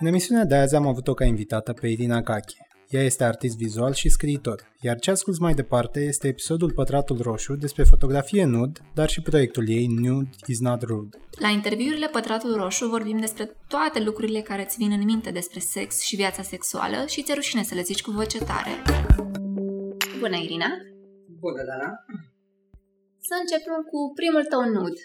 În 0.00 0.06
emisiunea 0.06 0.44
de 0.44 0.54
azi 0.54 0.74
am 0.74 0.86
avut-o 0.86 1.14
ca 1.14 1.24
invitată 1.24 1.72
pe 1.72 1.86
Irina 1.88 2.22
Cache. 2.22 2.56
Ea 2.88 3.02
este 3.02 3.24
artist 3.24 3.56
vizual 3.56 3.92
și 3.92 4.08
scriitor, 4.08 4.72
iar 4.80 4.98
ce 4.98 5.10
asculți 5.10 5.40
mai 5.40 5.54
departe 5.54 6.00
este 6.00 6.28
episodul 6.28 6.72
Pătratul 6.72 7.18
Roșu 7.20 7.54
despre 7.54 7.82
fotografie 7.82 8.44
nud, 8.44 8.78
dar 8.94 9.08
și 9.08 9.22
proiectul 9.22 9.68
ei 9.68 9.86
Nude 9.86 10.30
is 10.46 10.60
not 10.60 10.82
rude. 10.82 11.16
La 11.38 11.48
interviurile 11.48 12.08
Pătratul 12.12 12.54
Roșu 12.54 12.86
vorbim 12.86 13.18
despre 13.18 13.44
toate 13.68 14.02
lucrurile 14.02 14.40
care 14.40 14.62
îți 14.62 14.76
vin 14.76 14.90
în 14.90 15.04
minte 15.04 15.30
despre 15.30 15.60
sex 15.60 16.00
și 16.00 16.16
viața 16.16 16.42
sexuală 16.42 16.98
și 17.06 17.22
ți-e 17.22 17.34
rușine 17.34 17.62
să 17.62 17.74
le 17.74 17.82
zici 17.82 18.02
cu 18.02 18.10
voce 18.10 18.38
tare. 18.38 18.72
Bună, 20.20 20.36
Irina! 20.46 20.70
Bună, 21.44 21.62
Dana! 21.68 21.90
Să 23.28 23.34
începem 23.42 23.78
cu 23.90 23.98
primul 24.18 24.44
tău 24.52 24.62
nud. 24.76 24.96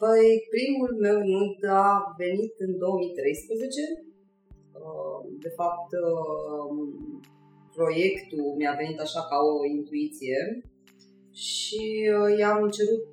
Păi, 0.00 0.26
primul 0.54 0.92
meu 1.06 1.18
nud 1.32 1.58
a 1.84 1.86
venit 2.22 2.54
în 2.66 2.72
2013. 2.78 4.07
Uh, 4.86 5.20
de 5.44 5.48
fapt, 5.58 5.90
uh, 6.08 6.70
proiectul 7.76 8.46
mi-a 8.58 8.74
venit 8.80 8.98
așa 9.00 9.22
ca 9.30 9.36
o 9.52 9.64
intuiție 9.76 10.38
și 11.32 11.84
uh, 12.16 12.38
i-am 12.38 12.68
cerut 12.76 13.12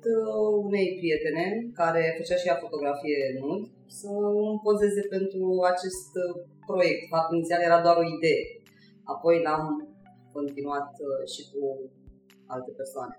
unei 0.68 0.88
prietene 0.98 1.46
care 1.74 2.14
făcea 2.18 2.36
și 2.36 2.48
ea 2.48 2.62
fotografie 2.64 3.38
nud 3.40 3.62
să 3.86 4.08
îmi 4.48 4.60
pozeze 4.62 5.02
pentru 5.14 5.44
acest 5.72 6.10
proiect. 6.66 7.08
Fapt, 7.08 7.32
inițial 7.32 7.60
era 7.62 7.80
doar 7.82 7.96
o 7.96 8.08
idee. 8.16 8.42
Apoi 9.04 9.42
l-am 9.42 9.88
continuat 10.32 10.90
și 11.32 11.42
cu 11.50 11.90
alte 12.46 12.70
persoane. 12.80 13.16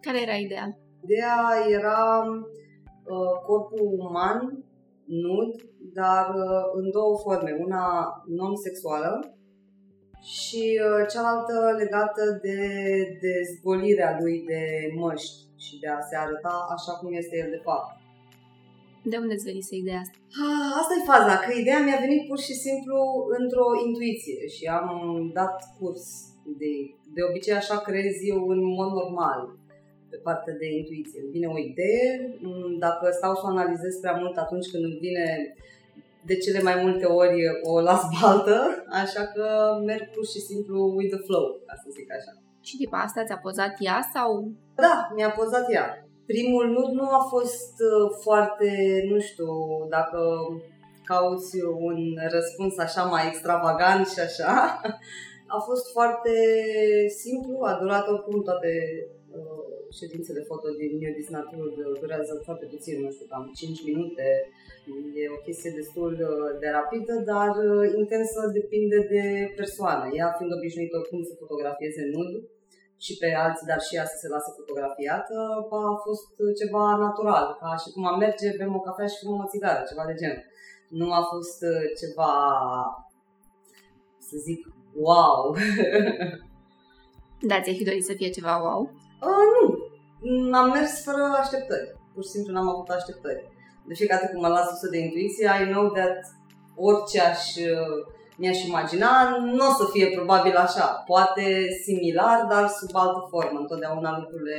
Care 0.00 0.20
era 0.22 0.34
ideea? 0.34 0.78
Ideea 1.04 1.38
era 1.68 2.24
uh, 3.04 3.34
corpul 3.46 3.96
uman, 3.98 4.64
nud, 5.08 5.54
dar 5.94 6.26
uh, 6.34 6.62
în 6.74 6.90
două 6.90 7.18
forme. 7.24 7.52
Una 7.66 7.84
non-sexuală 8.26 9.12
și 10.22 10.80
uh, 10.86 11.06
cealaltă 11.12 11.56
legată 11.78 12.24
de 12.42 12.58
dezvolirea 13.26 14.18
lui 14.20 14.44
de 14.46 14.62
măști 15.00 15.36
și 15.56 15.78
de 15.78 15.88
a 15.88 16.00
se 16.08 16.16
arăta 16.16 16.56
așa 16.76 16.92
cum 16.98 17.12
este 17.12 17.36
el 17.36 17.50
de 17.50 17.60
fapt. 17.64 17.96
De 19.02 19.16
unde 19.16 19.34
îți 19.34 19.48
venise 19.50 19.76
ideea 19.76 20.00
asta? 20.04 20.18
Ah, 20.44 20.70
asta 20.80 20.92
e 20.96 21.10
faza, 21.12 21.34
că 21.38 21.50
ideea 21.52 21.80
mi-a 21.82 22.00
venit 22.06 22.22
pur 22.28 22.38
și 22.38 22.54
simplu 22.64 22.98
într-o 23.38 23.68
intuiție 23.86 24.40
și 24.54 24.64
am 24.78 24.88
dat 25.38 25.56
curs 25.78 26.04
de, 26.60 26.72
de 27.14 27.20
obicei 27.28 27.54
așa 27.60 27.76
crez 27.78 28.14
eu 28.32 28.40
în 28.54 28.60
mod 28.78 28.90
normal 29.00 29.57
pe 30.10 30.16
partea 30.26 30.54
de 30.62 30.68
intuiție. 30.78 31.20
Îmi 31.22 31.30
vine 31.30 31.46
o 31.46 31.58
idee, 31.58 32.06
mm, 32.40 32.78
dacă 32.78 33.04
stau 33.10 33.34
să 33.34 33.42
o 33.44 33.52
analizez 33.54 33.94
prea 34.00 34.16
mult 34.20 34.36
atunci 34.36 34.70
când 34.70 34.84
îmi 34.84 35.02
vine 35.06 35.26
de 36.28 36.36
cele 36.36 36.60
mai 36.62 36.76
multe 36.84 37.04
ori 37.04 37.40
o 37.62 37.80
las 37.80 38.02
baltă, 38.20 38.84
așa 39.02 39.22
că 39.34 39.46
merg 39.84 40.10
pur 40.14 40.26
și 40.26 40.40
simplu 40.40 40.78
with 40.96 41.10
the 41.14 41.22
flow, 41.26 41.46
ca 41.66 41.74
să 41.82 41.88
zic 41.96 42.12
așa. 42.12 42.32
Și 42.60 42.76
după 42.82 42.96
asta 42.96 43.24
ți-a 43.24 43.38
pozat 43.46 43.74
ea 43.78 44.00
sau? 44.14 44.52
Da, 44.74 44.94
mi-a 45.14 45.30
pozat 45.30 45.72
ea. 45.72 45.86
Primul 46.26 46.66
nud 46.76 46.90
nu 47.00 47.08
a 47.20 47.22
fost 47.34 47.74
uh, 47.90 48.10
foarte, 48.24 48.70
nu 49.10 49.18
știu, 49.20 49.52
dacă 49.88 50.20
cauți 51.04 51.56
un 51.88 51.98
răspuns 52.30 52.78
așa 52.78 53.02
mai 53.02 53.26
extravagant 53.26 54.08
și 54.08 54.20
așa, 54.20 54.80
a 55.56 55.58
fost 55.68 55.92
foarte 55.92 56.34
simplu, 57.22 57.58
a 57.62 57.78
durat 57.80 58.08
oricum 58.08 58.42
toate 58.42 58.72
uh, 59.12 59.17
ședințele 59.98 60.42
foto 60.50 60.68
din 60.80 60.90
New 61.00 61.12
Disnatur 61.18 61.66
durează 62.00 62.32
foarte 62.46 62.66
puțin, 62.72 62.96
nu 63.04 63.10
știu, 63.14 63.26
cam 63.32 63.44
5 63.54 63.84
minute. 63.90 64.26
E 65.20 65.36
o 65.36 65.40
chestie 65.46 65.72
destul 65.80 66.12
uh, 66.30 66.50
de 66.60 66.68
rapidă, 66.78 67.14
dar 67.32 67.52
uh, 67.68 67.84
intensă 68.02 68.40
depinde 68.58 68.98
de 69.14 69.22
persoană. 69.60 70.04
Ea 70.18 70.28
fiind 70.36 70.52
obișnuită 70.56 70.98
cum 71.08 71.20
să 71.28 71.40
fotografieze 71.42 72.02
nud 72.14 72.32
și 73.04 73.12
pe 73.20 73.28
alții, 73.44 73.70
dar 73.70 73.80
și 73.86 73.96
ea 73.96 74.06
să 74.12 74.16
se 74.22 74.28
lasă 74.34 74.50
fotografiată, 74.58 75.34
a 75.92 75.94
fost 76.06 76.28
ceva 76.60 76.84
natural, 77.06 77.46
ca 77.60 77.70
și 77.82 77.88
cum 77.94 78.04
am 78.06 78.18
merge, 78.18 78.48
bem 78.58 78.74
o 78.78 78.80
cafea 78.86 79.08
și 79.12 79.20
fumăm 79.22 79.44
o 79.44 79.50
țigară, 79.52 79.80
ceva 79.90 80.04
de 80.10 80.18
genul. 80.20 80.44
Nu 81.00 81.08
a 81.20 81.22
fost 81.32 81.58
uh, 81.72 81.84
ceva, 82.00 82.32
să 84.28 84.34
zic, 84.46 84.60
wow. 85.06 85.42
da, 87.50 87.60
ți-ai 87.60 87.78
fi 87.80 87.88
dorit 87.88 88.04
să 88.04 88.12
fie 88.12 88.30
ceva 88.30 88.54
wow? 88.64 88.80
Uh, 89.26 89.46
nu, 89.52 90.56
am 90.60 90.70
mers 90.70 91.02
fără 91.02 91.22
așteptări. 91.42 91.96
Pur 92.14 92.22
și 92.24 92.34
simplu 92.34 92.52
n-am 92.52 92.68
avut 92.68 92.88
așteptări. 92.88 93.42
De 93.88 93.94
fiecare 93.94 94.20
dată 94.20 94.32
când 94.32 94.44
mă 94.44 94.50
las 94.56 94.68
susă 94.68 94.88
de 94.90 94.98
intuiție, 94.98 95.46
I 95.60 95.70
know 95.72 95.86
that 95.98 96.18
orice 96.88 97.20
aș, 97.20 97.44
mi-aș 98.40 98.60
imagina, 98.70 99.10
nu 99.56 99.64
o 99.70 99.72
să 99.80 99.84
fie 99.94 100.06
probabil 100.18 100.54
așa. 100.66 100.86
Poate 101.12 101.44
similar, 101.86 102.38
dar 102.52 102.64
sub 102.78 102.90
altă 103.04 103.20
formă. 103.32 103.58
Întotdeauna 103.60 104.18
lucrurile 104.20 104.58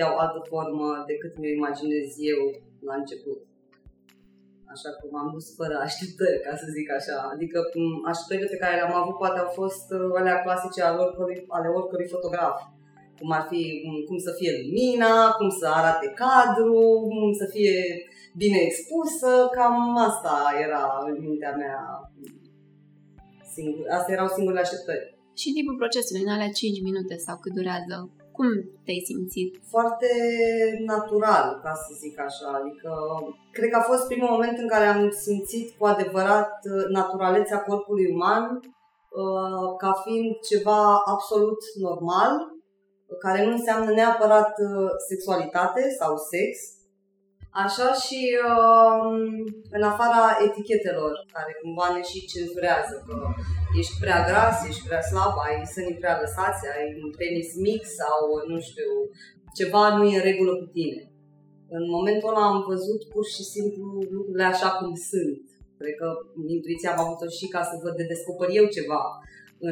iau 0.00 0.12
altă 0.22 0.40
formă 0.50 0.86
decât 1.10 1.32
mi-o 1.38 1.56
imaginez 1.58 2.08
eu 2.32 2.42
la 2.88 2.94
început. 3.00 3.40
Așa 4.74 4.90
că 4.96 5.04
m-am 5.12 5.30
dus 5.34 5.46
fără 5.58 5.76
așteptări, 5.86 6.42
ca 6.44 6.52
să 6.62 6.66
zic 6.76 6.88
așa. 6.98 7.16
Adică 7.34 7.58
așteptările 8.10 8.52
pe 8.52 8.62
care 8.62 8.74
le-am 8.76 8.96
avut 9.02 9.16
poate 9.22 9.38
au 9.40 9.50
fost 9.60 9.86
uh, 9.98 10.18
alea 10.18 10.38
clasice 10.44 10.80
ale 10.82 10.98
oricărui, 11.04 11.38
ale 11.56 11.68
oricărui 11.78 12.12
fotograf 12.14 12.56
cum 13.18 13.30
ar 13.38 13.46
fi 13.50 13.62
cum 14.08 14.18
să 14.26 14.32
fie 14.38 14.52
lumina, 14.62 15.14
cum 15.38 15.48
să 15.60 15.66
arate 15.68 16.06
cadru, 16.22 16.80
cum 17.08 17.32
să 17.40 17.46
fie 17.54 17.76
bine 18.36 18.58
expusă, 18.68 19.30
cam 19.56 19.96
asta 20.08 20.34
era 20.66 20.84
în 21.06 21.14
mintea 21.24 21.54
mea. 21.62 21.80
Singur, 23.54 23.84
astea 23.96 24.14
erau 24.14 24.28
singurele 24.28 24.64
așteptări. 24.64 25.04
Și 25.40 25.52
timpul 25.56 25.76
procesului, 25.82 26.22
în 26.26 26.32
alea 26.32 26.50
5 26.50 26.82
minute 26.88 27.14
sau 27.26 27.36
cât 27.42 27.52
durează, 27.58 27.96
cum 28.36 28.48
te-ai 28.84 29.02
simțit? 29.10 29.50
Foarte 29.74 30.10
natural, 30.92 31.46
ca 31.64 31.72
să 31.82 31.90
zic 32.02 32.14
așa. 32.28 32.48
Adică, 32.60 32.90
cred 33.56 33.68
că 33.70 33.76
a 33.78 33.88
fost 33.90 34.06
primul 34.06 34.30
moment 34.30 34.58
în 34.58 34.68
care 34.68 34.86
am 34.86 35.02
simțit 35.26 35.66
cu 35.78 35.84
adevărat 35.86 36.52
naturalețea 36.98 37.58
corpului 37.68 38.12
uman 38.14 38.44
uh, 38.60 39.66
ca 39.82 39.92
fiind 40.04 40.28
ceva 40.50 40.80
absolut 41.14 41.60
normal 41.86 42.32
care 43.24 43.44
nu 43.44 43.52
înseamnă 43.58 43.90
neapărat 43.92 44.52
uh, 44.68 44.90
sexualitate 45.08 45.82
sau 46.00 46.12
sex, 46.32 46.50
așa 47.62 47.88
și 48.04 48.20
uh, 48.50 49.04
în 49.76 49.82
afara 49.90 50.22
etichetelor 50.46 51.12
care 51.36 51.52
cumva 51.62 51.86
ne 51.94 52.02
și 52.10 52.28
cenzurează, 52.30 52.94
că 53.06 53.16
ești 53.80 54.00
prea 54.02 54.20
gras, 54.28 54.56
ești 54.68 54.86
prea 54.88 55.02
slab, 55.10 55.34
ai 55.46 55.56
sânii 55.74 56.00
prea 56.02 56.18
lăsați, 56.22 56.62
ai 56.74 56.86
un 57.04 57.10
penis 57.18 57.50
mic 57.66 57.82
sau, 57.98 58.18
nu 58.52 58.58
știu, 58.68 58.90
ceva 59.58 59.82
nu 59.96 60.04
e 60.04 60.16
în 60.18 60.28
regulă 60.30 60.52
cu 60.60 60.66
tine. 60.76 61.00
În 61.76 61.84
momentul 61.96 62.30
ăla 62.32 62.44
am 62.52 62.60
văzut 62.72 63.00
pur 63.12 63.24
și 63.34 63.42
simplu 63.54 63.84
lucrurile 64.16 64.46
așa 64.52 64.70
cum 64.78 64.90
sunt. 65.10 65.42
Cred 65.78 65.94
că 66.00 66.08
intuiția 66.54 66.90
am 66.92 67.00
avut-o 67.04 67.28
și 67.38 67.46
ca 67.54 67.62
să 67.68 67.74
văd 67.82 67.94
de 67.96 68.10
descoperi 68.12 68.58
eu 68.60 68.66
ceva 68.76 69.00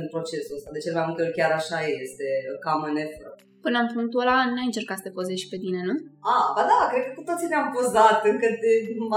în 0.01 0.07
procesul 0.15 0.57
ăsta. 0.59 0.75
De 0.77 0.83
cel 0.85 0.95
mai 0.97 1.07
multe 1.07 1.23
ori 1.25 1.39
chiar 1.39 1.53
așa 1.61 1.79
este, 2.03 2.27
cam 2.65 2.81
în 2.91 2.97
effort. 3.05 3.37
Până 3.67 3.79
în 3.83 3.89
punctul 3.95 4.23
ăla 4.25 4.37
n-ai 4.53 4.71
încercat 4.71 4.97
să 4.99 5.05
te 5.05 5.17
pozezi 5.17 5.43
și 5.43 5.53
pe 5.53 5.63
tine, 5.65 5.81
nu? 5.89 5.97
A, 6.35 6.37
ba 6.57 6.63
da, 6.73 6.81
cred 6.91 7.03
că 7.05 7.13
cu 7.19 7.25
toții 7.29 7.51
ne-am 7.53 7.69
pozat 7.77 8.21
încă 8.33 8.49
de 8.65 8.73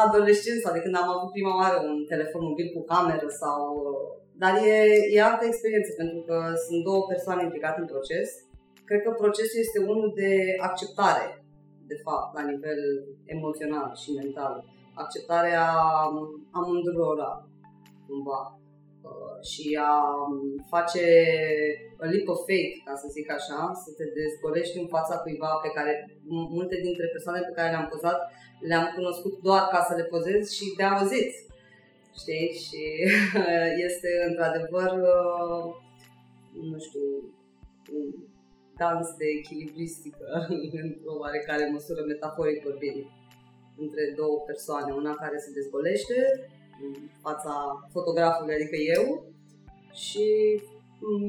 adolescență, 0.06 0.68
de 0.75 0.84
când 0.84 0.96
am 0.97 1.09
avut 1.12 1.31
prima 1.36 1.53
oară 1.62 1.78
un 1.90 1.97
telefon 2.12 2.41
mobil 2.50 2.68
cu 2.75 2.81
cameră 2.91 3.28
sau... 3.41 3.62
Dar 4.41 4.53
e, 4.72 4.78
e 5.16 5.30
altă 5.30 5.44
experiență, 5.46 5.91
pentru 6.02 6.19
că 6.28 6.38
sunt 6.66 6.80
două 6.88 7.02
persoane 7.12 7.42
implicate 7.44 7.80
în 7.81 7.92
proces. 7.94 8.28
Cred 8.88 9.02
că 9.03 9.12
procesul 9.12 9.59
este 9.66 9.80
unul 9.92 10.09
de 10.22 10.31
acceptare, 10.68 11.25
de 11.92 11.97
fapt, 12.06 12.30
la 12.38 12.44
nivel 12.52 12.81
emoțional 13.36 13.90
și 14.02 14.09
mental. 14.22 14.53
Acceptarea 15.03 15.66
amândurora, 16.59 17.31
cumva. 18.07 18.42
Uh, 19.06 19.38
și 19.52 19.66
a 19.90 19.94
um, 20.24 20.66
face 20.74 21.06
a 22.04 22.06
leap 22.12 22.28
of 22.34 22.46
faith, 22.50 22.75
ca 22.88 22.94
să 23.02 23.07
zic 23.18 23.28
așa, 23.38 23.60
să 23.84 23.90
te 23.98 24.06
dezgolești 24.19 24.80
în 24.81 24.88
fața 24.96 25.16
cuiva 25.24 25.52
pe 25.66 25.72
care 25.78 25.94
multe 26.57 26.78
dintre 26.86 27.07
persoanele 27.16 27.46
pe 27.48 27.57
care 27.57 27.69
le-am 27.72 27.92
pozat 27.94 28.19
le-am 28.69 28.88
cunoscut 28.96 29.36
doar 29.48 29.63
ca 29.74 29.81
să 29.90 29.94
le 29.96 30.06
pozez 30.12 30.44
și 30.57 30.66
de 30.78 30.84
auzit. 30.84 31.31
Știi? 32.22 32.48
Și 32.66 32.81
este 33.88 34.10
într-adevăr, 34.30 34.90
uh, 35.13 35.66
nu 36.72 36.78
știu, 36.86 37.08
un 37.98 38.06
dans 38.81 39.08
de 39.22 39.28
echilibristică, 39.40 40.25
într-o 40.84 41.13
oarecare 41.24 41.66
măsură 41.75 42.01
metaforic 42.08 42.63
vorbind, 42.63 43.01
între 43.84 44.04
două 44.19 44.38
persoane, 44.50 44.92
una 45.01 45.13
care 45.24 45.38
se 45.38 45.56
dezgolește 45.58 46.18
în 46.83 46.94
fața 47.22 47.54
fotografului, 47.92 48.54
adică 48.54 48.75
eu, 48.75 49.24
și 49.94 50.25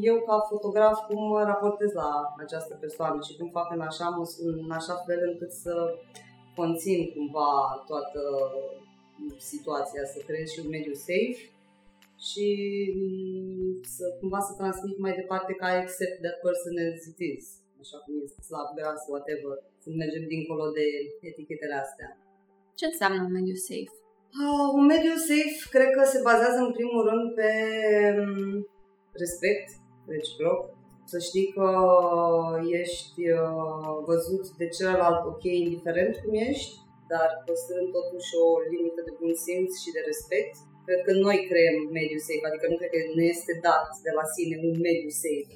eu 0.00 0.16
ca 0.26 0.38
fotograf 0.52 0.96
cum 1.08 1.28
mă 1.28 1.42
raportez 1.42 1.92
la 1.92 2.34
această 2.44 2.74
persoană 2.80 3.18
și 3.22 3.36
cum 3.36 3.48
fac 3.58 3.72
în 3.72 3.80
așa, 3.80 4.06
în 4.64 4.70
așa 4.70 4.94
fel 5.06 5.20
încât 5.30 5.52
să 5.52 5.74
conțin 6.54 7.12
cumva 7.14 7.50
toată 7.86 8.22
situația, 9.52 10.04
să 10.14 10.18
creez 10.26 10.48
și 10.50 10.60
un 10.64 10.68
mediu 10.68 10.94
safe 10.94 11.40
și 12.28 12.46
mm, 12.96 13.82
să 13.96 14.04
cumva 14.20 14.40
să 14.48 14.52
transmit 14.60 14.98
mai 14.98 15.14
departe 15.20 15.52
ca 15.60 15.66
I 15.74 15.76
accept 15.84 16.16
that 16.24 16.36
person 16.44 16.74
as 16.86 17.04
it 17.10 17.18
is, 17.34 17.44
așa 17.82 17.98
cum 18.04 18.14
este, 18.24 18.40
slab, 18.48 18.68
gras, 18.78 19.00
whatever, 19.12 19.54
să 19.82 19.88
mergem 20.02 20.24
dincolo 20.34 20.64
de 20.78 20.86
etichetele 21.28 21.76
astea. 21.84 22.10
Ce 22.78 22.84
înseamnă 22.86 23.20
un 23.22 23.32
mediu 23.38 23.56
safe? 23.68 23.96
Uh, 24.44 24.68
un 24.78 24.84
mediu 24.92 25.14
safe 25.30 25.58
cred 25.74 25.90
că 25.96 26.02
se 26.12 26.20
bazează 26.28 26.58
în 26.66 26.72
primul 26.78 27.02
rând 27.08 27.26
pe 27.38 27.50
um, 28.22 28.56
respect 29.22 29.68
reciproc, 30.12 30.60
să 31.12 31.18
știi 31.28 31.48
că 31.56 31.68
ești 32.82 33.20
uh, 33.38 33.94
văzut 34.10 34.44
de 34.60 34.66
celălalt 34.76 35.20
ok, 35.32 35.44
indiferent 35.64 36.14
cum 36.22 36.34
ești, 36.50 36.72
dar 37.12 37.28
păstrând 37.48 37.88
totuși 37.98 38.30
o 38.44 38.46
limită 38.72 39.00
de 39.08 39.12
bun 39.20 39.32
simț 39.44 39.70
și 39.82 39.94
de 39.96 40.02
respect. 40.10 40.54
Cred 40.86 41.00
că 41.06 41.12
noi 41.26 41.38
creăm 41.50 41.76
mediul 41.98 42.22
safe, 42.28 42.48
adică 42.48 42.66
nu 42.68 42.76
cred 42.80 42.92
că 42.94 43.00
ne 43.18 43.26
este 43.34 43.54
dat 43.68 43.88
de 44.06 44.12
la 44.18 44.24
sine 44.34 44.56
un 44.68 44.74
mediu 44.86 45.12
safe. 45.24 45.54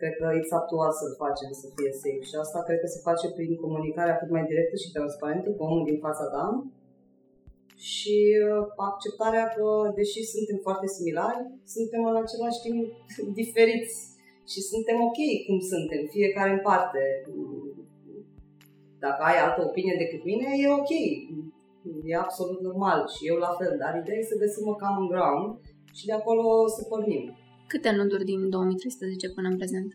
Cred 0.00 0.14
că 0.20 0.26
it's 0.38 0.52
up 0.58 0.64
to 0.70 0.76
us 0.86 0.96
să-l 1.00 1.14
facem 1.24 1.50
să 1.62 1.66
fie 1.74 1.92
safe 2.02 2.24
și 2.28 2.34
asta 2.44 2.58
cred 2.66 2.78
că 2.82 2.88
se 2.94 3.06
face 3.08 3.26
prin 3.36 3.52
comunicarea 3.64 4.18
cât 4.20 4.30
mai 4.36 4.44
directă 4.50 4.76
și 4.82 4.94
transparentă 4.96 5.48
cu 5.52 5.62
omul 5.68 5.84
din 5.90 5.98
fața 6.06 6.26
ta 6.34 6.46
și 7.90 8.16
uh, 8.46 8.62
acceptarea 8.90 9.46
că, 9.54 9.66
deși 9.98 10.20
suntem 10.34 10.58
foarte 10.66 10.86
similari, 10.96 11.40
suntem 11.74 12.00
în 12.10 12.16
același 12.22 12.60
timp 12.66 12.80
diferiți 13.40 13.96
și 14.52 14.60
suntem 14.70 14.96
ok 15.08 15.20
cum 15.46 15.58
suntem, 15.72 16.02
fiecare 16.16 16.50
în 16.56 16.62
parte. 16.68 17.02
Dacă 19.04 19.20
ai 19.28 19.38
altă 19.44 19.60
opinie 19.68 19.96
decât 20.02 20.22
mine, 20.30 20.48
e 20.62 20.78
ok. 20.80 20.92
E 22.10 22.24
absolut 22.26 22.60
normal 22.68 23.00
și 23.14 23.20
eu 23.30 23.36
la 23.46 23.52
fel, 23.58 23.72
dar 23.82 23.92
ideea 23.94 24.18
e 24.20 24.32
să 24.32 24.42
găsim 24.44 24.64
o 24.72 24.74
common 24.82 25.06
ground 25.12 25.48
și 25.98 26.04
de 26.08 26.14
acolo 26.20 26.44
să 26.76 26.82
pornim. 26.90 27.24
Câte 27.72 27.90
nuduri 27.90 28.24
din 28.32 28.40
2013 28.50 29.30
până 29.36 29.48
în 29.48 29.56
prezent? 29.60 29.90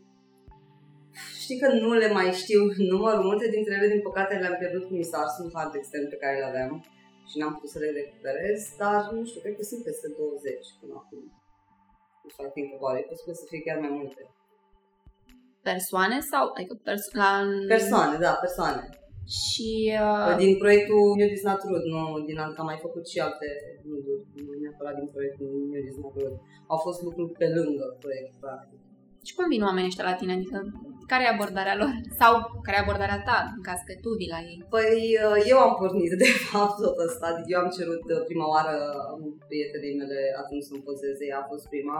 Știi 1.44 1.60
că 1.62 1.68
nu 1.84 1.90
le 2.02 2.10
mai 2.18 2.28
știu 2.42 2.62
numărul, 2.92 3.24
multe 3.30 3.48
dintre 3.56 3.74
ele 3.78 3.88
din 3.94 4.02
păcate 4.08 4.34
le-am 4.42 4.58
pierdut 4.62 4.84
cu 4.88 4.94
un 5.44 5.50
hard 5.56 5.74
extern 5.76 6.08
pe 6.10 6.22
care 6.24 6.38
le 6.42 6.50
aveam 6.52 6.72
și 7.30 7.36
n-am 7.40 7.54
putut 7.56 7.72
să 7.76 7.80
le 7.84 7.92
recuperez, 8.00 8.60
dar 8.82 9.02
nu 9.16 9.24
știu, 9.30 9.42
cred 9.44 9.56
că 9.60 9.64
sunt 9.72 9.82
peste 9.90 10.08
20 10.18 10.80
până 10.80 10.94
acum. 11.02 11.22
If 12.30 12.38
I 12.48 12.50
think 12.56 12.70
about 12.78 12.96
it, 13.00 13.06
posibil 13.12 13.36
să 13.42 13.46
fie 13.50 13.62
chiar 13.66 13.80
mai 13.86 13.94
multe. 14.00 14.22
Persoane 15.70 16.18
sau, 16.32 16.44
adică 16.58 16.74
perso- 16.88 17.18
la... 17.22 17.32
Persoane, 17.76 18.16
da, 18.26 18.34
persoane. 18.46 18.84
Și... 19.48 19.70
Uh... 20.06 20.36
Din 20.44 20.54
proiectul 20.64 21.02
New 21.20 21.32
Is 21.36 21.44
Not 21.48 21.62
Rude, 21.70 21.88
nu 21.94 22.02
din 22.30 22.38
alt, 22.44 22.56
am 22.58 22.70
mai 22.72 22.80
făcut 22.86 23.04
și 23.12 23.18
alte 23.28 23.48
nuduri, 23.90 24.24
nu 24.46 24.52
neapărat 24.62 24.96
din 25.00 25.08
proiectul 25.16 25.50
New 25.72 25.84
Is 25.90 25.98
Not 26.02 26.14
Rude. 26.20 26.40
Au 26.74 26.80
fost 26.86 27.00
lucruri 27.08 27.32
pe 27.42 27.48
lângă 27.58 27.86
proiect, 28.04 28.34
practic. 28.44 28.80
Și 29.28 29.36
cum 29.36 29.46
vin 29.54 29.64
oamenii 29.68 29.92
ăștia 29.92 30.10
la 30.10 30.16
tine? 30.20 30.34
Adică 30.34 30.58
care 31.12 31.24
e 31.24 31.36
abordarea 31.36 31.80
lor? 31.82 31.94
Sau 32.22 32.32
care 32.66 32.76
e 32.78 32.86
abordarea 32.86 33.22
ta, 33.30 33.38
în 33.58 33.64
caz 33.68 33.80
că 33.88 33.94
tu 34.04 34.10
vii 34.20 34.34
la 34.36 34.42
ei? 34.52 34.58
Păi 34.76 34.98
uh, 35.26 35.38
eu 35.52 35.58
am 35.66 35.74
pornit 35.82 36.12
de 36.24 36.30
fapt 36.52 36.78
tot 36.86 36.98
ăsta. 37.08 37.26
Adică 37.30 37.50
eu 37.54 37.62
am 37.64 37.72
cerut 37.78 38.06
uh, 38.14 38.22
prima 38.30 38.48
oară 38.54 38.76
prietenii 39.50 40.00
mele 40.02 40.20
atunci 40.42 40.68
să-mi 40.68 40.86
pozeze, 40.88 41.24
ea 41.26 41.40
a 41.42 41.50
fost 41.52 41.66
prima. 41.74 41.98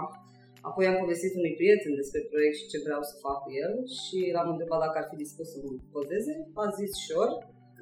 Apoi 0.70 0.86
am 0.88 1.02
povestit 1.04 1.34
unui 1.40 1.58
prieten 1.60 1.94
despre 2.02 2.22
proiect 2.32 2.56
și 2.60 2.70
ce 2.72 2.84
vreau 2.86 3.02
să 3.10 3.24
fac 3.26 3.38
cu 3.44 3.52
el 3.64 3.74
și 4.02 4.18
l-am 4.36 4.50
întrebat 4.54 4.80
dacă 4.86 4.98
ar 5.00 5.08
fi 5.10 5.22
dispus 5.24 5.48
să 5.54 5.58
pozeze. 5.96 6.34
A 6.62 6.66
zis 6.80 6.92
sure. 7.06 7.34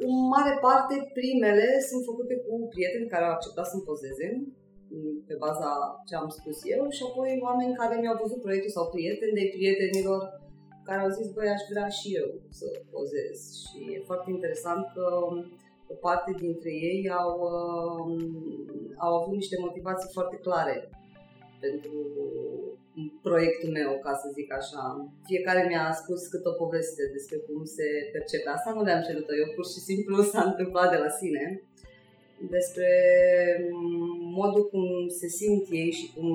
În 0.05 0.13
mare 0.33 0.55
parte, 0.67 0.95
primele 1.19 1.67
sunt 1.89 2.01
făcute 2.09 2.35
cu 2.45 2.53
prieteni 2.73 3.11
care 3.13 3.23
au 3.25 3.35
acceptat 3.35 3.67
să-mi 3.71 3.87
pozeze 3.89 4.27
pe 5.27 5.35
baza 5.43 5.71
ce 6.07 6.13
am 6.15 6.29
spus 6.37 6.57
eu 6.75 6.81
și 6.95 7.03
apoi 7.09 7.29
oameni 7.47 7.79
care 7.81 7.95
mi-au 7.97 8.21
văzut 8.23 8.41
proiectul 8.45 8.75
sau 8.77 8.93
prieteni 8.95 9.37
de 9.39 9.51
prietenilor 9.55 10.21
care 10.85 11.01
au 11.01 11.09
zis, 11.17 11.27
băi, 11.35 11.47
aș 11.55 11.63
vrea 11.71 11.87
și 11.87 12.07
eu 12.21 12.29
să 12.59 12.65
pozez. 12.91 13.37
Și 13.61 13.77
e 13.93 14.09
foarte 14.09 14.29
interesant 14.31 14.83
că 14.95 15.05
um, 15.29 15.37
o 15.93 15.95
parte 16.05 16.31
dintre 16.43 16.71
ei 16.89 17.09
au, 17.09 17.33
um, 17.99 18.19
au 19.05 19.11
avut 19.15 19.33
niște 19.33 19.55
motivații 19.59 20.09
foarte 20.13 20.37
clare 20.45 20.89
pentru 21.59 21.95
proiectul 23.21 23.69
meu, 23.79 23.91
ca 24.05 24.13
să 24.21 24.27
zic 24.37 24.53
așa. 24.53 24.81
Fiecare 25.29 25.61
mi-a 25.67 25.87
spus 26.01 26.21
cât 26.27 26.45
o 26.45 26.59
poveste 26.61 27.03
despre 27.15 27.37
cum 27.37 27.63
se 27.77 27.87
percepe. 28.11 28.49
Asta 28.49 28.71
nu 28.73 28.81
le-am 28.83 29.05
cerut 29.07 29.27
eu, 29.41 29.47
pur 29.55 29.65
și 29.73 29.79
simplu 29.89 30.15
s-a 30.31 30.43
întâmplat 30.49 30.89
de 30.91 30.99
la 31.05 31.09
sine. 31.19 31.45
Despre 32.55 32.89
um, 33.71 34.29
modul 34.39 34.63
cum 34.71 34.85
se 35.19 35.27
simt 35.27 35.65
ei 35.69 35.91
și 35.91 36.05
cum, 36.13 36.27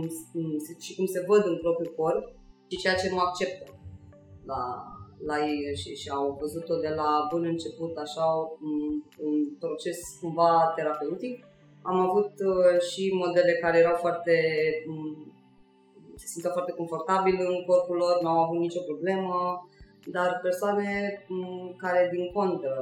și 0.81 0.95
cum 0.97 1.07
se 1.07 1.25
văd 1.27 1.43
în 1.47 1.59
propriul 1.59 1.95
corp 1.97 2.25
și 2.71 2.79
ceea 2.79 2.95
ce 2.95 3.09
nu 3.11 3.19
acceptă 3.19 3.80
la, 4.53 4.65
la 5.29 5.37
ei 5.47 5.77
și, 5.81 5.91
și 6.01 6.09
au 6.19 6.37
văzut-o 6.41 6.77
de 6.87 6.93
la 7.01 7.11
bun 7.31 7.45
început 7.45 7.97
așa 7.97 8.27
un, 8.69 8.79
un 9.27 9.37
proces 9.63 9.99
cumva 10.21 10.73
terapeutic. 10.77 11.37
Am 11.83 11.99
avut 12.09 12.33
uh, 12.51 12.81
și 12.89 13.03
modele 13.23 13.53
care 13.63 13.79
erau 13.79 13.97
foarte 14.05 14.37
um, 14.89 15.31
se 16.21 16.27
simțeau 16.27 16.53
foarte 16.57 16.73
confortabil 16.81 17.37
în 17.49 17.65
corpul 17.69 17.97
lor, 17.97 18.15
nu 18.23 18.29
au 18.29 18.41
avut 18.43 18.61
nicio 18.67 18.89
problemă, 18.91 19.37
dar 20.15 20.31
persoane 20.43 20.89
um, 21.29 21.75
care 21.83 22.03
din 22.15 22.27
contră 22.39 22.75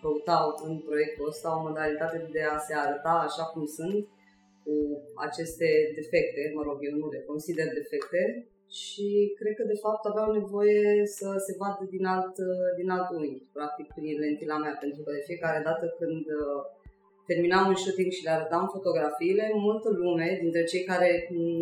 căutau 0.00 0.46
în 0.66 0.74
proiectul 0.88 1.28
ăsta 1.32 1.56
o 1.56 1.64
modalitate 1.68 2.28
de 2.36 2.42
a 2.42 2.58
se 2.66 2.74
arăta 2.74 3.14
așa 3.28 3.44
cum 3.52 3.64
sunt, 3.78 4.00
cu 4.62 4.74
aceste 5.26 5.68
defecte, 5.98 6.42
mă 6.54 6.62
rog, 6.68 6.78
eu 6.88 6.94
nu 7.00 7.06
le 7.14 7.20
consider 7.30 7.66
defecte, 7.80 8.22
și 8.78 9.08
cred 9.38 9.54
că 9.56 9.64
de 9.72 9.80
fapt 9.84 10.04
aveau 10.04 10.30
nevoie 10.32 10.82
să 11.18 11.28
se 11.46 11.52
vadă 11.60 11.84
din 11.94 12.04
alt, 12.14 12.34
din 12.78 12.88
alt 12.94 13.08
unghi, 13.16 13.42
practic 13.56 13.86
prin 13.96 14.18
lentila 14.22 14.56
mea, 14.58 14.76
pentru 14.80 15.00
că 15.02 15.10
de 15.12 15.28
fiecare 15.30 15.60
dată 15.68 15.84
când 15.98 16.24
uh, 16.40 16.60
terminam 17.30 17.64
un 17.68 17.78
shooting 17.82 18.10
și 18.16 18.24
le 18.26 18.34
arătam 18.34 18.66
fotografiile, 18.76 19.44
multă 19.68 19.88
lume, 20.02 20.38
dintre 20.42 20.62
cei 20.70 20.84
care 20.90 21.10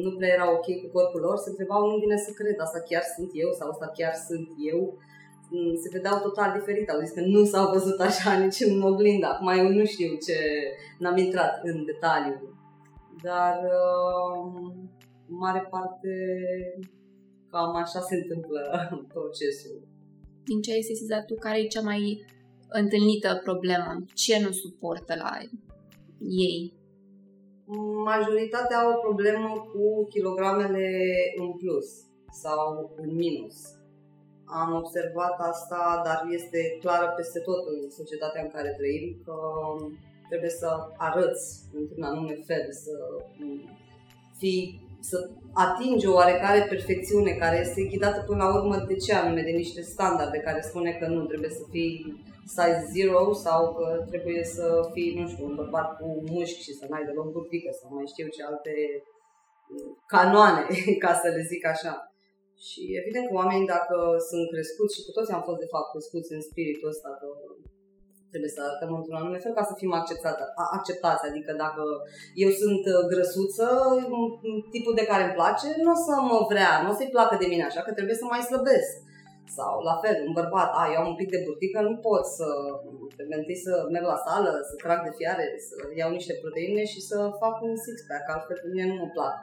nu 0.04 0.10
prea 0.16 0.34
erau 0.36 0.50
ok 0.54 0.68
cu 0.82 0.88
corpul 0.96 1.20
lor, 1.26 1.36
se 1.36 1.50
întrebau 1.50 1.80
unde 1.84 2.04
vine 2.04 2.18
să 2.26 2.30
cred, 2.40 2.56
asta 2.60 2.80
chiar 2.88 3.04
sunt 3.14 3.30
eu 3.42 3.50
sau 3.58 3.68
asta 3.70 3.88
chiar 3.98 4.14
sunt 4.28 4.48
eu. 4.72 4.80
Mm, 5.50 5.74
se 5.82 5.88
vedeau 5.94 6.16
total 6.26 6.50
diferit, 6.58 6.88
au 6.88 7.00
zis 7.04 7.14
că 7.16 7.22
nu 7.34 7.44
s-au 7.44 7.66
văzut 7.74 7.98
așa 8.08 8.30
nici 8.44 8.60
în 8.60 8.82
oglindă. 8.90 9.26
Acum 9.26 9.48
eu 9.48 9.68
nu 9.78 9.84
știu 9.84 10.10
ce, 10.26 10.36
n-am 10.98 11.16
intrat 11.16 11.52
în 11.62 11.84
detaliu, 11.84 12.38
dar 13.22 13.56
uh, 13.78 14.72
mare 15.26 15.62
parte 15.70 16.12
Cam 17.50 17.74
așa 17.74 18.00
se 18.00 18.14
întâmplă 18.14 18.60
procesul. 19.12 19.78
Din 20.44 20.60
ce 20.60 20.72
ai 20.72 20.82
sesizat 20.82 21.24
tu, 21.24 21.34
care 21.34 21.58
e 21.58 21.66
cea 21.66 21.80
mai 21.80 22.24
întâlnită 22.68 23.40
problemă? 23.44 24.04
Ce 24.14 24.40
nu 24.40 24.50
suportă 24.50 25.14
la 25.16 25.32
ei? 26.20 26.72
Majoritatea 28.04 28.78
au 28.78 28.92
o 28.92 29.00
problemă 29.00 29.68
cu 29.72 30.06
kilogramele 30.08 30.88
în 31.36 31.52
plus 31.52 31.86
sau 32.30 32.92
în 32.96 33.14
minus. 33.14 33.56
Am 34.44 34.74
observat 34.74 35.40
asta, 35.40 36.02
dar 36.04 36.26
este 36.30 36.76
clară 36.80 37.12
peste 37.16 37.40
tot 37.40 37.66
în 37.66 37.90
societatea 37.90 38.42
în 38.42 38.50
care 38.50 38.74
trăim 38.78 39.22
că 39.24 39.34
trebuie 40.28 40.50
să 40.50 40.68
arăți 40.96 41.64
într-un 41.72 42.02
anume 42.02 42.34
fel, 42.46 42.72
să 42.72 42.94
fii 44.36 44.87
să 45.00 45.30
atinge 45.52 46.06
o 46.08 46.14
oarecare 46.14 46.66
perfecțiune 46.68 47.32
care 47.32 47.58
este 47.60 47.82
ghidată 47.82 48.20
până 48.26 48.44
la 48.44 48.54
urmă 48.58 48.76
de 48.88 48.94
ce 48.94 49.12
anume, 49.14 49.42
de 49.42 49.50
niște 49.50 49.80
standarde 49.80 50.38
care 50.38 50.60
spune 50.60 50.92
că 51.00 51.06
nu 51.06 51.24
trebuie 51.24 51.50
să 51.50 51.62
fii 51.70 51.92
size 52.56 52.84
zero 52.94 53.32
sau 53.32 53.60
că 53.76 53.86
trebuie 54.10 54.44
să 54.44 54.66
fii, 54.92 55.10
nu 55.18 55.28
știu, 55.28 55.44
un 55.44 55.54
bărbat 55.54 55.88
cu 55.98 56.06
mușchi 56.30 56.64
și 56.66 56.72
să 56.78 56.84
n-ai 56.88 57.04
deloc 57.04 57.28
burtică 57.32 57.70
sau 57.78 57.94
mai 57.94 58.06
știu 58.12 58.26
ce 58.34 58.42
alte 58.42 58.74
canoane, 60.12 60.62
ca 61.04 61.12
să 61.22 61.28
le 61.36 61.42
zic 61.52 61.62
așa. 61.74 61.94
Și 62.66 62.80
evident 63.00 63.24
că 63.26 63.34
oamenii 63.40 63.72
dacă 63.74 63.96
sunt 64.30 64.46
crescuți 64.52 64.94
și 64.96 65.04
cu 65.06 65.10
toți 65.16 65.32
am 65.32 65.42
fost 65.48 65.60
de 65.64 65.72
fapt 65.74 65.88
crescuți 65.92 66.32
în 66.36 66.42
spiritul 66.50 66.92
ăsta 66.94 67.10
că 67.20 67.26
trebuie 68.32 68.54
să 68.56 68.60
arătăm 68.62 68.90
într-un 68.98 69.18
anume 69.20 69.44
fel 69.44 69.54
ca 69.58 69.64
să 69.70 69.74
fim 69.80 69.92
acceptați. 70.76 71.26
Adică 71.28 71.50
dacă 71.64 71.82
eu 72.44 72.50
sunt 72.62 72.82
uh, 72.94 73.02
grăsuță, 73.12 73.66
tipul 74.74 74.94
de 75.00 75.08
care 75.10 75.22
îmi 75.24 75.36
place, 75.38 75.68
nu 75.84 75.90
o 75.96 75.98
să 76.06 76.14
mă 76.30 76.38
vrea, 76.50 76.72
nu 76.82 76.90
o 76.92 76.96
să-i 76.98 77.14
placă 77.14 77.34
de 77.42 77.50
mine 77.52 77.64
așa, 77.66 77.80
că 77.84 77.92
trebuie 77.92 78.16
să 78.20 78.26
mai 78.26 78.48
slăbesc. 78.50 78.92
Sau 79.58 79.72
la 79.90 79.96
fel, 80.02 80.16
un 80.28 80.34
bărbat, 80.38 80.70
a, 80.80 80.82
eu 80.92 81.00
am 81.00 81.10
un 81.12 81.18
pic 81.20 81.30
de 81.34 81.42
burtică, 81.46 81.78
nu 81.80 81.94
pot 82.06 82.24
să, 82.38 82.48
trebuie 83.16 83.38
întâi 83.40 83.64
să 83.66 83.72
merg 83.94 84.06
la 84.14 84.22
sală, 84.26 84.52
să 84.68 84.74
trag 84.82 85.00
de 85.06 85.16
fiare, 85.18 85.46
să 85.68 85.76
iau 86.00 86.10
niște 86.18 86.34
proteine 86.42 86.82
și 86.92 87.00
să 87.10 87.16
fac 87.42 87.54
un 87.68 87.74
six-pack, 87.84 88.24
altfel 88.34 88.58
pe 88.62 88.68
mine 88.72 88.86
nu 88.90 88.96
mă 89.00 89.08
plac 89.16 89.34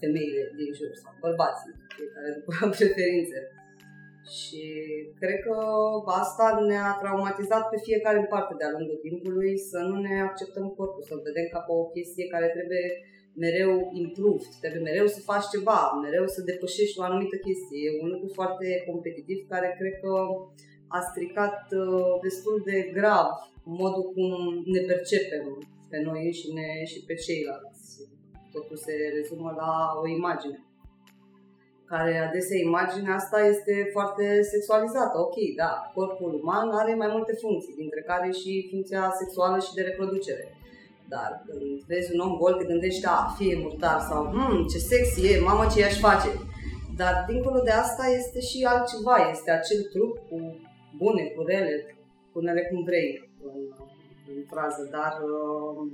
femeile 0.00 0.42
din 0.58 0.70
jur 0.78 0.92
sau 1.02 1.12
bărbații, 1.24 1.72
fiecare 1.96 2.28
după 2.36 2.52
preferințe. 2.76 3.38
Și 4.26 4.64
cred 5.20 5.38
că 5.46 5.56
asta 6.22 6.46
ne-a 6.68 6.98
traumatizat 7.02 7.64
pe 7.68 7.78
fiecare 7.86 8.18
în 8.18 8.28
parte 8.34 8.54
de-a 8.58 8.74
lungul 8.76 8.98
timpului 9.06 9.58
să 9.58 9.78
nu 9.78 9.96
ne 10.06 10.20
acceptăm 10.20 10.66
corpul, 10.76 11.02
să 11.08 11.24
vedem 11.28 11.46
ca 11.52 11.60
pe 11.66 11.72
o 11.72 11.84
chestie 11.96 12.26
care 12.34 12.48
trebuie 12.56 12.86
mereu 13.44 13.72
improved, 14.02 14.52
trebuie 14.60 14.82
mereu 14.90 15.06
să 15.06 15.20
faci 15.30 15.46
ceva, 15.54 15.80
mereu 16.04 16.26
să 16.26 16.48
depășești 16.50 16.98
o 16.98 17.02
anumită 17.02 17.36
chestie. 17.36 17.78
E 17.86 18.02
un 18.04 18.10
lucru 18.14 18.28
foarte 18.38 18.66
competitiv 18.88 19.38
care 19.48 19.68
cred 19.78 19.94
că 20.02 20.12
a 20.98 21.00
stricat 21.10 21.58
uh, 21.82 22.12
destul 22.26 22.56
de 22.68 22.76
grav 22.98 23.28
modul 23.64 24.04
cum 24.14 24.30
ne 24.74 24.80
percepem 24.90 25.44
pe 25.90 25.98
noi 26.06 26.24
înșine 26.24 26.84
și 26.90 26.98
pe 27.06 27.14
ceilalți. 27.14 27.84
Totul 28.52 28.76
se 28.76 28.94
rezumă 29.16 29.50
la 29.62 29.72
o 30.02 30.06
imagine 30.08 30.65
care 31.92 32.12
adesea 32.18 32.58
imaginea 32.58 33.14
asta 33.14 33.38
este 33.52 33.88
foarte 33.92 34.42
sexualizată. 34.42 35.18
Ok, 35.18 35.36
da, 35.56 35.72
corpul 35.94 36.40
uman 36.42 36.68
are 36.70 36.94
mai 36.94 37.10
multe 37.16 37.32
funcții, 37.42 37.74
dintre 37.82 38.00
care 38.00 38.30
și 38.30 38.66
funcția 38.70 39.12
sexuală 39.20 39.58
și 39.66 39.74
de 39.74 39.82
reproducere. 39.82 40.44
Dar 41.08 41.30
când 41.46 41.82
vezi 41.90 42.12
un 42.14 42.20
om 42.26 42.36
gol, 42.36 42.54
te 42.54 42.64
gândești, 42.64 43.06
a, 43.06 43.34
fie 43.38 43.56
murdar 43.64 43.98
sau, 44.08 44.22
hmm, 44.34 44.66
ce 44.70 44.78
sexy 44.78 45.32
e, 45.32 45.40
mamă, 45.40 45.64
ce 45.72 45.80
i-aș 45.80 45.98
face. 45.98 46.30
Dar 46.96 47.14
dincolo 47.28 47.60
de 47.68 47.70
asta 47.70 48.04
este 48.06 48.40
și 48.40 48.58
altceva, 48.72 49.16
este 49.30 49.50
acel 49.50 49.80
trup 49.92 50.14
cu 50.28 50.36
bune, 50.96 51.22
cu 51.34 51.42
rele, 51.42 51.96
pune-le 52.32 52.62
cum 52.70 52.84
vrei 52.84 53.30
în, 53.48 53.58
în 54.32 54.42
frază, 54.50 54.82
dar 54.96 55.14
uh, 55.32 55.92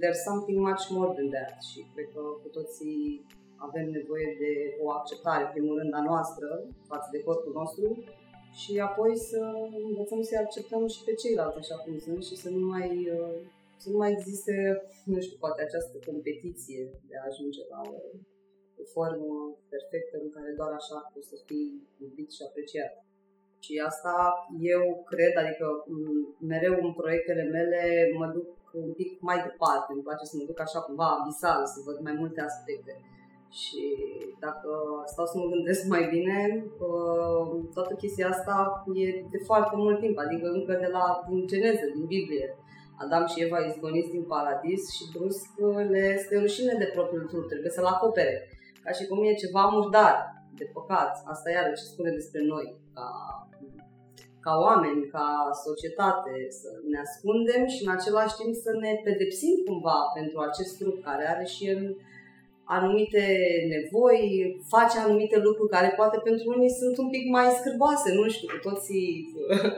there's 0.00 0.22
something 0.28 0.58
much 0.68 0.84
more 0.96 1.12
than 1.16 1.28
that 1.36 1.54
și 1.68 1.78
cred 1.92 2.08
că 2.14 2.20
cu 2.42 2.48
toții 2.56 3.24
avem 3.66 3.86
nevoie 3.98 4.28
de 4.42 4.52
o 4.82 4.86
acceptare, 4.98 5.52
primul 5.54 5.78
rând 5.80 5.92
a 5.94 6.02
noastră, 6.10 6.48
față 6.90 7.08
de 7.12 7.22
corpul 7.26 7.52
nostru 7.60 7.86
și 8.60 8.72
apoi 8.88 9.12
să 9.30 9.40
învățăm 9.88 10.20
să-i 10.22 10.44
acceptăm 10.44 10.82
și 10.94 11.04
pe 11.06 11.14
ceilalți 11.22 11.60
așa 11.62 11.76
cum 11.82 11.98
sunt 12.06 12.22
și 12.28 12.36
să 12.42 12.48
nu 12.56 12.62
mai, 12.74 12.90
uh, 13.16 13.36
să 13.82 13.88
nu 13.92 13.98
mai 14.02 14.10
existe, 14.16 14.54
nu 15.12 15.18
știu, 15.24 15.36
poate 15.44 15.60
această 15.62 15.96
competiție 16.08 16.82
de 17.08 17.14
a 17.16 17.28
ajunge 17.30 17.62
la 17.72 17.80
o, 17.94 17.98
o 18.82 18.84
formă 18.94 19.30
perfectă 19.72 20.16
în 20.24 20.30
care 20.36 20.50
doar 20.60 20.72
așa 20.80 20.96
poți 21.12 21.30
să 21.32 21.36
fii 21.46 21.68
iubit 22.02 22.28
și 22.36 22.42
apreciat. 22.48 22.92
Și 23.64 23.72
asta 23.90 24.14
eu 24.74 24.82
cred, 25.12 25.32
adică 25.42 25.66
mereu 26.52 26.74
în 26.86 26.92
proiectele 27.00 27.44
mele 27.56 27.80
mă 28.20 28.26
duc 28.36 28.48
un 28.84 28.92
pic 29.00 29.10
mai 29.28 29.38
departe, 29.48 29.88
îmi 29.92 30.06
place 30.06 30.24
să 30.30 30.36
mă 30.36 30.44
duc 30.50 30.60
așa 30.60 30.80
cumva 30.86 31.08
abisal, 31.16 31.60
să 31.74 31.78
văd 31.86 31.98
mai 32.06 32.14
multe 32.20 32.40
aspecte. 32.40 32.92
Și 33.50 33.82
dacă 34.38 34.68
stau 35.12 35.26
să 35.26 35.36
mă 35.38 35.46
gândesc 35.54 35.86
mai 35.86 36.04
bine, 36.14 36.64
uh, 36.88 37.46
toată 37.74 37.94
chestia 37.94 38.28
asta 38.28 38.84
e 38.94 39.24
de 39.30 39.38
foarte 39.44 39.76
mult 39.76 40.00
timp, 40.00 40.18
adică 40.18 40.46
încă 40.48 40.72
de 40.72 40.88
la 40.96 41.04
din 41.28 41.46
Geneză, 41.46 41.86
din 41.94 42.06
Biblie. 42.06 42.56
Adam 43.02 43.26
și 43.26 43.42
Eva 43.46 43.58
izgoniți 43.58 44.10
din 44.10 44.24
paradis 44.34 44.82
și 44.96 45.04
brusc 45.14 45.48
le 45.92 46.02
este 46.18 46.38
rușine 46.38 46.74
de 46.78 46.92
propriul 46.94 47.26
trup, 47.30 47.46
trebuie 47.48 47.70
să-l 47.70 47.84
acopere. 47.94 48.34
Ca 48.84 48.90
și 48.90 49.06
cum 49.06 49.24
e 49.24 49.42
ceva 49.44 49.64
murdar, 49.76 50.14
de 50.58 50.70
păcat. 50.76 51.12
Asta 51.32 51.50
iară 51.50 51.70
ce 51.78 51.90
spune 51.92 52.10
despre 52.10 52.40
noi, 52.52 52.66
ca, 52.94 53.06
ca 54.44 54.52
oameni, 54.66 55.08
ca 55.14 55.26
societate, 55.66 56.34
să 56.60 56.68
ne 56.90 56.98
ascundem 57.06 57.62
și 57.74 57.80
în 57.84 57.90
același 57.96 58.34
timp 58.40 58.54
să 58.54 58.70
ne 58.82 58.92
pedepsim 59.04 59.54
cumva 59.66 59.98
pentru 60.18 60.38
acest 60.40 60.72
trup 60.78 60.96
care 61.08 61.24
are 61.28 61.44
și 61.54 61.62
el 61.72 61.82
anumite 62.76 63.24
nevoi, 63.72 64.22
face 64.74 64.96
anumite 64.98 65.36
lucruri 65.46 65.74
care 65.76 65.98
poate 66.00 66.18
pentru 66.28 66.44
unii 66.54 66.78
sunt 66.80 66.96
un 66.98 67.08
pic 67.14 67.24
mai 67.36 67.46
scârboase, 67.58 68.08
nu 68.14 68.28
știu, 68.28 68.48
cu 68.52 68.60
toții 68.68 69.08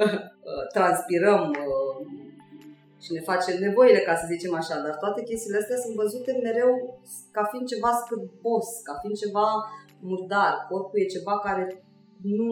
transpirăm 0.76 1.42
uh, 1.66 1.96
și 3.02 3.10
ne 3.12 3.22
facem 3.30 3.56
nevoile, 3.66 4.00
ca 4.08 4.14
să 4.20 4.30
zicem 4.32 4.54
așa, 4.60 4.76
dar 4.84 4.94
toate 5.04 5.20
chestiile 5.28 5.58
astea 5.60 5.82
sunt 5.84 5.94
văzute 6.02 6.40
mereu 6.46 6.72
ca 7.34 7.42
fiind 7.50 7.66
ceva 7.72 7.90
scârbos, 8.00 8.68
ca 8.86 8.94
fiind 9.00 9.16
ceva 9.24 9.48
murdar, 10.10 10.52
corpul 10.68 10.98
e 11.02 11.14
ceva 11.16 11.34
care 11.46 11.64
nu, 12.38 12.50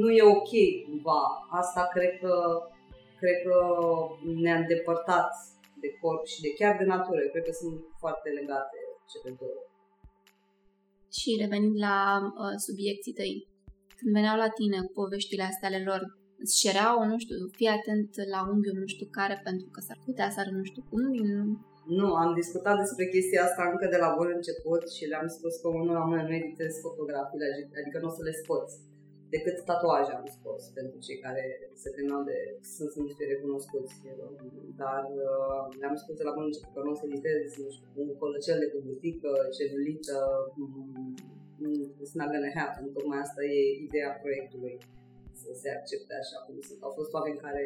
nu 0.00 0.08
e 0.10 0.32
ok 0.36 0.52
cumva. 0.84 1.22
Asta 1.60 1.82
cred 1.94 2.12
că, 2.22 2.34
cred 3.20 3.36
că 3.46 3.56
ne-a 4.42 4.58
îndepărtat 4.62 5.30
de 5.82 5.90
corp 6.00 6.22
și 6.32 6.40
de 6.44 6.50
chiar 6.58 6.74
de 6.80 6.84
natură. 6.94 7.20
cred 7.32 7.44
că 7.48 7.54
sunt 7.62 7.78
foarte 8.02 8.28
legate 8.38 8.77
cele 9.12 9.30
două. 9.40 9.60
Și 11.18 11.40
revenind 11.42 11.76
la 11.86 11.96
uh, 12.22 12.54
subiecții 12.66 13.16
tăi, 13.18 13.34
când 13.98 14.10
veneau 14.16 14.36
la 14.44 14.50
tine 14.58 14.78
cu 14.86 14.92
poveștile 15.00 15.44
astea 15.46 15.68
ale 15.70 15.82
lor, 15.88 16.00
îți 16.42 16.58
cereau, 16.62 16.96
nu 17.10 17.16
știu, 17.24 17.36
fii 17.58 17.76
atent 17.78 18.10
la 18.34 18.40
unghiul 18.52 18.80
nu 18.82 18.88
știu 18.94 19.08
care, 19.18 19.36
pentru 19.48 19.68
că 19.74 19.80
s-ar 19.86 19.98
putea 20.08 20.28
să 20.36 20.40
nu 20.56 20.62
știu 20.70 20.82
cum, 20.90 21.02
din... 21.16 21.30
Nu, 21.98 22.08
am 22.22 22.30
discutat 22.40 22.76
despre 22.82 23.04
chestia 23.14 23.42
asta 23.44 23.62
încă 23.72 23.86
de 23.94 23.98
la 24.04 24.10
bun 24.16 24.28
început 24.38 24.82
și 24.94 25.08
le-am 25.10 25.28
spus 25.36 25.54
că 25.60 25.66
unul 25.68 25.94
la 25.98 26.04
mână 26.08 26.22
nu 26.26 26.34
editez 26.40 26.72
fotografiile, 26.86 27.46
adică 27.80 27.96
nu 27.98 28.08
o 28.10 28.16
să 28.16 28.22
le 28.28 28.34
scoți 28.42 28.74
decât 29.34 29.56
tatuaje 29.68 30.12
am 30.14 30.26
scos 30.36 30.62
pentru 30.78 30.96
cei 31.06 31.18
care 31.24 31.44
se 31.82 31.88
temeau 31.96 32.22
de 32.30 32.38
să, 32.72 32.82
să 32.92 32.98
nu 33.00 33.08
fie 33.16 33.32
recunoscuți. 33.34 33.94
Dar 34.82 35.02
uh, 35.26 35.62
le-am 35.80 35.96
spus 36.02 36.14
de 36.18 36.26
la 36.28 36.34
bun 36.36 36.46
început 36.48 36.72
că 36.74 36.80
nu 36.82 36.92
o 36.94 36.98
să 37.00 37.04
editez, 37.06 37.42
nu 37.62 37.70
știu, 37.76 37.88
un 38.02 38.10
colăcel 38.22 38.58
de 38.62 38.68
butică, 38.86 39.30
celulită, 39.56 40.18
mm, 40.58 41.82
it's 42.02 42.14
not 42.18 42.28
gonna 42.32 42.52
happen. 42.58 42.84
Tocmai 42.96 43.20
asta 43.24 43.40
e 43.52 43.58
ideea 43.86 44.10
proiectului, 44.22 44.74
să 45.42 45.50
se 45.60 45.68
accepte 45.76 46.14
așa 46.22 46.38
cum 46.44 46.56
sunt. 46.68 46.80
Au 46.86 46.92
fost 46.98 47.10
oameni 47.16 47.42
care 47.46 47.64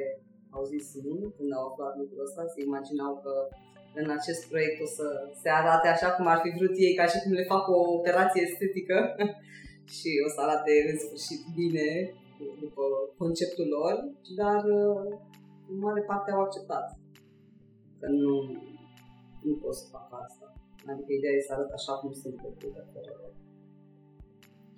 au 0.56 0.64
zis 0.72 0.86
nu 1.20 1.28
când 1.36 1.50
au 1.58 1.64
aflat 1.66 1.92
lucrul 2.00 2.24
ăsta, 2.26 2.42
se 2.54 2.60
imaginau 2.68 3.12
că 3.24 3.34
în 4.00 4.08
acest 4.18 4.42
proiect 4.50 4.78
o 4.86 4.88
să 4.98 5.06
se 5.42 5.48
arate 5.60 5.88
așa 5.88 6.08
cum 6.16 6.26
ar 6.26 6.38
fi 6.44 6.50
vrut 6.58 6.74
ei, 6.86 6.94
ca 7.00 7.06
și 7.12 7.20
cum 7.22 7.32
le 7.32 7.50
fac 7.54 7.64
o 7.68 7.80
operație 7.98 8.42
estetică 8.42 8.96
și 9.96 10.10
o 10.26 10.28
să 10.34 10.38
arate 10.40 10.72
în 10.90 10.98
sfârșit 11.04 11.42
bine 11.58 11.88
după 12.64 12.82
conceptul 13.20 13.66
lor, 13.76 13.94
dar 14.40 14.62
în 15.70 15.78
mare 15.86 16.02
parte 16.10 16.30
au 16.30 16.40
acceptat 16.42 16.86
că 18.00 18.06
nu, 18.22 18.34
nu 19.46 19.54
pot 19.62 19.74
să 19.80 19.84
fac 19.94 20.08
asta. 20.24 20.46
Adică 20.90 21.10
ideea 21.12 21.34
e 21.36 21.46
să 21.48 21.52
arăt 21.52 21.70
așa 21.78 21.94
cum 22.00 22.12
sunt 22.22 22.36
făcute. 22.42 22.80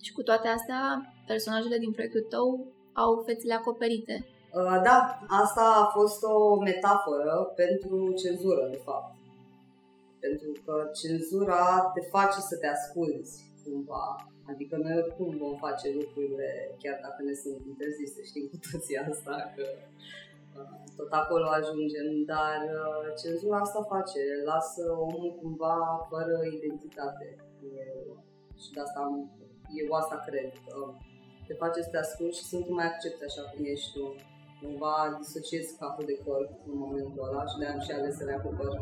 Și 0.04 0.12
cu 0.12 0.22
toate 0.22 0.48
astea, 0.48 0.82
personajele 1.26 1.78
din 1.78 1.92
proiectul 1.92 2.26
tău 2.34 2.46
au 2.92 3.22
fețele 3.26 3.54
acoperite. 3.54 4.16
Uh, 4.58 4.78
da, 4.88 4.98
asta 5.42 5.64
a 5.82 5.90
fost 5.98 6.22
o 6.22 6.56
metaforă 6.68 7.52
pentru 7.62 8.12
cenzură, 8.22 8.68
de 8.70 8.80
fapt. 8.86 9.14
Pentru 10.24 10.50
că 10.64 10.74
cenzura 11.00 11.90
te 11.94 12.00
face 12.00 12.40
să 12.40 12.56
te 12.56 12.66
asculți, 12.66 13.32
cumva. 13.62 14.33
Adică 14.52 14.74
noi 14.76 14.94
oricum 15.02 15.30
vom 15.44 15.56
face 15.66 15.86
lucrurile 16.00 16.48
chiar 16.82 16.98
dacă 17.06 17.20
ne 17.22 17.34
sunt 17.42 17.60
interzise, 17.72 18.20
știm 18.30 18.46
cu 18.50 18.58
toții 18.66 18.98
asta, 19.10 19.34
că 19.54 19.64
uh, 20.58 20.74
tot 20.96 21.10
acolo 21.20 21.46
ajungem, 21.58 22.08
dar 22.32 22.58
uh, 22.82 23.06
cenzura 23.22 23.58
asta 23.60 23.90
face, 23.94 24.20
lasă 24.50 24.82
omul 25.06 25.32
cumva 25.40 25.76
fără 26.10 26.36
identitate. 26.56 27.26
și 28.62 28.70
de 28.74 28.80
asta 28.80 28.98
am, 29.06 29.14
eu 29.80 29.92
asta 30.00 30.16
cred, 30.26 30.50
că 30.66 30.76
te 31.46 31.54
face 31.54 31.82
să 31.82 31.90
te 31.90 31.98
asculti 31.98 32.38
și 32.38 32.44
să 32.44 32.56
nu 32.56 32.64
te 32.64 32.72
mai 32.72 32.86
accepti 32.86 33.24
așa 33.24 33.42
cum 33.50 33.64
ești 33.64 33.92
tu. 33.94 34.14
Cumva 34.60 35.16
disociezi 35.20 35.78
capul 35.78 36.04
de 36.10 36.16
corp 36.24 36.50
în 36.70 36.76
momentul 36.84 37.26
ăla 37.28 37.42
și 37.50 37.58
de-aia 37.58 37.74
am 37.74 37.80
și 37.80 37.92
ales 37.92 38.14
să 38.16 38.24
le 38.24 38.32
acopăr 38.32 38.72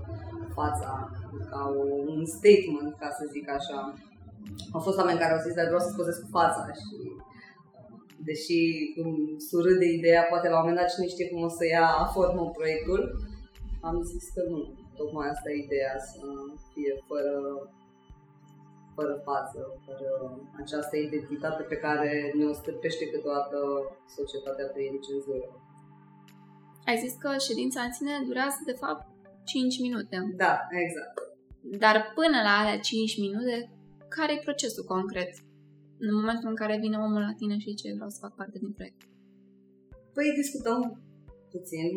fața 0.54 1.11
ca 1.50 1.62
un 2.07 2.25
statement, 2.37 2.95
ca 3.02 3.09
să 3.19 3.25
zic 3.35 3.47
așa. 3.59 3.78
Au 4.75 4.81
fost 4.87 4.99
oameni 4.99 5.19
care 5.19 5.33
au 5.35 5.45
zis, 5.47 5.55
dar 5.55 5.67
vreau 5.67 5.85
să 5.87 5.95
pozez 5.97 6.17
cu 6.23 6.29
fața 6.39 6.63
și 6.81 6.97
deși 8.29 8.59
surâd 9.49 9.79
de 9.79 9.89
ideea, 9.99 10.23
poate 10.33 10.49
la 10.49 10.57
un 10.57 10.61
moment 10.61 10.81
dat 10.81 10.93
cine 10.93 11.07
știe 11.07 11.29
cum 11.29 11.43
o 11.49 11.49
să 11.59 11.65
ia 11.67 11.87
formă 12.15 12.43
proiectul, 12.59 13.03
am 13.89 13.97
zis 14.13 14.25
că 14.35 14.43
nu, 14.51 14.61
tocmai 14.99 15.29
asta 15.29 15.51
e 15.51 15.65
ideea, 15.67 15.95
să 16.11 16.21
fie 16.73 16.93
fără, 17.09 17.35
fără 18.97 19.15
față, 19.29 19.61
fără 19.87 20.09
această 20.63 20.97
identitate 20.97 21.63
pe 21.63 21.81
care 21.85 22.11
ne 22.39 22.45
o 22.45 22.53
stârpește 22.61 23.05
câteodată 23.13 23.59
societatea 24.17 24.67
prin 24.75 24.93
cenzură. 25.07 25.47
Ai 26.89 26.97
zis 27.05 27.15
că 27.23 27.31
ședința 27.49 27.81
în 27.83 27.93
sine 27.93 28.15
durează, 28.29 28.61
de 28.71 28.77
fapt, 28.83 29.05
5 29.45 29.81
minute. 29.87 30.17
Da, 30.45 30.55
exact. 30.85 31.17
Dar 31.85 31.97
până 32.19 32.39
la 32.47 32.55
alea 32.61 32.79
5 32.79 33.19
minute, 33.25 33.57
care 34.16 34.33
e 34.33 34.47
procesul 34.49 34.85
concret 34.95 35.33
în 36.04 36.11
momentul 36.19 36.49
în 36.52 36.59
care 36.62 36.83
vine 36.85 36.97
omul 37.07 37.23
la 37.28 37.35
tine 37.40 37.57
și 37.59 37.73
zice 37.75 37.95
vreau 37.99 38.12
să 38.14 38.23
fac 38.25 38.35
parte 38.40 38.59
din 38.62 38.73
proiect? 38.76 39.00
Păi 40.14 40.38
discutăm 40.42 40.81
puțin, 41.54 41.88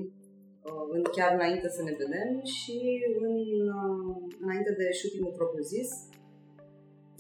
uh, 0.70 1.02
chiar 1.16 1.32
înainte 1.34 1.68
să 1.78 1.82
ne 1.84 1.94
vedem 2.02 2.30
și 2.58 2.78
în, 3.28 3.36
uh, 3.80 4.16
înainte 4.44 4.72
de 4.80 4.86
shooting-ul 5.00 5.38
propriu-zis, 5.40 5.90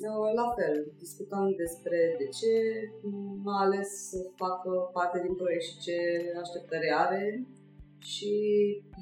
uh, 0.09 0.29
la 0.39 0.47
fel, 0.57 0.75
discutăm 1.03 1.45
despre 1.63 1.99
de 2.21 2.27
ce 2.37 2.51
m-a 3.43 3.59
ales 3.65 3.89
să 4.09 4.19
facă 4.43 4.71
parte 4.97 5.17
din 5.25 5.35
proiect 5.39 5.65
și 5.69 5.77
ce 5.85 5.97
așteptări 6.43 6.89
are 7.05 7.23
și 8.13 8.31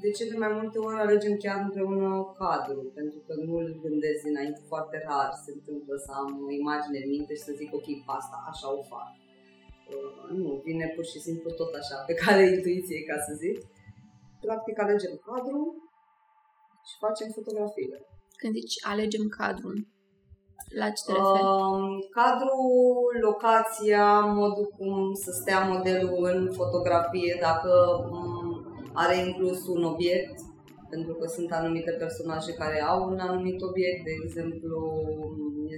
de 0.02 0.10
ce 0.16 0.28
de 0.30 0.36
mai 0.42 0.52
multe 0.58 0.78
ori 0.86 0.98
alegem 1.04 1.34
chiar 1.44 1.58
împreună 1.62 2.08
cadru, 2.40 2.80
pentru 2.98 3.18
că 3.26 3.32
nu 3.44 3.52
îl 3.62 3.68
gândesc 3.84 4.18
dinainte 4.22 4.62
foarte 4.70 4.96
rar, 5.06 5.30
se 5.44 5.50
întâmplă 5.58 5.94
să 6.04 6.10
am 6.20 6.28
o 6.46 6.50
imagine 6.62 6.98
în 7.02 7.10
minte 7.14 7.32
și 7.34 7.46
să 7.48 7.52
zic 7.60 7.70
ok, 7.78 7.88
asta, 8.18 8.36
așa 8.50 8.68
o 8.78 8.82
fac. 8.92 9.08
Uh, 9.94 10.12
nu, 10.38 10.48
vine 10.66 10.86
pur 10.94 11.04
și 11.12 11.18
simplu 11.26 11.48
tot 11.60 11.72
așa, 11.80 11.96
pe 12.08 12.14
care 12.22 12.42
intuiției, 12.54 13.04
ca 13.10 13.16
să 13.26 13.32
zic. 13.42 13.56
Practic 14.46 14.76
alegem 14.84 15.14
cadru 15.26 15.60
și 16.88 16.94
facem 17.04 17.28
fotografiile. 17.38 17.98
Când 18.40 18.52
zici 18.58 18.76
alegem 18.92 19.24
cadrul, 19.40 19.76
la 20.80 20.88
ce 20.96 21.02
te 21.06 21.12
referi? 21.12 21.46
Uh, 21.52 21.96
cadrul, 22.18 23.12
locația, 23.26 24.06
modul 24.20 24.66
cum 24.76 24.94
să 25.24 25.30
stea 25.40 25.60
modelul 25.72 26.24
în 26.34 26.52
fotografie, 26.60 27.32
dacă 27.40 27.70
um, 28.10 28.33
are 29.02 29.16
inclus 29.26 29.66
un 29.66 29.82
obiect, 29.84 30.38
pentru 30.88 31.14
că 31.14 31.26
sunt 31.26 31.50
anumite 31.52 31.92
personaje 31.92 32.52
care 32.52 32.78
au 32.82 33.08
un 33.10 33.18
anumit 33.18 33.60
obiect, 33.62 34.04
de 34.04 34.14
exemplu, 34.22 34.78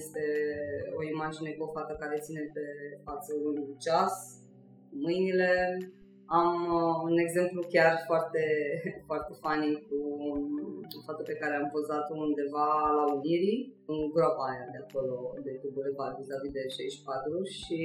este 0.00 0.24
o 0.98 1.00
imagine 1.14 1.50
cu 1.50 1.62
o 1.64 1.72
fată 1.76 1.96
care 2.00 2.24
ține 2.26 2.50
pe 2.54 2.64
față 3.04 3.30
un 3.44 3.56
ceas, 3.84 4.14
mâinile. 5.04 5.50
Am 6.40 6.52
uh, 6.78 6.94
un 7.08 7.16
exemplu 7.26 7.60
chiar 7.74 7.92
foarte, 8.08 8.42
foarte 9.08 9.32
funny 9.42 9.72
cu 9.86 9.98
o 10.96 11.00
fată 11.06 11.22
pe 11.22 11.38
care 11.40 11.54
am 11.54 11.68
pozat-o 11.74 12.14
undeva 12.26 12.68
la 12.98 13.04
Unirii, 13.16 13.60
în 13.92 13.98
groapa 14.14 14.44
aia 14.50 14.66
de 14.74 14.80
acolo, 14.84 15.14
de 15.46 15.52
pe 15.60 15.68
bulevard, 15.74 16.14
vis-a-vis 16.18 16.52
de 16.56 16.62
64 16.68 17.42
și 17.58 17.80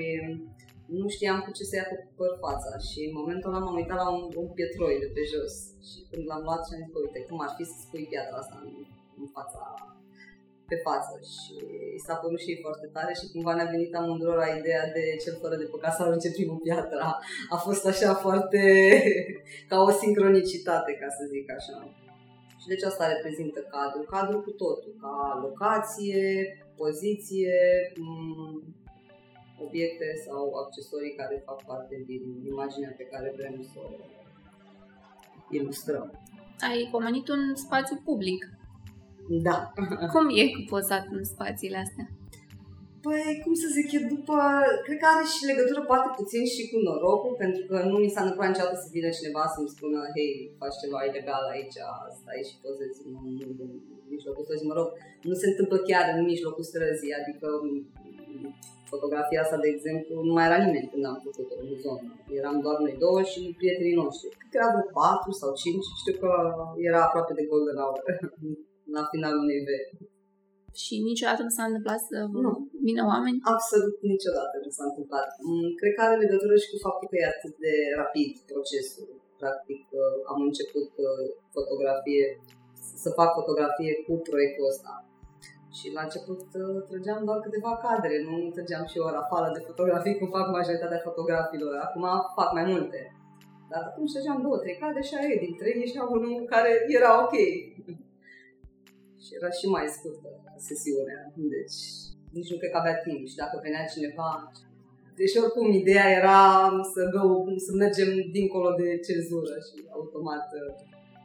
nu 0.99 1.07
știam 1.15 1.39
cu 1.43 1.51
ce 1.57 1.63
să 1.69 1.75
ia 1.75 1.87
pe 2.17 2.27
fața 2.43 2.71
și 2.87 2.99
în 3.09 3.13
momentul 3.19 3.49
ăla 3.49 3.63
m-am 3.63 3.79
uitat 3.81 3.99
la 4.03 4.09
un, 4.17 4.23
un 4.43 4.49
pietroi 4.57 5.01
de 5.03 5.09
pe 5.15 5.23
jos 5.31 5.53
și 5.89 5.99
când 6.09 6.23
l-am 6.29 6.43
luat 6.47 6.61
și 6.63 6.73
am 6.73 6.81
zis, 6.85 6.93
uite, 7.05 7.19
cum 7.27 7.39
ar 7.45 7.51
fi 7.57 7.63
să 7.71 7.75
spui 7.77 8.09
piatra 8.11 8.37
asta 8.41 8.57
în, 8.65 8.71
în 9.19 9.27
fața 9.35 9.61
pe 10.71 10.77
față 10.87 11.15
și 11.33 11.55
s-a 12.05 12.15
părut 12.21 12.41
și 12.45 12.61
foarte 12.65 12.87
tare 12.95 13.13
și 13.19 13.31
cumva 13.33 13.53
ne-a 13.55 13.73
venit 13.73 13.93
amândurora 13.95 14.57
ideea 14.59 14.85
de 14.97 15.03
cel 15.23 15.35
fără 15.41 15.55
de 15.61 15.71
păcat 15.73 15.93
să 15.95 16.01
arunce 16.01 16.37
primul 16.37 16.59
piatra. 16.67 17.07
A 17.55 17.57
fost 17.65 17.83
așa 17.91 18.11
foarte 18.25 18.61
ca 19.69 19.77
o 19.87 19.91
sincronicitate, 20.03 20.91
ca 21.01 21.07
să 21.17 21.23
zic 21.33 21.45
așa. 21.57 21.77
Și 22.61 22.67
deci 22.71 22.87
asta 22.89 23.13
reprezintă 23.13 23.59
cadrul. 23.73 24.05
Cadrul 24.15 24.41
cu 24.47 24.51
totul, 24.63 24.93
ca 25.03 25.15
locație, 25.45 26.23
poziție, 26.81 27.57
obiecte 29.65 30.07
sau 30.25 30.43
accesorii 30.61 31.17
care 31.19 31.43
fac 31.47 31.59
parte 31.71 31.95
din 32.09 32.23
imaginea 32.51 32.93
pe 32.97 33.05
care 33.11 33.33
vrem 33.37 33.55
să 33.71 33.77
o 33.85 33.89
ilustrăm. 35.57 36.07
Ai 36.69 36.87
pomenit 36.91 37.27
un 37.35 37.55
spațiu 37.55 37.95
public. 38.09 38.41
Da. 39.47 39.57
Cum 40.13 40.25
e 40.41 40.43
cu 40.55 40.61
pozat 40.69 41.05
în 41.17 41.23
spațiile 41.33 41.77
astea? 41.85 42.07
Păi, 43.05 43.41
cum 43.43 43.53
să 43.63 43.67
zic, 43.77 43.87
eu 43.97 44.03
după, 44.15 44.37
cred 44.85 44.97
că 45.01 45.07
are 45.09 45.25
și 45.33 45.49
legătură 45.51 45.81
poate 45.91 46.07
puțin 46.19 46.43
și 46.53 46.63
cu 46.69 46.77
norocul, 46.87 47.33
pentru 47.43 47.63
că 47.69 47.77
nu 47.91 47.97
mi 48.03 48.13
s-a 48.13 48.21
întâmplat 48.23 48.49
niciodată 48.49 48.77
să 48.83 48.93
vină 48.95 49.09
cineva 49.17 49.43
să-mi 49.55 49.73
spună, 49.75 49.99
hei, 50.15 50.33
faci 50.61 50.81
ceva 50.83 50.99
ilegal 51.03 51.43
aici, 51.53 51.77
stai 52.19 52.47
și 52.49 52.55
pozezi 52.63 52.99
în, 53.07 53.15
în 53.63 53.71
mijlocul 54.13 54.43
străzii, 54.45 54.71
mă 54.71 54.77
rog, 54.79 54.89
nu 55.29 55.35
se 55.41 55.47
întâmplă 55.51 55.77
chiar 55.89 56.05
în 56.17 56.23
mijlocul 56.31 56.65
străzii, 56.71 57.17
adică 57.19 57.47
fotografia 58.93 59.41
asta, 59.41 59.57
de 59.63 59.69
exemplu, 59.75 60.13
nu 60.27 60.33
mai 60.35 60.45
era 60.49 60.59
nimeni 60.65 60.89
când 60.91 61.03
am 61.11 61.17
făcut-o 61.27 61.55
în 61.63 61.69
zonă. 61.85 62.09
Eram 62.39 62.57
doar 62.65 62.77
noi 62.85 62.95
două 63.05 63.19
și 63.31 63.39
prietenii 63.59 63.99
noștri. 64.03 64.27
Cred 64.39 64.49
că 64.51 64.57
erau 64.59 64.73
patru 64.99 65.31
sau 65.41 65.49
cinci, 65.61 65.87
știu 66.01 66.15
că 66.21 66.31
era 66.89 66.99
aproape 67.03 67.33
de 67.39 67.47
golden 67.51 67.77
hour 67.81 67.99
la 68.95 69.03
finalul 69.11 69.43
unei 69.45 69.61
veri. 69.67 69.89
Și 70.83 70.93
niciodată 71.09 71.41
nu 71.47 71.53
s-a 71.57 71.65
întâmplat 71.69 71.99
să 72.09 72.17
nu. 72.45 72.51
vină 72.87 73.03
oameni? 73.13 73.39
Absolut 73.55 73.95
niciodată 74.13 74.55
nu 74.65 74.71
s-a 74.77 74.85
întâmplat. 74.89 75.29
Mm, 75.47 75.69
cred 75.79 75.91
că 75.95 76.01
are 76.03 76.23
legătură 76.23 76.55
și 76.61 76.71
cu 76.71 76.77
faptul 76.87 77.07
că 77.09 77.15
e 77.17 77.33
atât 77.35 77.53
de 77.65 77.73
rapid 78.01 78.31
procesul. 78.51 79.07
Practic 79.41 79.81
uh, 80.01 80.15
am 80.31 80.39
început 80.49 80.89
uh, 81.07 81.25
fotografie, 81.55 82.25
să 83.03 83.09
fac 83.19 83.29
fotografie 83.39 83.93
cu 84.05 84.13
proiectul 84.29 84.69
ăsta. 84.73 84.91
Și 85.77 85.85
la 85.97 86.01
început 86.07 86.41
uh, 86.61 86.77
trăgeam 86.89 87.21
doar 87.27 87.39
câteva 87.45 87.73
cadre, 87.85 88.13
nu 88.27 88.35
trăgeam 88.55 88.85
și 88.91 88.97
o 89.05 89.09
rafală 89.17 89.49
de 89.55 89.65
fotografii 89.69 90.17
cum 90.17 90.29
fac 90.37 90.47
majoritatea 90.57 91.05
fotografilor. 91.07 91.73
Acum 91.85 92.05
fac 92.37 92.49
mai 92.57 92.65
multe. 92.73 92.99
Dar 93.71 93.81
atunci 93.89 94.13
trăgeam 94.13 94.41
două, 94.41 94.57
trei 94.57 94.77
cadre 94.83 95.01
și 95.07 95.13
aia 95.15 95.37
din 95.43 95.53
trei 95.59 95.81
ieșea 95.83 96.03
unul 96.15 96.45
care 96.53 96.71
era 96.97 97.11
ok. 97.23 97.35
și 99.23 99.31
era 99.37 99.49
și 99.57 99.65
mai 99.75 99.85
scurtă 99.95 100.29
sesiunea. 100.67 101.19
Deci 101.55 101.79
nici 102.35 102.51
nu 102.51 102.57
cred 102.57 102.71
că 102.71 102.77
avea 102.79 102.97
timp. 103.05 103.21
Și 103.31 103.39
dacă 103.41 103.55
venea 103.65 103.91
cineva... 103.93 104.29
Deci 105.19 105.35
oricum 105.41 105.67
ideea 105.81 106.07
era 106.19 106.41
să, 106.93 107.01
go, 107.15 107.23
să 107.67 107.71
mergem 107.83 108.09
dincolo 108.37 108.69
de 108.81 108.87
cenzură 109.07 109.55
și 109.67 109.77
automat 109.97 110.45
uh, 110.59 110.69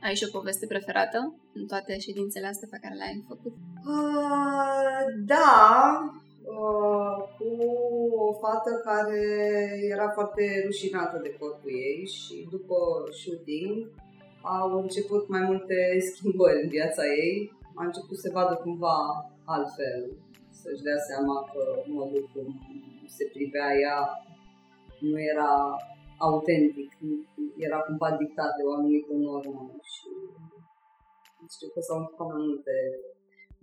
ai 0.06 0.14
și 0.18 0.26
o 0.28 0.36
poveste 0.38 0.66
preferată 0.66 1.18
în 1.58 1.66
toate 1.66 1.92
ședințele 2.06 2.46
astea 2.46 2.68
pe 2.70 2.82
care 2.82 2.94
le-ai 2.94 3.24
făcut? 3.30 3.54
Uh, 3.94 5.04
da, 5.34 5.54
uh, 6.56 7.16
cu 7.36 7.50
o 8.26 8.32
fată 8.42 8.72
care 8.88 9.22
era 9.94 10.08
foarte 10.16 10.44
rușinată 10.64 11.16
de 11.22 11.36
corpul 11.38 11.70
ei 11.86 12.00
și 12.16 12.48
după 12.50 12.76
shooting 13.20 13.74
au 14.42 14.68
început 14.82 15.28
mai 15.28 15.40
multe 15.50 15.78
schimbări 16.10 16.62
în 16.62 16.68
viața 16.68 17.02
ei. 17.24 17.52
A 17.74 17.84
început 17.84 18.18
să 18.18 18.30
vadă 18.32 18.54
cumva 18.54 18.98
altfel, 19.44 20.00
să-și 20.60 20.82
dea 20.82 21.00
seama 21.08 21.36
că 21.52 21.62
modul 21.86 22.30
cum 22.32 22.46
se 23.16 23.24
privea 23.32 23.68
ea 23.84 23.98
nu 25.00 25.20
era 25.32 25.52
autentic, 26.28 26.90
era 27.66 27.78
cumva 27.86 28.10
dictat 28.20 28.52
de 28.56 28.62
o 28.68 28.72
anumită 28.76 29.12
normă 29.26 29.62
și 29.92 30.08
știu 31.54 31.68
că 31.74 31.80
s-au 31.86 31.98
întâmplat 32.00 32.28
mai 32.34 32.42
multe, 32.48 32.74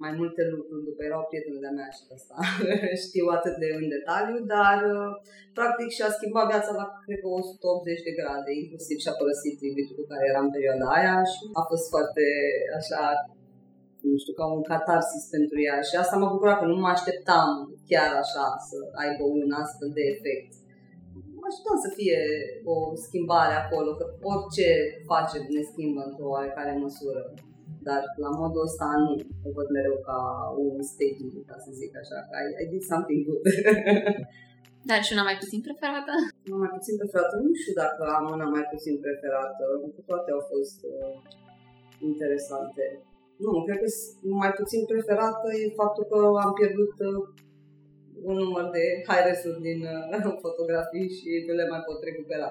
mai 0.04 0.14
multe 0.20 0.42
lucruri, 0.54 0.88
după 0.90 1.02
erau 1.04 1.24
prietene 1.30 1.60
de-a 1.64 1.78
mea 1.80 1.92
și 1.96 2.04
asta. 2.18 2.36
Știu 3.06 3.26
atât 3.38 3.56
de 3.62 3.68
în 3.80 3.88
detaliu, 3.96 4.38
dar 4.56 4.80
practic 5.58 5.90
și-a 5.98 6.10
schimbat 6.18 6.46
viața 6.52 6.72
la, 6.80 6.86
cred 7.06 7.20
că 7.22 7.28
180 7.28 8.08
de 8.08 8.14
grade, 8.20 8.52
inclusiv 8.62 8.98
și-a 9.04 9.16
părăsit 9.20 9.58
iubitul 9.68 9.98
cu 10.00 10.10
care 10.12 10.24
era 10.32 10.42
în 10.44 10.54
perioada 10.56 10.88
aia 10.98 11.18
și 11.32 11.42
a 11.62 11.64
fost 11.72 11.86
foarte 11.94 12.26
așa 12.80 13.02
nu 14.12 14.18
știu, 14.22 14.34
ca 14.40 14.46
un 14.58 14.64
catarsis 14.74 15.24
pentru 15.36 15.58
ea. 15.68 15.78
Și 15.88 15.96
asta 15.96 16.16
m-a 16.18 16.34
bucurat 16.36 16.58
că 16.60 16.66
nu 16.66 16.78
mă 16.84 16.90
așteptam 16.96 17.50
chiar 17.90 18.12
așa 18.24 18.46
să 18.68 18.78
aibă 19.04 19.24
un 19.38 19.52
astfel 19.62 19.90
de 19.98 20.04
efect 20.14 20.54
așteptam 21.54 21.80
să 21.86 21.90
fie 22.00 22.20
o 22.74 22.76
schimbare 23.06 23.56
acolo, 23.64 23.90
că 24.00 24.06
orice 24.32 24.68
facem 25.12 25.44
ne 25.56 25.64
schimbă 25.72 26.02
într-o 26.06 26.32
oarecare 26.36 26.74
măsură. 26.86 27.24
Dar 27.88 28.02
la 28.24 28.32
modul 28.42 28.66
ăsta 28.68 28.88
nu 29.04 29.12
o 29.48 29.50
văd 29.58 29.68
mereu 29.78 29.98
ca 30.10 30.20
un 30.66 30.76
staging, 30.92 31.34
ca 31.50 31.58
să 31.66 31.70
zic 31.82 31.92
așa, 32.02 32.18
că 32.28 32.34
I, 32.46 32.48
I 32.64 32.66
did 32.72 32.84
something 32.92 33.22
good. 33.28 33.44
Dar 34.90 35.00
și 35.06 35.14
una 35.16 35.28
mai 35.30 35.38
puțin 35.44 35.60
preferată? 35.68 36.14
Una 36.50 36.60
mai 36.64 36.74
puțin 36.78 36.96
preferată? 37.00 37.36
Nu 37.46 37.52
știu 37.62 37.76
dacă 37.84 38.04
am 38.18 38.26
una 38.36 38.48
mai 38.56 38.66
puțin 38.74 38.96
preferată, 39.04 39.64
cu 39.96 40.02
toate 40.10 40.30
au 40.36 40.44
fost 40.54 40.80
uh, 40.94 41.12
interesante. 42.10 42.84
Nu, 43.44 43.52
cred 43.66 43.80
că 43.84 43.90
mai 44.44 44.52
puțin 44.60 44.82
preferată 44.92 45.48
e 45.62 45.80
faptul 45.82 46.04
că 46.12 46.18
am 46.46 46.54
pierdut 46.60 46.96
uh, 47.10 47.22
un 48.28 48.36
număr 48.44 48.66
de 48.76 48.84
high 49.08 49.28
din 49.68 49.80
uh, 50.26 50.36
fotografii 50.46 51.10
și 51.18 51.30
nu 51.48 51.54
le 51.54 51.68
mai 51.72 51.82
pot 51.88 52.00
recupera. 52.04 52.50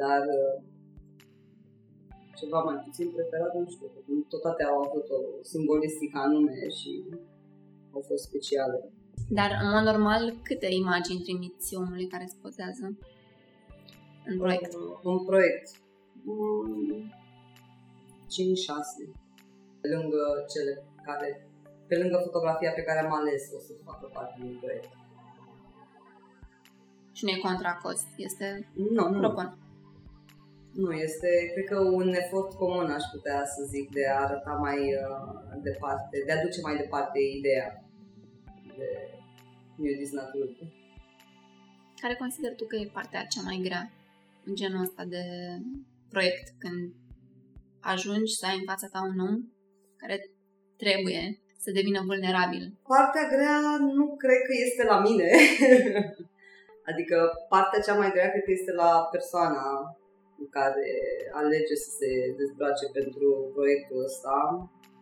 Dar 0.00 0.22
uh, 0.38 0.54
ceva 2.40 2.58
mai 2.68 2.78
puțin 2.84 3.06
preferat, 3.14 3.52
nu 3.54 3.70
știu, 3.70 3.86
tot 4.28 4.40
toate 4.40 4.62
au 4.64 4.78
avut 4.86 5.06
o 5.16 5.20
simbolistică 5.42 6.18
anume 6.18 6.68
și 6.78 6.92
au 7.94 8.00
fost 8.08 8.22
speciale. 8.24 8.78
Dar, 9.38 9.50
în 9.62 9.68
mod 9.74 9.84
normal, 9.92 10.22
câte 10.42 10.68
imagini 10.70 11.24
trimiți 11.26 11.76
omului 11.76 12.06
care 12.06 12.26
se 12.26 12.36
pozează 12.42 12.86
în 14.26 14.38
proiect? 14.38 14.74
Uh, 14.74 14.98
un 15.02 15.24
proiect. 15.24 15.66
Mm, 16.22 17.12
5-6. 18.26 19.10
Lângă 19.92 20.22
cele 20.52 20.72
care 21.06 21.48
pe 21.88 21.98
lângă 21.98 22.18
fotografia 22.26 22.72
pe 22.72 22.82
care 22.82 22.98
am 22.98 23.12
ales 23.12 23.42
o 23.56 23.58
să 23.58 23.72
facă 23.84 24.06
parte 24.12 24.36
din 24.40 24.58
proiect. 24.60 24.92
Și 27.12 27.24
nu 27.24 27.30
e 27.30 27.46
contra 27.48 27.72
cost, 27.82 28.08
este 28.16 28.68
nu, 28.96 29.08
nu. 29.08 29.18
propon. 29.18 29.58
Nu, 30.72 30.90
este, 30.92 31.50
cred 31.52 31.64
că 31.64 31.78
un 31.80 32.08
efort 32.14 32.52
comun, 32.52 32.90
aș 32.90 33.02
putea 33.12 33.44
să 33.44 33.60
zic, 33.64 33.90
de 33.90 34.06
a 34.06 34.20
arăta 34.24 34.52
mai 34.52 34.78
uh, 34.78 35.60
departe, 35.62 36.22
de 36.26 36.32
a 36.32 36.42
duce 36.42 36.60
mai 36.60 36.76
departe 36.76 37.18
ideea 37.38 37.84
de 38.76 38.88
New 39.76 39.94
Disney 39.98 40.24
Care 42.00 42.14
consider 42.14 42.54
tu 42.54 42.64
că 42.64 42.76
e 42.76 42.90
partea 42.92 43.24
cea 43.24 43.42
mai 43.42 43.60
grea 43.62 43.92
în 44.44 44.54
genul 44.54 44.82
ăsta 44.82 45.04
de 45.04 45.24
proiect 46.08 46.54
când 46.58 46.94
ajungi 47.80 48.32
să 48.38 48.46
ai 48.46 48.56
în 48.58 48.64
fața 48.64 48.88
ta 48.92 49.00
un 49.02 49.18
om 49.28 49.36
care 49.96 50.16
trebuie 50.76 51.42
să 51.62 51.70
devină 51.78 52.00
vulnerabil? 52.10 52.64
Partea 52.92 53.24
grea 53.34 53.60
nu 53.98 54.06
cred 54.22 54.40
că 54.48 54.54
este 54.66 54.82
la 54.92 54.98
mine. 55.06 55.30
adică 56.90 57.16
partea 57.48 57.84
cea 57.86 57.96
mai 58.00 58.10
grea 58.14 58.30
cred 58.30 58.44
că 58.44 58.52
este 58.54 58.72
la 58.72 58.92
persoana 59.14 59.64
care 60.50 60.90
alege 61.40 61.74
să 61.84 61.90
se 62.00 62.10
dezbrace 62.40 62.86
pentru 62.98 63.28
proiectul 63.54 64.04
ăsta 64.08 64.36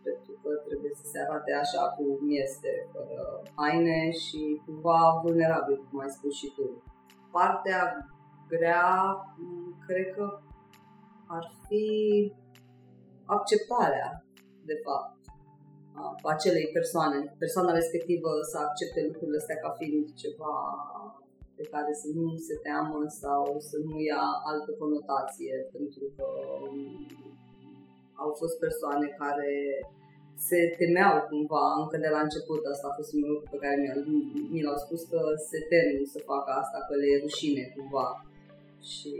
pentru 0.07 0.33
că 0.41 0.49
trebuie 0.67 0.93
să 1.01 1.05
se 1.11 1.19
arate 1.19 1.51
așa 1.63 1.83
cum 1.95 2.11
este, 2.43 2.71
fără 2.93 3.19
haine 3.59 3.99
și 4.23 4.61
cumva 4.65 4.99
vulnerabil, 5.23 5.77
cum 5.87 5.99
ai 5.99 6.15
spus 6.17 6.33
și 6.41 6.49
tu. 6.55 6.83
Partea 7.31 7.81
grea, 8.53 8.91
cred 9.87 10.07
că 10.15 10.25
ar 11.27 11.45
fi 11.67 11.87
acceptarea, 13.25 14.25
de 14.69 14.77
fapt, 14.85 15.16
a 15.99 16.05
acelei 16.33 16.67
persoane, 16.77 17.17
persoana 17.43 17.79
respectivă 17.79 18.29
să 18.51 18.57
accepte 18.57 18.99
lucrurile 19.07 19.37
astea 19.41 19.61
ca 19.63 19.69
fiind 19.79 20.05
ceva 20.23 20.55
pe 21.57 21.65
care 21.73 21.91
să 22.01 22.07
nu 22.19 22.27
se 22.47 22.55
teamă 22.65 22.99
sau 23.21 23.43
să 23.69 23.77
nu 23.87 23.95
ia 24.09 24.23
altă 24.51 24.71
conotație, 24.81 25.55
pentru 25.75 26.05
că 26.15 26.27
au 28.23 28.31
fost 28.39 28.55
persoane 28.65 29.07
care 29.21 29.53
se 30.47 30.59
temeau 30.77 31.15
cumva 31.29 31.65
încă 31.81 31.97
de 32.05 32.09
la 32.15 32.21
început, 32.25 32.61
asta 32.65 32.87
a 32.89 32.97
fost 32.99 33.11
un 33.17 33.23
lucru 33.31 33.47
pe 33.51 33.61
care 33.63 33.75
mi 34.53 34.63
l-au 34.65 34.77
spus 34.85 35.01
că 35.11 35.19
se 35.49 35.59
tem 35.71 35.89
să 36.13 36.19
facă 36.31 36.49
asta, 36.61 36.77
că 36.87 36.93
le 36.95 37.07
e 37.13 37.23
rușine 37.25 37.63
cumva. 37.75 38.07
Și 38.91 39.13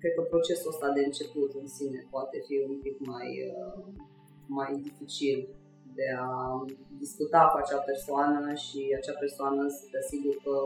cred 0.00 0.12
că 0.16 0.22
procesul 0.22 0.72
ăsta 0.74 0.88
de 0.96 1.02
început 1.04 1.50
în 1.60 1.68
sine 1.76 2.00
poate 2.14 2.36
fi 2.46 2.54
un 2.68 2.76
pic 2.84 2.96
mai, 3.12 3.28
uh, 3.52 3.84
mai 4.46 4.72
dificil 4.86 5.38
de 5.98 6.08
a 6.26 6.30
discuta 7.04 7.40
cu 7.50 7.56
acea 7.62 7.82
persoană 7.90 8.54
și 8.64 8.80
acea 8.98 9.16
persoană 9.24 9.62
să 9.76 9.82
te 9.90 9.98
asigur 10.04 10.34
că 10.44 10.56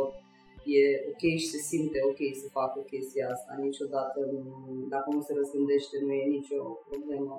e 0.79 0.83
ok 1.11 1.23
și 1.41 1.51
se 1.55 1.61
simte 1.71 1.99
ok 2.11 2.21
să 2.41 2.47
facă 2.59 2.79
chestia 2.93 3.27
asta. 3.35 3.53
Niciodată, 3.67 4.19
nu, 4.33 4.53
dacă 4.95 5.09
nu 5.17 5.23
se 5.27 5.33
răzgândește, 5.41 5.95
nu 6.07 6.13
e 6.23 6.37
nicio 6.39 6.61
problemă. 6.89 7.35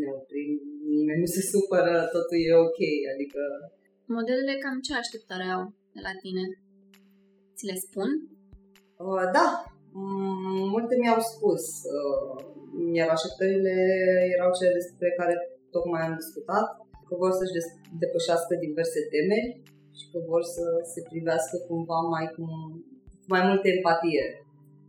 Ne 0.00 0.06
oprim, 0.18 0.52
nimeni 0.96 1.22
nu 1.24 1.30
se 1.36 1.42
supără, 1.52 1.94
totul 2.14 2.38
e 2.48 2.52
ok. 2.66 2.80
Adică... 3.12 3.40
Modelele 4.16 4.54
cam 4.62 4.76
ce 4.86 4.92
așteptare 4.94 5.46
au 5.56 5.62
de 5.96 6.00
la 6.08 6.14
tine? 6.22 6.44
Ți 7.56 7.64
le 7.70 7.76
spun? 7.86 8.10
Uh, 9.08 9.26
da, 9.36 9.46
mm, 9.92 10.68
multe 10.74 10.94
mi-au 11.00 11.20
spus. 11.32 11.64
Uh, 11.98 12.54
iar 12.98 13.08
așteptările 13.16 13.74
erau 14.34 14.50
cele 14.58 14.72
despre 14.80 15.08
care 15.18 15.34
tocmai 15.74 16.02
am 16.04 16.18
discutat, 16.22 16.66
că 17.06 17.12
vor 17.22 17.32
să-și 17.38 17.56
depășească 18.02 18.52
diverse 18.66 19.00
temeri 19.14 19.50
și 19.98 20.04
că 20.10 20.18
vor 20.30 20.42
să 20.54 20.64
se 20.92 21.00
privească 21.10 21.56
cumva 21.68 22.00
mai 22.14 22.26
cu 22.34 22.44
mai 23.32 23.42
multă 23.48 23.66
empatie 23.76 24.24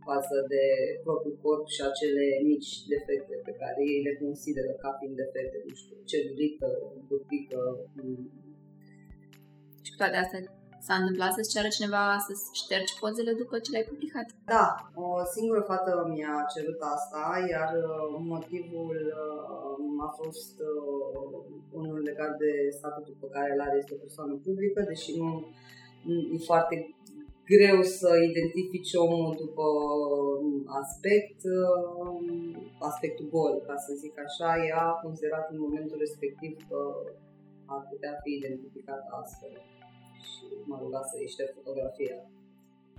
față 0.08 0.36
de 0.52 0.64
propriul 1.04 1.38
corp 1.42 1.64
și 1.74 1.82
acele 1.90 2.24
mici 2.48 2.72
defecte 2.94 3.34
pe 3.46 3.54
care 3.60 3.80
ei 3.92 4.00
le 4.08 4.14
consideră 4.24 4.70
ca 4.82 4.90
fiind 4.98 5.16
defecte, 5.22 5.56
nu 5.66 5.74
știu, 5.80 5.96
celulită, 6.10 6.68
burtică. 7.08 7.60
Și 9.84 9.90
cu 9.92 9.98
toate 10.02 10.16
astea 10.22 10.40
s-a 10.86 10.94
întâmplat 11.00 11.32
să-ți 11.32 11.52
ceară 11.52 11.70
cineva 11.76 12.04
să 12.26 12.32
ștergi 12.60 12.98
pozele 13.00 13.32
după 13.42 13.54
ce 13.58 13.70
le-ai 13.70 13.90
publicat? 13.90 14.26
Da, 14.54 14.66
o 15.04 15.06
singură 15.34 15.62
fată 15.70 15.92
mi-a 16.12 16.36
cerut 16.54 16.80
asta, 16.94 17.22
iar 17.52 17.70
uh, 17.76 18.08
motivul 18.34 18.96
uh, 19.22 20.06
a 20.06 20.08
fost 20.20 20.54
uh, 20.70 21.38
unul 21.80 21.98
legat 22.08 22.32
de 22.42 22.52
statutul 22.78 23.16
pe 23.20 23.28
care 23.34 23.48
îl 23.52 23.60
are, 23.66 23.76
este 23.78 23.94
o 23.96 24.04
persoană 24.04 24.34
publică, 24.46 24.80
deși 24.90 25.10
nu 25.20 25.30
e 26.34 26.38
foarte 26.50 26.76
greu 27.52 27.78
să 27.98 28.10
identifici 28.30 28.92
omul 29.04 29.32
după 29.44 29.66
aspect, 30.82 31.40
aspectul 32.90 33.26
gol, 33.34 33.54
ca 33.68 33.76
să 33.84 33.90
zic 34.02 34.14
așa, 34.26 34.50
ea 34.68 34.82
a 34.86 35.00
considerat 35.04 35.46
în 35.52 35.58
momentul 35.66 35.98
respectiv 36.04 36.52
că 36.68 36.80
ar 37.74 37.82
putea 37.90 38.14
fi 38.22 38.30
identificat 38.40 39.02
astfel 39.20 39.54
și 39.70 39.75
m-a 40.64 40.78
rugat 40.82 41.04
să 41.08 41.16
ieși 41.18 41.54
fotografia. 41.54 42.18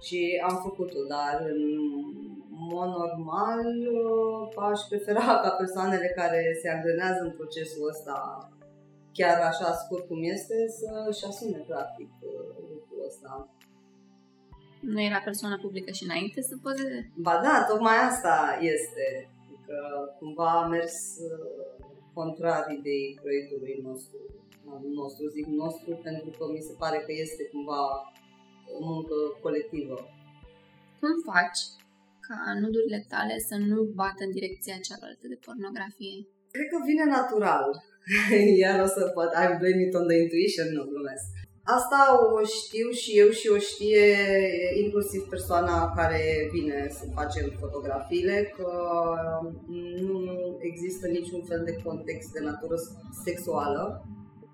Și 0.01 0.19
am 0.49 0.55
făcut-o, 0.67 1.01
dar 1.13 1.35
în 1.53 1.61
mod 2.73 2.89
normal 3.01 3.65
aș 4.71 4.79
prefera 4.89 5.39
ca 5.43 5.49
persoanele 5.61 6.07
care 6.15 6.41
se 6.61 6.69
angrenează 6.69 7.21
în 7.23 7.31
procesul 7.31 7.89
ăsta 7.89 8.17
chiar 9.17 9.37
așa 9.51 9.69
scurt 9.73 10.07
cum 10.07 10.21
este, 10.23 10.57
să-și 10.79 11.25
asume 11.29 11.59
practic 11.67 12.09
lucrul 12.73 13.05
ăsta. 13.07 13.31
Nu 14.81 15.01
era 15.01 15.19
persoană 15.23 15.57
publică 15.61 15.91
și 15.91 16.03
înainte 16.03 16.41
să 16.41 16.55
pozeze? 16.61 17.11
Ba 17.15 17.35
da, 17.45 17.65
tocmai 17.69 17.97
asta 18.09 18.57
este. 18.61 19.05
Că 19.65 19.79
cumva 20.19 20.51
a 20.61 20.67
mers 20.67 20.95
contrar 22.13 22.63
ideii 22.77 23.19
proiectului 23.21 23.79
nostru 23.83 24.17
nostru, 24.99 25.23
zic 25.35 25.47
nostru, 25.63 25.91
pentru 26.07 26.29
că 26.37 26.43
mi 26.55 26.65
se 26.67 26.73
pare 26.81 26.97
că 27.05 27.11
este 27.25 27.43
cumva 27.53 27.81
o 28.75 28.79
muncă 28.89 29.15
colectivă. 29.43 29.95
Cum 30.99 31.13
faci 31.31 31.61
ca 32.27 32.37
nudurile 32.63 33.01
tale 33.13 33.35
să 33.49 33.55
nu 33.71 33.79
bată 33.99 34.21
în 34.25 34.35
direcția 34.37 34.85
cealaltă 34.87 35.25
de 35.31 35.37
pornografie? 35.45 36.17
Cred 36.55 36.67
că 36.71 36.77
vine 36.89 37.05
natural. 37.17 37.67
Iar 38.63 38.77
o 38.87 38.89
să 38.95 39.01
pot, 39.15 39.29
I 39.43 39.45
blame 39.59 39.83
it 39.85 39.93
on 39.99 40.07
the 40.11 40.17
intuition, 40.23 40.67
nu 40.75 40.83
glumesc. 40.91 41.27
Asta 41.77 41.99
o 42.25 42.45
știu 42.59 42.89
și 43.01 43.11
eu 43.21 43.29
și 43.39 43.47
o 43.55 43.57
știe 43.57 44.05
inclusiv 44.83 45.21
persoana 45.33 45.93
care 45.95 46.21
vine 46.51 46.87
să 46.89 47.05
facem 47.13 47.45
fotografiile, 47.59 48.53
că 48.57 48.71
nu 50.07 50.17
există 50.59 51.07
niciun 51.07 51.41
fel 51.43 51.61
de 51.65 51.75
context 51.83 52.31
de 52.31 52.39
natură 52.39 52.75
sexuală 53.25 54.05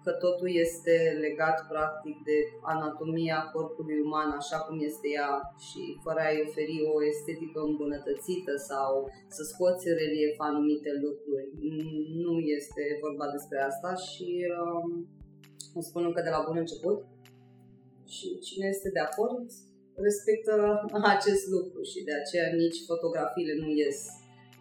că 0.03 0.11
totul 0.25 0.49
este 0.65 0.95
legat 1.25 1.57
practic 1.71 2.15
de 2.29 2.37
anatomia 2.73 3.39
corpului 3.53 3.99
uman 4.07 4.29
așa 4.39 4.57
cum 4.65 4.77
este 4.89 5.07
ea. 5.19 5.31
Și 5.65 5.81
fără 6.03 6.19
a-i 6.23 6.43
oferi 6.47 6.77
o 6.93 6.97
estetică 7.11 7.59
îmbunătățită 7.63 8.53
sau 8.69 8.91
să 9.35 9.41
scoți 9.51 9.87
în 9.89 9.95
relief 10.03 10.35
anumite 10.49 10.91
lucruri. 11.05 11.47
Nu 12.23 12.35
este 12.57 12.83
vorba 13.05 13.25
despre 13.35 13.57
asta. 13.69 13.91
Și 14.07 14.27
um, 14.63 14.87
o 15.79 15.81
spun 15.87 16.03
încă 16.05 16.21
de 16.23 16.31
la 16.35 16.43
bun 16.47 16.57
început. 16.63 16.99
Și 18.15 18.27
cine 18.47 18.65
este 18.73 18.89
de 18.97 19.03
acord 19.09 19.45
respectă 20.07 20.53
acest 21.15 21.43
lucru. 21.55 21.79
Și 21.91 21.99
de 22.07 22.13
aceea 22.21 22.47
nici 22.63 22.79
fotografiile 22.89 23.53
nu 23.61 23.69
ies 23.81 23.99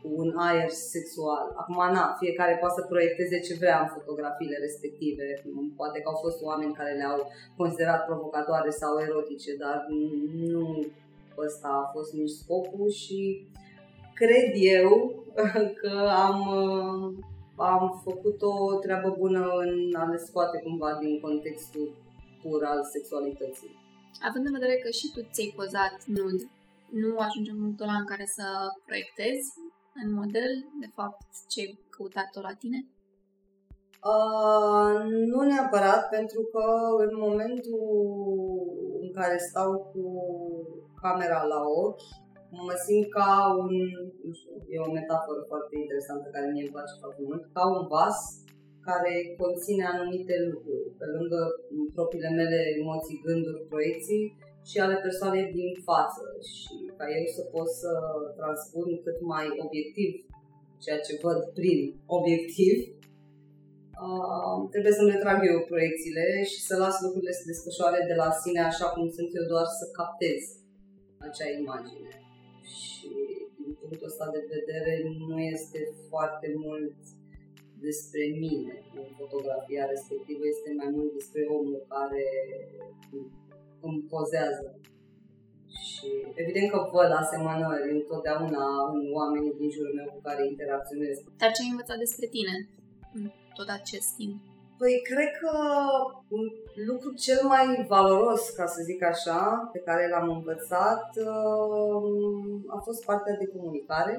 cu 0.03 0.09
un 0.23 0.31
aer 0.37 0.69
sexual. 0.69 1.53
Acum, 1.61 1.77
na, 1.93 2.17
fiecare 2.19 2.57
poate 2.61 2.75
să 2.79 2.87
proiecteze 2.87 3.41
ce 3.41 3.55
vrea 3.55 3.81
în 3.81 3.89
fotografiile 3.97 4.57
respective. 4.57 5.43
Poate 5.77 6.01
că 6.01 6.09
au 6.09 6.19
fost 6.25 6.43
oameni 6.43 6.75
care 6.75 6.93
le-au 6.93 7.21
considerat 7.57 8.05
provocatoare 8.05 8.71
sau 8.71 9.01
erotice, 9.01 9.57
dar 9.57 9.87
nu 10.51 10.87
ăsta 11.39 11.69
a 11.69 11.91
fost 11.93 12.13
nici 12.13 12.31
scopul 12.31 12.91
și 12.91 13.47
cred 14.15 14.51
eu 14.55 14.91
că 15.81 15.95
am, 16.27 16.39
am 17.57 18.01
făcut 18.05 18.43
o 18.43 18.79
treabă 18.79 19.15
bună 19.19 19.43
în 19.65 19.95
a 19.95 20.05
le 20.05 20.17
scoate 20.17 20.59
cumva 20.59 20.99
din 21.01 21.21
contextul 21.21 21.95
pur 22.43 22.65
al 22.65 22.85
sexualității. 22.85 23.81
Având 24.29 24.47
în 24.47 24.53
vedere 24.53 24.77
că 24.77 24.91
și 24.91 25.11
tu 25.15 25.21
ți-ai 25.33 25.53
pozat 25.57 25.97
nud, 26.07 26.39
nu 27.03 27.11
ajungem 27.27 27.55
în 27.57 27.65
punctul 27.65 27.87
ăla 27.89 27.99
în 28.03 28.11
care 28.13 28.27
să 28.37 28.47
proiectezi 28.89 29.47
în 30.01 30.13
model, 30.21 30.53
de 30.81 30.91
fapt, 30.97 31.27
ce 31.49 31.61
ai 31.61 31.79
căutat-o 31.95 32.41
la 32.41 32.55
tine? 32.63 32.81
Uh, 34.13 34.95
nu 35.31 35.41
neapărat, 35.43 36.03
pentru 36.17 36.41
că 36.53 36.65
în 37.05 37.13
momentul 37.27 37.85
în 39.05 39.11
care 39.19 39.37
stau 39.49 39.71
cu 39.91 40.05
camera 41.03 41.41
la 41.53 41.61
ochi, 41.85 42.09
mă 42.67 42.75
simt 42.85 43.09
ca 43.17 43.31
un, 43.63 43.75
nu 44.27 44.33
știu, 44.39 44.55
e 44.75 44.87
o 44.89 44.95
metaforă 44.99 45.41
foarte 45.51 45.75
interesantă 45.83 46.27
care 46.35 46.47
mie 46.49 46.65
îmi 46.65 46.75
place 46.77 46.95
foarte 47.03 47.23
mult, 47.29 47.43
ca 47.57 47.63
un 47.77 47.83
vas 47.95 48.19
care 48.89 49.13
conține 49.41 49.85
anumite 49.87 50.35
lucruri, 50.51 50.87
pe 50.99 51.07
lângă 51.15 51.41
propriile 51.97 52.31
mele 52.41 52.61
emoții, 52.81 53.23
gânduri, 53.27 53.69
proiecții, 53.73 54.25
și 54.71 54.77
ale 54.85 54.97
persoanei 55.07 55.47
din 55.59 55.71
față 55.89 56.25
și 56.53 56.75
ca 56.99 57.07
eu 57.19 57.25
să 57.37 57.43
pot 57.55 57.69
să 57.83 57.93
transpun 58.39 58.89
cât 59.05 59.19
mai 59.33 59.47
obiectiv 59.65 60.11
ceea 60.85 61.01
ce 61.07 61.21
văd 61.25 61.41
prin 61.59 61.81
obiectiv, 62.19 62.77
uh, 64.05 64.59
trebuie 64.73 64.95
să-mi 64.99 65.13
retrag 65.15 65.39
eu 65.51 65.59
proiecțiile 65.73 66.27
și 66.51 66.59
să 66.69 66.75
las 66.85 66.97
lucrurile 67.05 67.35
să 67.39 67.51
desfășoare 67.51 68.01
de 68.11 68.17
la 68.23 68.29
sine 68.43 68.61
așa 68.71 68.87
cum 68.95 69.07
sunt 69.17 69.31
eu, 69.39 69.45
doar 69.53 69.67
să 69.79 69.85
captez 69.99 70.41
acea 71.27 71.49
imagine. 71.61 72.13
Și 72.77 73.09
din 73.59 73.73
punctul 73.81 74.11
ăsta 74.13 74.27
de 74.37 74.43
vedere 74.57 74.93
nu 75.31 75.39
este 75.55 75.81
foarte 76.11 76.49
mult 76.65 76.97
despre 77.87 78.23
mine 78.45 78.75
în 78.99 79.07
fotografia 79.21 79.85
respectivă, 79.95 80.43
este 80.47 80.71
mai 80.81 80.91
mult 80.97 81.11
despre 81.19 81.43
omul 81.57 81.81
care 81.95 82.25
îmi 83.87 84.05
pozează. 84.13 84.67
Și 85.83 86.09
evident 86.43 86.69
că 86.71 86.79
văd 86.95 87.11
asemănări 87.23 87.91
întotdeauna 87.99 88.65
în 88.95 89.03
oamenii 89.19 89.59
din 89.61 89.71
jurul 89.75 89.95
meu 89.99 90.09
cu 90.15 90.21
care 90.27 90.43
interacționez. 90.47 91.17
Dar 91.41 91.51
ce 91.53 91.63
ai 91.63 91.73
învățat 91.75 91.99
despre 92.05 92.27
tine 92.37 92.55
în 93.17 93.25
tot 93.59 93.69
acest 93.79 94.09
timp? 94.19 94.37
Păi, 94.81 94.95
cred 95.11 95.31
că 95.43 95.55
lucru 96.91 97.11
cel 97.27 97.41
mai 97.53 97.67
valoros, 97.89 98.43
ca 98.51 98.67
să 98.67 98.81
zic 98.83 99.01
așa, 99.05 99.41
pe 99.73 99.79
care 99.79 100.09
l-am 100.09 100.29
învățat 100.37 101.07
uh, 101.31 102.75
a 102.77 102.79
fost 102.87 103.05
partea 103.05 103.37
de 103.41 103.47
comunicare. 103.55 104.15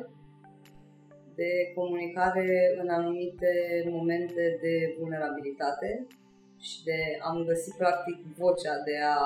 De 1.35 1.51
comunicare 1.75 2.47
în 2.81 2.89
anumite 2.89 3.51
momente 3.89 4.43
de 4.61 4.95
vulnerabilitate 4.99 6.07
și 6.67 6.83
de 6.83 6.99
am 7.29 7.37
găsit 7.49 7.75
practic 7.83 8.17
vocea 8.43 8.75
de 8.89 8.95
a 9.15 9.19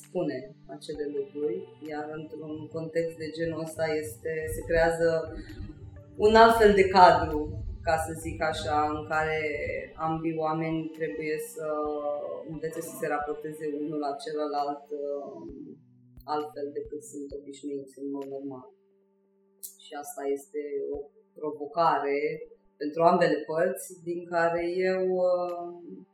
spune 0.00 0.38
acele 0.76 1.04
lucruri, 1.16 1.56
iar 1.90 2.06
într-un 2.20 2.68
context 2.76 3.16
de 3.16 3.28
genul 3.36 3.60
ăsta 3.66 3.86
este, 4.02 4.32
se 4.54 4.60
creează 4.68 5.08
un 6.16 6.34
alt 6.34 6.56
fel 6.60 6.72
de 6.74 6.88
cadru 6.88 7.40
ca 7.82 7.96
să 8.06 8.12
zic 8.24 8.42
așa, 8.42 8.78
în 8.96 9.06
care 9.12 9.40
ambii 9.96 10.38
oameni 10.46 10.90
trebuie 10.98 11.36
să 11.54 11.68
învețe 12.50 12.80
să 12.80 12.94
se 13.00 13.06
raporteze 13.06 13.64
unul 13.80 13.98
la 13.98 14.12
celălalt 14.24 14.84
um, 14.90 15.46
altfel 16.24 16.68
decât 16.72 17.02
sunt 17.04 17.28
obișnuiți 17.38 17.98
în 18.02 18.10
mod 18.10 18.26
normal. 18.34 18.68
Și 19.84 19.92
asta 20.02 20.22
este 20.36 20.60
o 20.94 20.98
provocare 21.38 22.18
pentru 22.76 23.02
ambele 23.02 23.38
părți, 23.50 24.02
din 24.02 24.20
care 24.24 24.62
eu, 24.90 25.04
um, 25.10 26.06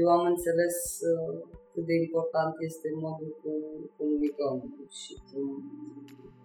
eu 0.00 0.08
am 0.16 0.24
înțeles 0.32 0.76
uh, 1.12 1.34
cât 1.72 1.84
de 1.90 1.94
important 2.04 2.54
este 2.68 2.88
modul 3.06 3.30
cum 3.42 3.60
comunicăm 3.98 4.56
și 5.00 5.12
cum 5.28 5.46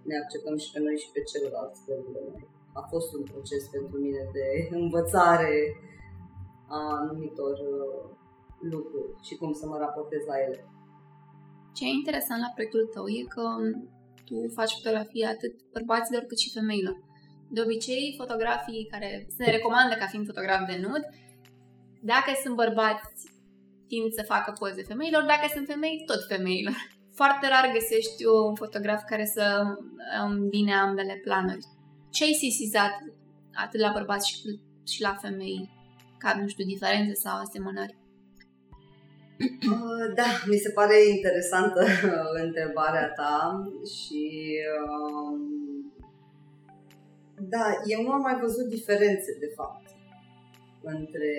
ne 0.10 0.16
acceptăm 0.22 0.56
și 0.64 0.72
pe 0.74 0.80
noi 0.86 0.98
și 1.04 1.10
pe 1.14 1.22
celălalt 1.32 1.74
spre 1.76 1.96
noi 2.14 2.48
a 2.80 2.82
fost 2.92 3.10
un 3.18 3.24
proces 3.32 3.64
pentru 3.76 3.98
mine 4.06 4.24
de 4.38 4.48
învățare 4.84 5.56
a 6.78 6.80
anumitor 7.02 7.56
uh, 7.76 8.00
lucruri 8.74 9.12
și 9.28 9.34
cum 9.40 9.52
să 9.60 9.66
mă 9.68 9.78
raportez 9.78 10.22
la 10.32 10.38
ele. 10.46 10.60
Ce 11.76 11.86
e 11.86 12.00
interesant 12.02 12.42
la 12.42 12.52
proiectul 12.56 12.86
tău 12.94 13.06
e 13.20 13.22
că 13.36 13.46
tu 14.28 14.36
faci 14.58 14.78
fotografii 14.78 15.32
atât 15.36 15.54
bărbaților 15.76 16.22
cât 16.22 16.40
și 16.44 16.56
femeilor. 16.58 16.96
De 17.56 17.62
obicei, 17.62 18.16
fotografii 18.22 18.88
care 18.92 19.10
se 19.38 19.46
recomandă 19.58 19.94
ca 19.96 20.06
fiind 20.06 20.26
fotograf 20.26 20.62
de 20.72 20.78
nud, 20.86 21.04
dacă 22.02 22.32
sunt 22.44 22.56
bărbați, 22.56 23.29
tind 23.92 24.14
să 24.14 24.24
facă 24.34 24.50
poze 24.60 24.84
femeilor, 24.84 25.24
dacă 25.24 25.46
sunt 25.54 25.68
femei, 25.68 26.04
tot 26.06 26.22
femeilor. 26.28 26.78
Foarte 27.20 27.48
rar 27.48 27.66
găsești 27.74 28.26
un 28.26 28.56
fotograf 28.56 29.02
care 29.12 29.26
să 29.26 29.46
îmbine 30.26 30.74
ambele 30.74 31.16
planuri. 31.24 31.66
Ce 32.10 32.24
ai 32.24 32.34
sesizat 32.46 32.94
atât 33.54 33.80
la 33.80 33.92
bărbați 33.92 34.30
și, 34.30 34.36
și 34.92 35.02
la 35.02 35.14
femei? 35.22 35.70
Ca, 36.18 36.38
nu 36.42 36.48
știu, 36.48 36.66
diferențe 36.66 37.14
sau 37.14 37.36
asemănări? 37.38 37.98
Uh, 39.72 40.14
da, 40.16 40.30
mi 40.46 40.58
se 40.58 40.70
pare 40.70 40.96
interesantă 41.16 41.86
întrebarea 42.44 43.08
ta 43.10 43.64
și 43.96 44.24
um, 44.88 45.60
da, 47.40 47.66
eu 47.86 48.02
nu 48.02 48.12
am 48.12 48.22
mai 48.22 48.40
văzut 48.42 48.68
diferențe 48.68 49.38
de 49.40 49.52
fapt 49.56 49.89
între 50.84 51.32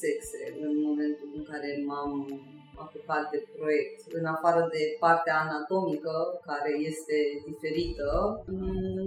sexe 0.00 0.40
în 0.66 0.72
momentul 0.88 1.28
în 1.36 1.44
care 1.50 1.70
m-am 1.86 2.12
apucat 2.84 3.24
de 3.30 3.40
proiect. 3.56 3.98
În 4.18 4.24
afară 4.34 4.62
de 4.74 4.82
partea 5.04 5.36
anatomică, 5.46 6.14
care 6.48 6.72
este 6.90 7.16
diferită, 7.48 8.10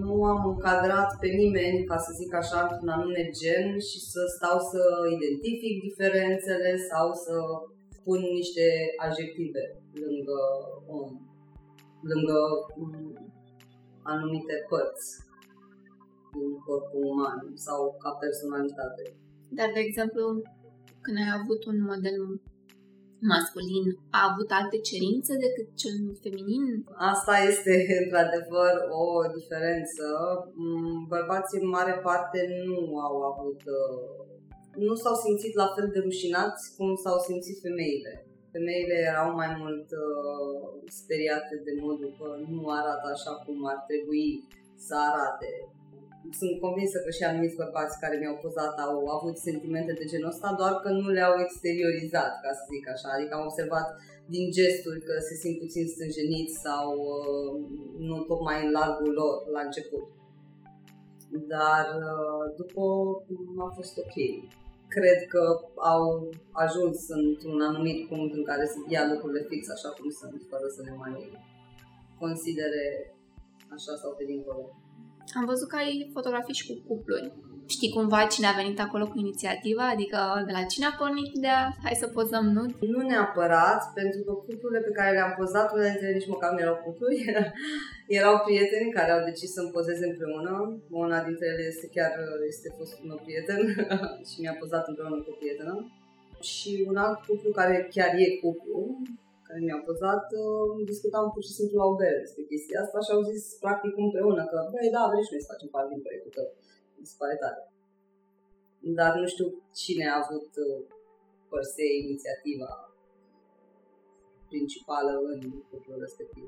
nu 0.04 0.24
am 0.34 0.42
încadrat 0.52 1.10
pe 1.22 1.28
nimeni, 1.28 1.86
ca 1.90 1.98
să 2.06 2.12
zic 2.22 2.32
așa, 2.42 2.60
într-un 2.62 2.90
anume 2.96 3.24
gen 3.42 3.68
și 3.90 4.00
să 4.12 4.22
stau 4.36 4.58
să 4.72 4.82
identific 5.18 5.74
diferențele 5.88 6.72
sau 6.90 7.08
să 7.26 7.36
pun 8.06 8.20
niște 8.40 8.66
adjective 9.06 9.64
lângă 10.04 10.40
om, 10.98 11.10
lângă 12.12 12.40
mm, 12.78 13.14
anumite 14.04 14.56
părți 14.70 15.08
din 16.34 16.52
corpul 16.66 17.04
uman 17.12 17.40
sau 17.66 17.80
ca 18.02 18.12
personalitate. 18.24 19.04
Dar, 19.58 19.70
de 19.76 19.82
exemplu, 19.88 20.24
când 21.04 21.18
ai 21.24 21.32
avut 21.40 21.62
un 21.72 21.80
model 21.92 22.20
masculin 23.32 23.88
a 24.18 24.22
avut 24.30 24.50
alte 24.60 24.78
cerințe 24.90 25.34
decât 25.46 25.68
cel 25.82 25.98
feminin? 26.24 26.72
Asta 27.14 27.34
este 27.52 27.74
într-adevăr 28.02 28.74
o 29.02 29.06
diferență. 29.38 30.06
Mm, 30.62 30.98
bărbații 31.14 31.62
în 31.62 31.70
mare 31.78 31.96
parte 32.08 32.40
nu 32.68 32.80
au 33.08 33.16
avut, 33.32 33.62
uh, 33.80 34.02
nu 34.88 34.94
s-au 35.02 35.16
simțit 35.26 35.54
la 35.62 35.68
fel 35.76 35.88
de 35.94 36.00
rușinați 36.08 36.62
cum 36.76 36.90
s-au 37.04 37.18
simțit 37.28 37.58
femeile. 37.66 38.12
Femeile 38.56 38.96
erau 39.12 39.30
mai 39.42 39.50
mult 39.62 39.88
uh, 40.04 40.62
speriate 41.00 41.56
de 41.68 41.74
modul 41.84 42.12
că 42.20 42.28
nu 42.54 42.64
arată 42.80 43.06
așa 43.16 43.34
cum 43.44 43.58
ar 43.74 43.80
trebui 43.90 44.28
să 44.88 44.94
arate 45.10 45.50
sunt 46.40 46.54
convinsă 46.66 46.98
că 47.06 47.10
și 47.18 47.24
anumiți 47.24 47.60
bărbați 47.64 48.00
care 48.04 48.16
mi-au 48.18 48.38
pozat 48.44 48.76
au 48.88 48.98
avut 49.18 49.36
sentimente 49.38 49.94
de 50.00 50.06
genul 50.12 50.34
ăsta, 50.34 50.56
doar 50.62 50.74
că 50.84 50.90
nu 50.90 51.08
le-au 51.18 51.36
exteriorizat, 51.46 52.34
ca 52.44 52.52
să 52.58 52.64
zic 52.74 52.86
așa. 52.94 53.08
Adică 53.12 53.34
am 53.36 53.46
observat 53.50 53.88
din 54.36 54.46
gesturi 54.58 55.00
că 55.08 55.14
se 55.28 55.36
simt 55.42 55.58
puțin 55.64 55.86
stânjeniți 55.88 56.56
sau 56.66 56.88
uh, 57.16 57.52
nu 58.08 58.18
tocmai 58.30 58.58
în 58.66 58.72
largul 58.78 59.12
lor 59.20 59.36
la 59.56 59.62
început. 59.68 60.06
Dar 61.54 61.86
uh, 62.10 62.46
după 62.60 62.84
a 63.68 63.70
fost 63.78 63.94
ok. 64.04 64.18
Cred 64.96 65.20
că 65.34 65.44
au 65.94 66.04
ajuns 66.66 66.98
într-un 67.20 67.62
anumit 67.70 68.00
punct 68.10 68.32
în 68.40 68.44
care 68.50 68.66
să 68.66 68.78
ia 68.94 69.04
lucrurile 69.12 69.46
fix 69.50 69.64
așa 69.70 69.90
cum 69.98 70.10
sunt, 70.20 70.42
fără 70.52 70.68
să 70.76 70.82
ne 70.84 70.94
mai 71.04 71.16
considere 72.20 72.84
așa 73.76 73.94
sau 74.02 74.12
pe 74.18 74.24
dincolo. 74.32 74.64
Am 75.38 75.46
văzut 75.46 75.68
că 75.70 75.76
ai 75.76 76.10
fotografii 76.14 76.54
și 76.54 76.68
cu 76.68 76.76
cupluri. 76.88 77.34
Știi 77.76 77.96
cumva 77.96 78.32
cine 78.34 78.48
a 78.48 78.60
venit 78.62 78.80
acolo 78.80 79.06
cu 79.08 79.18
inițiativa? 79.20 79.86
Adică 79.90 80.18
de 80.48 80.54
la 80.58 80.64
cine 80.72 80.86
a 80.86 80.98
pornit 81.00 81.30
ideea? 81.36 81.62
Hai 81.84 82.02
să 82.02 82.08
pozăm 82.08 82.46
nud? 82.56 82.72
Nu 82.94 83.02
neapărat, 83.08 83.82
pentru 84.00 84.22
că 84.26 84.32
cuplurile 84.32 84.82
pe 84.88 84.96
care 84.98 85.12
le-am 85.12 85.34
pozat, 85.38 85.68
unele 85.74 85.90
dintre 85.90 86.08
ele 86.08 86.18
nici 86.18 86.34
măcar 86.34 86.52
nu 86.52 86.60
erau 86.60 86.78
cupluri, 86.86 87.20
erau 88.20 88.36
prieteni 88.46 88.96
care 88.98 89.12
au 89.12 89.24
decis 89.30 89.50
să-mi 89.54 89.74
pozeze 89.76 90.06
împreună. 90.06 90.54
Una 90.90 91.20
dintre 91.28 91.46
ele 91.52 91.64
este 91.74 91.88
chiar 91.96 92.12
este 92.52 92.70
fost 92.78 92.94
un 93.04 93.20
prieten 93.26 93.62
și 94.30 94.42
mi-a 94.42 94.56
pozat 94.60 94.88
împreună 94.88 95.16
cu 95.16 95.30
o 95.34 95.40
prietenă. 95.40 95.76
Și 96.52 96.72
un 96.90 96.96
alt 96.96 97.20
cuplu 97.28 97.52
care 97.52 97.88
chiar 97.96 98.12
e 98.24 98.28
cuplu, 98.42 99.02
care 99.54 99.66
mi-au 99.66 99.88
pozat, 99.90 100.26
uh, 100.42 100.86
discutam 100.92 101.26
pur 101.34 101.44
și 101.48 101.58
simplu 101.58 101.76
la 101.82 101.90
o 101.92 101.96
bere 102.02 102.20
despre 102.26 102.44
chestia 102.52 102.78
asta 102.84 103.00
și 103.06 103.12
au 103.16 103.22
zis 103.32 103.44
practic 103.64 103.94
împreună 104.06 104.44
că, 104.52 104.58
băi, 104.74 104.94
da, 104.96 105.04
vrei 105.12 105.26
și 105.26 105.34
noi 105.34 105.46
să 105.46 105.52
facem 105.54 105.70
parte 105.76 105.92
din 105.94 106.06
proiectul 106.06 106.36
tău. 106.38 106.48
Mi 107.00 107.10
se 107.12 107.16
pare 107.22 107.36
tare. 107.44 107.62
Dar 109.00 109.12
nu 109.22 109.28
știu 109.34 109.48
cine 109.82 110.06
a 110.10 110.22
avut 110.24 110.50
uh, 110.66 110.80
per 111.52 111.64
se 111.76 111.86
inițiativa 112.04 112.72
principală 114.52 115.14
în 115.32 115.40
cuplul 115.70 116.00
respectiv. 116.06 116.48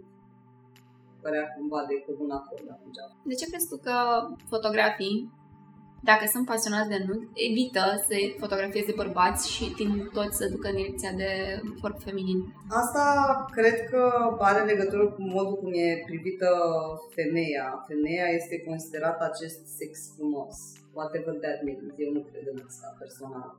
Părea 1.24 1.46
cumva 1.56 1.82
de 1.90 1.96
comun 2.06 2.32
acord 2.40 2.66
atunci. 2.76 3.00
De 3.32 3.36
ce 3.40 3.50
crezi 3.50 3.70
tu 3.72 3.78
că 3.88 3.98
fotografii 4.54 5.18
dacă 6.12 6.26
sunt 6.34 6.46
pasionați 6.52 6.92
de 6.94 7.00
nud, 7.08 7.22
evită 7.50 7.84
să 8.08 8.16
fotografieze 8.44 8.94
bărbați 9.02 9.44
și 9.54 9.66
tind 9.80 9.96
toți 10.18 10.38
să 10.40 10.52
ducă 10.54 10.68
în 10.70 10.80
direcția 10.82 11.14
de 11.24 11.32
corp 11.82 11.98
feminin. 12.08 12.40
Asta 12.82 13.06
cred 13.58 13.78
că 13.92 14.04
are 14.50 14.62
legătură 14.72 15.06
cu 15.16 15.22
modul 15.36 15.56
cum 15.62 15.72
e 15.74 16.04
privită 16.10 16.50
femeia. 17.18 17.68
Femeia 17.92 18.28
este 18.40 18.56
considerată 18.70 19.22
acest 19.32 19.60
sex 19.80 19.92
frumos. 20.16 20.56
Whatever 20.98 21.34
that 21.44 21.60
means. 21.66 21.94
Eu 22.06 22.12
nu 22.18 22.22
cred 22.30 22.46
în 22.54 22.60
asta 22.68 22.88
personal. 23.02 23.50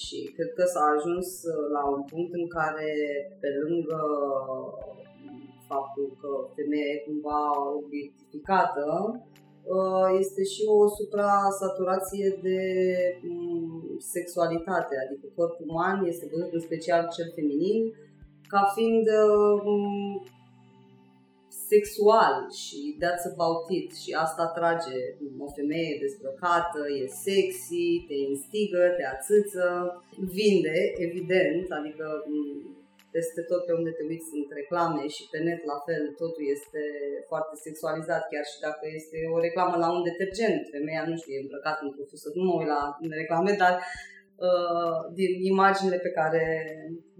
Și 0.00 0.18
cred 0.36 0.50
că 0.58 0.64
s-a 0.72 0.84
ajuns 0.96 1.28
la 1.74 1.82
un 1.94 2.02
punct 2.10 2.32
în 2.40 2.46
care, 2.58 2.90
pe 3.40 3.48
lângă 3.62 4.00
faptul 5.70 6.06
că 6.20 6.30
femeia 6.56 6.88
e 6.92 7.04
cumva 7.06 7.40
obiectificată, 7.80 8.86
Uh, 9.12 9.41
este 10.18 10.42
și 10.52 10.62
o 10.66 10.88
supra-saturație 10.88 12.38
de 12.42 12.60
mm, 13.22 13.96
sexualitate, 13.98 14.94
adică 15.04 15.26
corpul 15.36 15.66
uman 15.68 16.04
este 16.04 16.28
văzut 16.32 16.52
în 16.52 16.60
special 16.60 17.08
cel 17.16 17.32
feminin 17.34 17.94
ca 18.52 18.72
fiind 18.74 19.06
uh, 19.06 19.60
mm, 19.64 20.26
sexual 21.72 22.36
și 22.62 22.78
that's 23.02 23.24
about 23.32 23.62
it. 23.78 23.88
Și 24.02 24.10
asta 24.24 24.42
atrage 24.42 24.96
o 25.46 25.48
femeie 25.58 25.94
dezbrăcată, 26.00 26.80
e 27.00 27.06
sexy, 27.26 27.86
te 28.08 28.16
instigă, 28.30 28.82
te 28.96 29.04
ațâță, 29.14 29.64
vinde, 30.36 30.78
evident, 31.06 31.66
adică 31.78 32.06
peste 33.14 33.40
tot 33.50 33.62
pe 33.64 33.72
unde 33.78 33.92
te 33.96 34.04
uiți 34.10 34.30
sunt 34.32 34.48
reclame 34.58 35.02
și 35.14 35.22
pe 35.30 35.38
net 35.46 35.60
la 35.72 35.78
fel 35.86 36.02
totul 36.22 36.44
este 36.56 36.82
foarte 37.30 37.54
sexualizat, 37.66 38.22
chiar 38.32 38.46
și 38.52 38.58
dacă 38.66 38.84
este 38.98 39.18
o 39.34 39.36
reclamă 39.46 39.74
la 39.84 39.88
un 39.96 40.02
detergent. 40.08 40.62
Femeia, 40.74 41.02
nu 41.10 41.16
știu, 41.20 41.32
e 41.34 41.44
îmbrăcată 41.44 41.80
într-o 41.84 42.08
fusă, 42.10 42.28
nu 42.34 42.44
mă 42.46 42.54
uit 42.58 42.70
la 42.74 42.82
reclame, 43.22 43.52
dar 43.62 43.74
uh, 44.46 44.98
din 45.18 45.32
imaginile 45.52 45.98
pe 46.06 46.14
care 46.18 46.44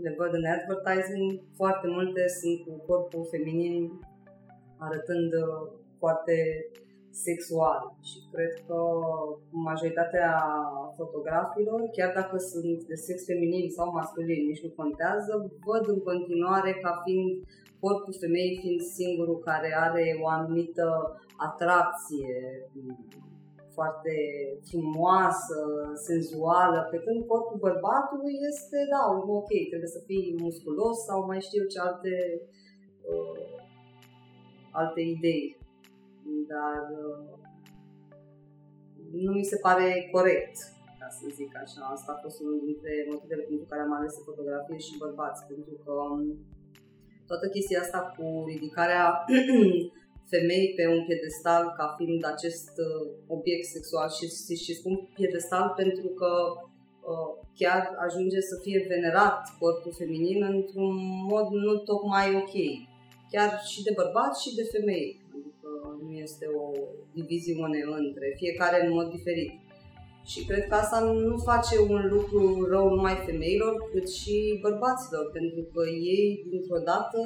le 0.05 0.13
văd 0.19 0.33
în 0.39 0.47
advertising, 0.57 1.27
foarte 1.61 1.87
multe 1.97 2.23
sunt 2.41 2.59
cu 2.65 2.73
corpul 2.89 3.31
feminin 3.33 3.77
arătând 4.87 5.31
uh, 5.45 5.61
foarte 6.03 6.35
sexual 7.13 7.81
și 8.09 8.19
cred 8.33 8.53
că 8.67 8.81
majoritatea 9.51 10.31
fotografilor, 10.97 11.81
chiar 11.97 12.13
dacă 12.15 12.37
sunt 12.37 12.85
de 12.91 12.95
sex 12.95 13.25
feminin 13.25 13.71
sau 13.71 13.93
masculin, 13.93 14.47
nici 14.47 14.65
nu 14.65 14.71
contează, 14.81 15.33
văd 15.67 15.85
în 15.95 16.01
continuare 16.11 16.73
ca 16.83 17.03
fiind 17.05 17.31
corpul 17.81 18.15
femeii 18.21 18.59
fiind 18.61 18.81
singurul 18.81 19.39
care 19.39 19.71
are 19.87 20.05
o 20.23 20.27
anumită 20.29 20.87
atracție 21.37 22.35
foarte 23.75 24.15
frumoasă, 24.69 25.59
senzuală, 25.95 26.89
pe 26.91 26.99
când 27.05 27.27
corpul 27.27 27.59
bărbatului 27.67 28.35
este, 28.51 28.79
da, 28.93 29.03
ok, 29.41 29.51
trebuie 29.71 29.97
să 29.97 30.03
fii 30.07 30.37
musculos 30.39 30.97
sau 31.09 31.27
mai 31.27 31.41
știu 31.41 31.65
ce 31.73 31.79
alte, 31.79 32.15
uh, 33.11 33.43
alte 34.71 35.01
idei 35.01 35.62
dar 36.53 36.81
uh, 37.05 37.43
nu 39.13 39.33
mi 39.33 39.45
se 39.45 39.59
pare 39.67 40.09
corect, 40.15 40.57
ca 41.01 41.09
să 41.19 41.25
zic 41.39 41.53
așa. 41.65 41.83
Asta 41.95 42.11
a 42.13 42.23
fost 42.23 42.41
unul 42.41 42.61
dintre 42.65 42.93
motivele 43.13 43.43
pentru 43.43 43.67
care 43.71 43.83
am 43.83 43.95
ales 43.95 44.13
să 44.15 44.29
fotografie 44.31 44.79
și 44.87 45.01
bărbați, 45.05 45.47
pentru 45.51 45.75
că 45.85 45.93
um, 45.93 46.23
toată 47.27 47.47
chestia 47.55 47.81
asta 47.81 48.01
cu 48.17 48.45
ridicarea 48.53 49.25
femei 50.33 50.67
pe 50.77 50.85
un 50.95 51.05
piedestal 51.09 51.63
ca 51.79 51.95
fiind 51.97 52.23
acest 52.35 52.73
uh, 52.89 53.11
obiect 53.37 53.67
sexual 53.67 54.09
și, 54.17 54.25
și 54.65 54.79
spun 54.81 54.95
piedestal 55.15 55.73
pentru 55.77 56.09
că 56.21 56.33
uh, 57.11 57.31
chiar 57.55 57.83
ajunge 58.07 58.41
să 58.41 58.57
fie 58.65 58.87
venerat 58.89 59.41
corpul 59.59 59.93
feminin 60.01 60.43
într-un 60.43 60.95
mod 61.31 61.47
nu 61.51 61.77
tocmai 61.77 62.27
ok. 62.43 62.55
Chiar 63.31 63.61
și 63.71 63.83
de 63.83 63.93
bărbați 64.01 64.43
și 64.43 64.55
de 64.55 64.65
femei 64.75 65.22
nu 66.03 66.13
este 66.27 66.47
o 66.63 66.67
diviziune 67.13 67.81
între 67.99 68.35
fiecare 68.37 68.87
în 68.87 68.93
mod 68.93 69.11
diferit. 69.11 69.53
Și 70.25 70.45
cred 70.49 70.65
că 70.69 70.75
asta 70.75 70.99
nu 71.01 71.37
face 71.51 71.75
un 71.93 72.01
lucru 72.15 72.67
rău 72.73 72.89
numai 72.89 73.17
femeilor, 73.27 73.75
cât 73.93 74.07
și 74.11 74.59
bărbaților, 74.63 75.25
pentru 75.37 75.63
că 75.73 75.83
ei, 76.15 76.47
dintr-o 76.51 76.81
dată, 76.91 77.19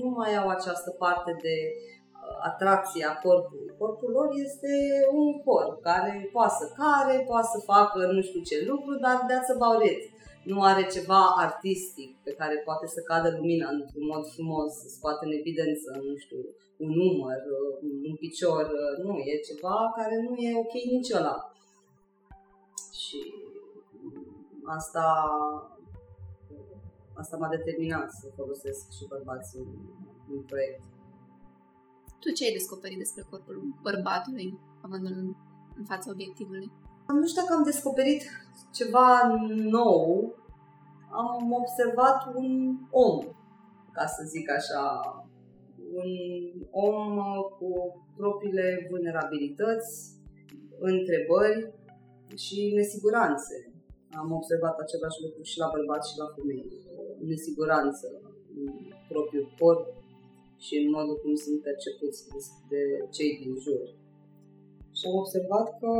nu 0.00 0.08
mai 0.18 0.36
au 0.40 0.48
această 0.48 0.90
parte 1.02 1.30
de 1.46 1.56
uh, 1.74 2.36
atracție 2.50 3.04
a 3.06 3.18
corpului. 3.24 3.74
Corpul 3.78 4.10
lor 4.10 4.28
este 4.44 4.72
un 5.20 5.42
corp 5.46 5.82
care 5.82 6.28
poate 6.32 6.54
să 6.60 6.66
care, 6.82 7.24
poate 7.30 7.48
să 7.54 7.58
facă 7.72 7.98
nu 8.12 8.20
știu 8.22 8.40
ce 8.48 8.56
lucru, 8.70 8.92
dar 9.04 9.16
that's 9.28 9.50
about 9.56 9.80
it. 9.92 10.00
Nu 10.44 10.62
are 10.62 10.86
ceva 10.86 11.22
artistic 11.46 12.16
pe 12.22 12.32
care 12.32 12.62
poate 12.64 12.86
să 12.86 13.00
cadă 13.00 13.28
lumina 13.36 13.68
într-un 13.70 14.06
mod 14.12 14.24
frumos, 14.34 14.72
să 14.82 14.88
scoate 14.88 15.24
în 15.24 15.32
evidență, 15.32 15.88
nu 16.08 16.16
știu, 16.16 16.40
un 16.76 16.90
număr, 17.00 17.40
un 18.08 18.16
picior, 18.16 18.64
nu, 19.02 19.14
e 19.18 19.46
ceva 19.50 19.92
care 19.96 20.16
nu 20.22 20.34
e 20.34 20.58
ok 20.64 20.74
nici 20.94 21.12
ăla. 21.18 21.36
Și 23.00 23.18
asta, 24.64 25.04
asta 27.14 27.36
m-a 27.36 27.48
determinat 27.48 28.10
să 28.10 28.26
folosesc 28.36 28.82
și 28.96 29.04
bărbații 29.08 29.58
în, 29.60 29.70
în 30.34 30.42
proiect. 30.42 30.82
Tu 32.20 32.30
ce 32.30 32.44
ai 32.44 32.52
descoperit 32.58 32.98
despre 32.98 33.26
corpul 33.30 33.56
bărbatului, 33.82 34.58
având 34.82 35.04
în, 35.06 35.34
în 35.78 35.84
fața 35.84 36.10
obiectivului? 36.10 36.70
Nu 37.06 37.26
știu 37.26 37.42
dacă 37.42 37.54
am 37.54 37.62
descoperit 37.62 38.22
ceva 38.72 39.08
nou. 39.76 40.34
Am 41.10 41.52
observat 41.52 42.34
un 42.34 42.76
om, 42.90 43.18
ca 43.92 44.06
să 44.06 44.22
zic 44.34 44.50
așa, 44.50 44.82
un 46.02 46.10
om 46.70 47.16
cu 47.58 47.68
propriile 48.16 48.86
vulnerabilități, 48.90 49.92
întrebări 50.78 51.72
și 52.44 52.72
nesiguranțe. 52.74 53.56
Am 54.20 54.32
observat 54.32 54.76
același 54.78 55.22
lucru 55.24 55.42
și 55.42 55.58
la 55.58 55.70
bărbați 55.74 56.10
și 56.10 56.18
la 56.18 56.28
femei. 56.34 56.66
Nesiguranță 57.32 58.06
în 58.56 58.72
propriul 59.08 59.54
corp 59.58 59.84
și 60.64 60.74
în 60.80 60.86
modul 60.96 61.16
cum 61.22 61.34
sunt 61.44 61.58
percepuți 61.68 62.20
de 62.72 62.82
cei 63.16 63.32
din 63.42 63.54
jur. 63.64 63.82
Și 64.98 65.04
am 65.08 65.16
observat 65.22 65.66
că, 65.80 65.92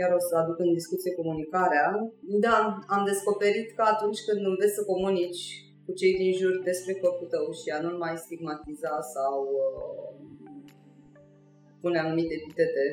iar 0.00 0.10
o 0.18 0.20
să 0.28 0.36
aduc 0.36 0.58
în 0.58 0.72
discuție 0.72 1.14
comunicarea, 1.20 1.86
da, 2.44 2.54
am, 2.62 2.84
am 2.94 3.02
descoperit 3.04 3.68
că 3.76 3.82
atunci 3.82 4.20
când 4.26 4.40
înveți 4.46 4.74
să 4.74 4.84
comunici 4.84 5.44
cu 5.84 5.92
cei 5.92 6.14
din 6.22 6.32
jur 6.40 6.54
despre 6.70 6.92
corpul 6.94 7.28
tău 7.34 7.46
și 7.60 7.68
a 7.76 7.78
nu 7.80 7.96
mai 8.02 8.14
stigmatiza 8.24 8.94
sau 9.14 9.36
uh, 9.64 10.08
pune 11.80 11.98
anumite 11.98 12.34
epitete, 12.34 12.84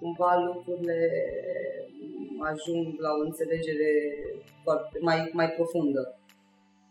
cumva 0.00 0.30
lucrurile 0.46 0.98
ajung 2.50 2.86
la 3.04 3.10
o 3.18 3.24
înțelegere 3.28 3.90
foarte, 4.62 4.98
mai, 5.08 5.30
mai 5.32 5.48
profundă 5.56 6.02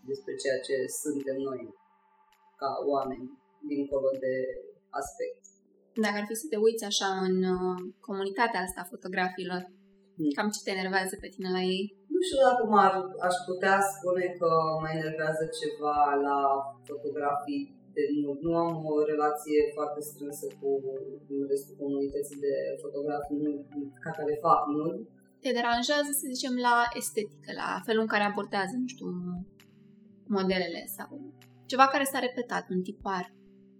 despre 0.10 0.34
ceea 0.36 0.60
ce 0.67 0.76
suntem 1.02 1.38
noi 1.50 1.62
ca 2.60 2.70
oameni, 2.93 3.28
dincolo 3.67 4.10
de 4.20 4.36
aspect. 4.89 5.47
Dacă 6.06 6.18
ar 6.20 6.26
fi 6.30 6.42
să 6.42 6.48
te 6.50 6.58
uiți 6.66 6.90
așa 6.92 7.10
în 7.28 7.38
uh, 7.56 7.78
comunitatea 8.08 8.62
asta 8.64 8.80
a 8.82 8.92
fotografilor, 8.94 9.62
mm. 10.20 10.34
cam 10.38 10.48
ce 10.56 10.62
te 10.64 10.72
enervează 10.78 11.14
pe 11.20 11.32
tine 11.34 11.50
la 11.58 11.62
ei? 11.76 11.84
Nu 12.14 12.20
știu 12.26 12.40
dacă 12.48 12.64
m-ar, 12.74 12.94
aș 13.28 13.36
putea 13.50 13.76
spune 13.94 14.26
că 14.40 14.50
mă 14.82 14.90
enervează 14.98 15.44
ceva 15.60 15.98
la 16.28 16.38
fotografii 16.90 17.64
de 17.96 18.04
nu. 18.22 18.30
Nu 18.46 18.52
am 18.64 18.74
o 18.94 18.96
relație 19.12 19.60
foarte 19.76 20.02
strânsă 20.10 20.46
cu 20.60 20.70
restul 21.52 21.76
comunității 21.82 22.44
de 22.46 22.56
fotografii 22.84 23.42
ca 24.04 24.12
care 24.20 24.44
fac 24.46 24.62
nu. 24.76 24.86
Te 25.44 25.50
deranjează, 25.60 26.10
să 26.20 26.26
zicem, 26.34 26.54
la 26.68 26.78
estetică, 27.00 27.50
la 27.62 27.70
felul 27.88 28.04
în 28.06 28.12
care 28.14 28.26
abordează, 28.28 28.74
nu 28.84 28.90
știu, 28.94 29.08
modelele 30.36 30.82
sau 30.98 31.10
ceva 31.72 31.86
care 31.88 32.06
s-a 32.12 32.20
repetat, 32.20 32.66
un 32.76 32.82
tipar. 32.82 33.26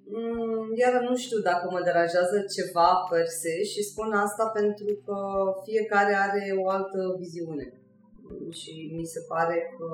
Mm, 0.10 0.72
iar 0.82 0.94
nu 1.10 1.16
știu 1.16 1.40
dacă 1.50 1.66
mă 1.72 1.82
deranjează 1.84 2.38
ceva 2.56 2.90
per 3.10 3.26
se 3.42 3.64
și 3.72 3.82
spun 3.90 4.10
asta 4.26 4.46
pentru 4.60 4.90
că 5.06 5.18
fiecare 5.68 6.14
are 6.26 6.44
o 6.64 6.70
altă 6.70 7.00
viziune. 7.20 7.68
Și 8.60 8.74
mi 8.98 9.06
se 9.14 9.22
pare 9.32 9.58
că 9.78 9.90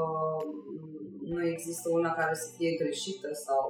nu 1.31 1.39
există 1.53 1.87
una 1.91 2.11
care 2.19 2.35
să 2.43 2.47
fie 2.57 2.71
greșită 2.81 3.29
sau 3.47 3.65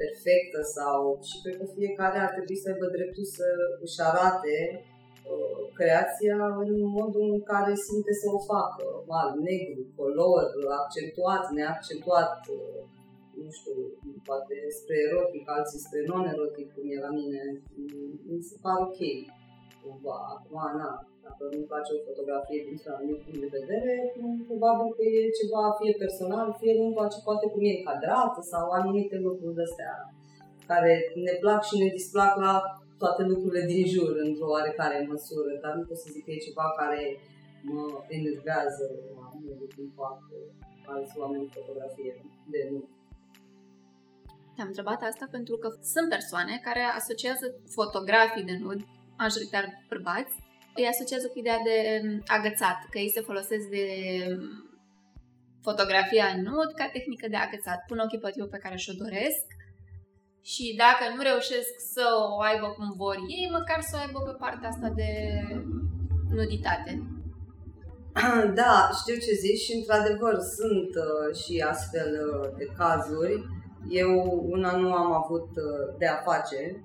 perfectă 0.00 0.60
sau 0.76 0.98
și 1.28 1.36
cred 1.42 1.56
că 1.60 1.66
fiecare 1.78 2.18
ar 2.18 2.30
trebui 2.36 2.58
să 2.62 2.66
aibă 2.68 2.86
dreptul 2.96 3.26
să 3.38 3.48
își 3.84 4.00
arate 4.10 4.56
uh, 5.32 5.60
creația 5.78 6.38
în 6.64 6.70
modul 6.98 7.26
în 7.36 7.42
care 7.52 7.72
simte 7.86 8.12
să 8.22 8.26
o 8.36 8.40
facă, 8.52 8.84
alb, 9.20 9.34
negru, 9.48 9.82
color, 9.96 10.44
accentuat, 10.80 11.42
neaccentuat, 11.56 12.34
uh, 12.56 12.80
nu 13.44 13.50
știu, 13.58 13.76
poate 14.28 14.54
spre 14.78 14.96
erotic, 15.06 15.44
alții 15.56 15.84
spre 15.86 16.00
non-erotic, 16.10 16.68
cum 16.74 16.86
e 16.94 17.06
la 17.06 17.12
mine, 17.20 17.40
mi 18.30 18.42
se 18.48 18.56
pare 18.64 18.80
ok. 18.88 19.00
Cumva, 19.80 20.18
acum, 20.34 20.62
na, 20.80 20.90
dacă 21.24 21.42
nu 21.54 21.70
place 21.70 21.90
o 21.96 22.04
fotografie 22.08 22.60
dintr-un 22.66 22.94
anumit 22.96 23.20
punct 23.24 23.40
de 23.44 23.54
vedere, 23.58 23.94
probabil 24.48 24.88
că 24.96 25.02
e 25.04 25.38
ceva 25.40 25.62
fie 25.78 25.94
personal, 26.04 26.46
fie 26.60 26.72
nu 26.80 26.96
place 26.98 27.18
poate 27.28 27.46
cum 27.52 27.62
e 27.68 27.78
încadrată 27.78 28.40
sau 28.52 28.64
anumite 28.78 29.16
lucruri 29.26 29.58
de 29.58 29.64
astea 29.68 29.94
care 30.70 30.92
ne 31.26 31.34
plac 31.42 31.60
și 31.68 31.76
ne 31.82 31.88
displac 31.98 32.32
la 32.46 32.54
toate 33.02 33.22
lucrurile 33.30 33.64
din 33.72 33.84
jur 33.94 34.12
într-o 34.26 34.52
oarecare 34.54 35.08
măsură, 35.12 35.50
dar 35.62 35.72
nu 35.74 35.84
pot 35.88 35.98
să 36.02 36.08
zic 36.14 36.24
că 36.24 36.30
e 36.32 36.46
ceva 36.48 36.66
care 36.80 37.00
mă 37.72 37.84
enervează 38.18 38.84
la 39.16 39.26
modul 39.44 39.68
cum 39.74 39.86
fac 40.00 40.18
alți 40.94 41.18
oameni 41.22 41.52
fotografie 41.56 42.12
de 42.52 42.60
nu. 42.70 42.80
Te-am 44.60 44.74
întrebat 44.74 45.02
asta 45.10 45.26
pentru 45.36 45.56
că 45.62 45.68
sunt 45.94 46.08
persoane 46.16 46.54
care 46.66 46.82
asociază 47.00 47.46
fotografii 47.78 48.48
de 48.50 48.56
nud, 48.64 48.80
majoritar 49.22 49.64
bărbați, 49.90 50.34
îi 50.78 50.90
asociază 50.92 51.26
cu 51.28 51.38
ideea 51.38 51.60
de 51.70 51.76
um, 52.02 52.22
agățat, 52.36 52.78
că 52.90 52.96
ei 53.04 53.14
se 53.16 53.26
folosesc 53.28 53.66
de 53.78 53.86
um, 54.28 54.42
fotografia 55.66 56.26
în 56.34 56.40
nud 56.48 56.70
ca 56.78 56.86
tehnică 56.96 57.26
de 57.28 57.38
agățat. 57.46 57.78
Pun 57.88 57.98
ochii 58.04 58.22
pe 58.22 58.30
tipul 58.30 58.54
pe 58.54 58.62
care 58.64 58.76
și-o 58.76 59.00
doresc 59.04 59.46
și 60.52 60.64
dacă 60.82 61.04
nu 61.14 61.20
reușesc 61.30 61.72
să 61.94 62.04
o 62.36 62.40
aibă 62.50 62.66
cum 62.76 62.88
vor 63.02 63.16
ei, 63.36 63.54
măcar 63.58 63.80
să 63.88 63.92
o 63.94 64.02
aibă 64.04 64.18
pe 64.28 64.34
partea 64.42 64.68
asta 64.72 64.88
de 65.00 65.10
nuditate. 66.38 66.92
Da, 68.60 68.74
știu 69.00 69.16
ce 69.24 69.32
zici 69.44 69.64
și 69.66 69.72
într-adevăr 69.78 70.34
sunt 70.58 70.92
uh, 71.06 71.28
și 71.40 71.54
astfel 71.72 72.10
uh, 72.26 72.46
de 72.58 72.66
cazuri. 72.80 73.36
Eu 73.88 74.10
una 74.50 74.76
nu 74.76 74.92
am 74.92 75.12
avut 75.12 75.48
uh, 75.56 75.94
de 75.98 76.06
a 76.06 76.16
face 76.30 76.84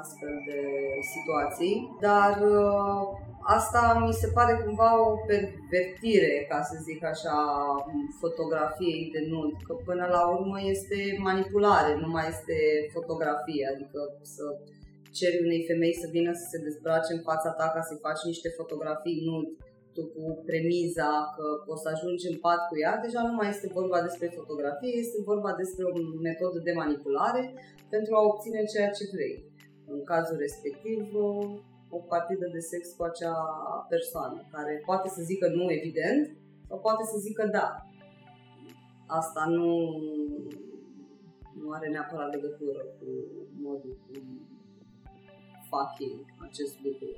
astfel 0.00 0.34
de 0.50 0.60
situații, 1.14 1.74
dar 2.00 2.32
uh, 2.56 3.02
asta 3.56 3.82
mi 4.06 4.12
se 4.12 4.28
pare 4.36 4.54
cumva 4.64 4.90
o 5.08 5.10
pervertire, 5.26 6.46
ca 6.48 6.58
să 6.68 6.74
zic 6.88 7.04
așa, 7.04 7.38
fotografiei 8.20 9.10
de 9.14 9.22
nud, 9.32 9.52
că 9.66 9.74
până 9.88 10.06
la 10.14 10.22
urmă 10.34 10.58
este 10.74 10.98
manipulare, 11.28 11.92
nu 12.02 12.08
mai 12.14 12.26
este 12.28 12.56
fotografie, 12.96 13.64
adică 13.74 14.00
să 14.34 14.44
ceri 15.18 15.42
unei 15.46 15.66
femei 15.70 15.94
să 16.02 16.06
vină 16.16 16.32
să 16.40 16.44
se 16.52 16.62
dezbrace 16.66 17.10
în 17.14 17.22
fața 17.28 17.50
ta 17.58 17.66
ca 17.74 17.82
să 17.88 17.94
faci 18.06 18.22
niște 18.30 18.48
fotografii 18.58 19.24
nud, 19.28 19.48
tu 19.94 20.02
cu 20.14 20.42
premiza 20.48 21.10
că 21.36 21.44
poți 21.66 21.82
să 21.82 21.88
ajungi 21.88 22.30
în 22.30 22.38
pat 22.44 22.60
cu 22.68 22.74
ea, 22.84 22.94
deja 23.06 23.20
nu 23.28 23.34
mai 23.34 23.48
este 23.48 23.68
vorba 23.78 23.98
despre 24.02 24.26
fotografie, 24.38 24.94
este 25.04 25.18
vorba 25.30 25.52
despre 25.62 25.84
o 25.84 25.92
metodă 26.28 26.58
de 26.58 26.72
manipulare 26.72 27.42
pentru 27.88 28.14
a 28.14 28.26
obține 28.30 28.64
ceea 28.64 28.90
ce 28.90 29.04
vrei. 29.12 29.36
În 29.86 30.04
cazul 30.04 30.36
respectiv, 30.36 31.00
o 31.96 31.98
partidă 32.12 32.46
de 32.52 32.58
sex 32.58 32.82
cu 32.96 33.02
acea 33.02 33.36
persoană, 33.88 34.38
care 34.50 34.82
poate 34.84 35.08
să 35.08 35.22
zică 35.22 35.46
nu, 35.48 35.72
evident, 35.78 36.36
sau 36.68 36.78
poate 36.78 37.04
să 37.04 37.16
zică 37.18 37.48
da. 37.52 37.86
Asta 39.06 39.44
nu, 39.48 39.68
nu 41.60 41.70
are 41.70 41.88
neapărat 41.88 42.34
legătură 42.34 42.82
cu 42.98 43.06
modul 43.60 43.96
cum 44.06 44.22
fac 45.70 45.90
ei 45.98 46.26
acest 46.38 46.74
lucru. 46.84 47.08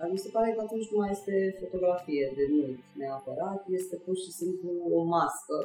Dar 0.00 0.08
mi 0.14 0.24
se 0.24 0.34
pare 0.36 0.50
că 0.52 0.60
atunci 0.60 0.90
nu 0.90 0.98
mai 1.00 1.10
este 1.16 1.34
fotografie 1.62 2.24
de 2.38 2.44
nud 2.54 2.76
neapărat, 3.00 3.60
este 3.78 3.96
pur 4.04 4.16
și 4.24 4.30
simplu 4.40 4.70
o 4.98 5.00
mască 5.14 5.58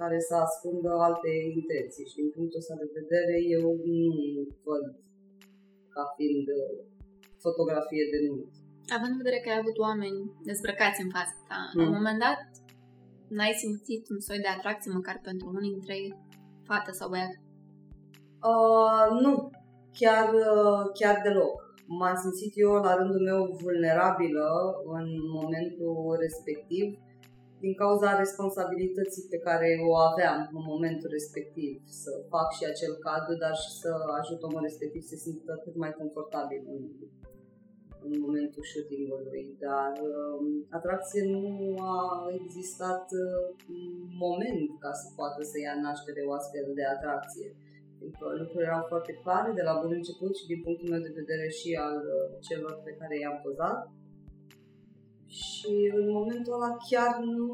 care 0.00 0.18
să 0.28 0.34
ascundă 0.34 0.90
alte 1.08 1.30
intenții 1.58 2.06
și 2.10 2.16
din 2.20 2.30
punctul 2.34 2.60
ăsta 2.62 2.74
de 2.82 2.88
vedere 3.00 3.36
eu 3.56 3.66
nu 3.90 4.02
văd 4.66 4.84
ca 5.94 6.02
fiind 6.16 6.46
fotografie 7.44 8.04
de 8.12 8.18
nud. 8.26 8.48
Având 8.96 9.12
în 9.12 9.20
vedere 9.22 9.40
că 9.40 9.48
ai 9.50 9.62
avut 9.62 9.78
oameni 9.86 10.18
dezbrăcați 10.48 11.02
în 11.04 11.10
fața 11.16 11.36
ta, 11.48 11.60
mm. 11.62 11.80
la 11.80 11.86
un 11.88 11.96
moment 11.98 12.20
dat 12.26 12.40
n-ai 13.36 13.54
simțit 13.62 14.02
un 14.14 14.20
soi 14.26 14.38
de 14.44 14.50
atracție 14.56 14.96
măcar 14.98 15.16
pentru 15.28 15.44
unul 15.50 15.64
dintre 15.70 15.94
ei, 16.02 16.10
fată 16.68 16.90
sau 16.98 17.08
băiat? 17.12 17.34
Uh, 18.50 19.06
nu, 19.24 19.32
chiar, 19.98 20.26
uh, 20.48 20.82
chiar 20.98 21.16
deloc. 21.26 21.61
M-am 21.86 22.16
simțit 22.22 22.52
eu 22.54 22.72
la 22.86 22.94
rândul 22.94 23.22
meu 23.30 23.40
vulnerabilă 23.62 24.48
în 24.98 25.06
momentul 25.38 26.16
respectiv 26.24 26.86
din 27.64 27.74
cauza 27.82 28.20
responsabilității 28.24 29.30
pe 29.32 29.42
care 29.46 29.68
o 29.90 29.92
aveam 30.08 30.38
în 30.58 30.64
momentul 30.72 31.10
respectiv, 31.18 31.72
să 32.02 32.10
fac 32.34 32.48
și 32.56 32.64
acel 32.72 32.92
cadru, 33.06 33.34
dar 33.44 33.54
și 33.62 33.70
să 33.82 33.90
ajut 34.20 34.40
omul 34.46 34.62
respectiv 34.68 35.02
să 35.02 35.08
se 35.10 35.22
simtă 35.26 35.52
cât 35.64 35.76
mai 35.82 35.92
confortabil 36.00 36.62
în, 36.74 36.82
în 38.06 38.12
momentul 38.26 38.62
shooting-ului, 38.70 39.44
dar 39.66 39.92
um, 40.10 40.44
atracție 40.78 41.22
nu 41.34 41.44
a 41.94 41.98
existat 42.40 43.04
uh, 43.24 43.44
moment 44.24 44.68
ca 44.84 44.92
să 45.00 45.06
poată 45.18 45.40
să 45.50 45.56
ia 45.58 45.74
naștere 45.86 46.22
o 46.28 46.32
astfel 46.40 46.66
de 46.78 46.84
atracție. 46.94 47.48
Pentru 47.54 47.60
că 47.62 47.70
lucrurile 48.40 48.68
erau 48.70 48.84
foarte 48.92 49.12
clare 49.22 49.50
de 49.58 49.62
la 49.68 49.78
bun 49.80 49.92
început 49.92 50.32
și 50.36 50.46
din 50.50 50.60
punctul 50.64 50.88
meu 50.88 51.00
de 51.06 51.18
vedere 51.20 51.46
și 51.58 51.68
al 51.86 51.96
uh, 52.16 52.24
celor 52.46 52.74
pe 52.84 52.96
care 52.98 53.14
i-am 53.18 53.38
pozat 53.44 53.80
și 55.40 55.74
în 55.98 56.06
momentul 56.18 56.52
ăla 56.52 56.76
chiar 56.90 57.12
nu 57.38 57.50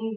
îmi 0.00 0.14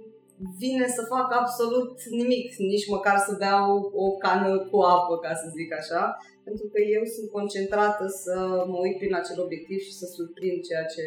vine 0.63 0.87
să 0.87 1.11
fac 1.13 1.27
absolut 1.41 1.93
nimic, 2.21 2.55
nici 2.55 2.87
măcar 2.95 3.17
să 3.27 3.35
beau 3.39 3.91
o 4.03 4.07
cană 4.23 4.51
cu 4.69 4.77
apă, 4.79 5.17
ca 5.17 5.33
să 5.33 5.53
zic 5.57 5.69
așa, 5.73 6.17
pentru 6.43 6.65
că 6.71 6.79
eu 6.81 7.03
sunt 7.15 7.29
concentrată 7.37 8.05
să 8.07 8.35
mă 8.71 8.77
uit 8.85 8.97
prin 8.97 9.13
acel 9.15 9.37
obiectiv 9.45 9.79
și 9.79 9.93
să 9.99 10.05
surprind 10.05 10.63
ceea 10.63 10.85
ce 10.93 11.05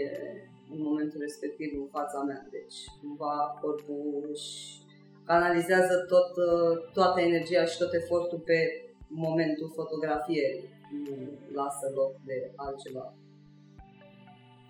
e 0.00 0.04
în 0.72 0.80
momentul 0.88 1.20
respectiv 1.20 1.70
în 1.82 1.88
fața 1.96 2.18
mea. 2.28 2.48
Deci, 2.50 2.78
cumva, 3.00 3.34
corpul 3.60 4.28
își 4.32 4.58
canalizează 5.30 5.94
tot, 6.12 6.30
toată 6.98 7.18
energia 7.20 7.64
și 7.70 7.78
tot 7.82 7.92
efortul 8.00 8.40
pe 8.50 8.58
momentul 9.26 9.68
fotografierii. 9.78 10.64
Nu 11.04 11.16
lasă 11.58 11.86
loc 11.98 12.12
de 12.28 12.36
altceva. 12.56 13.04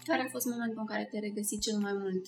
Care 0.08 0.22
a 0.22 0.32
fost 0.34 0.46
momentul 0.52 0.80
în 0.80 0.90
care 0.92 1.04
te-ai 1.06 1.26
regăsit 1.28 1.60
cel 1.66 1.78
mai 1.86 1.94
mult 2.02 2.24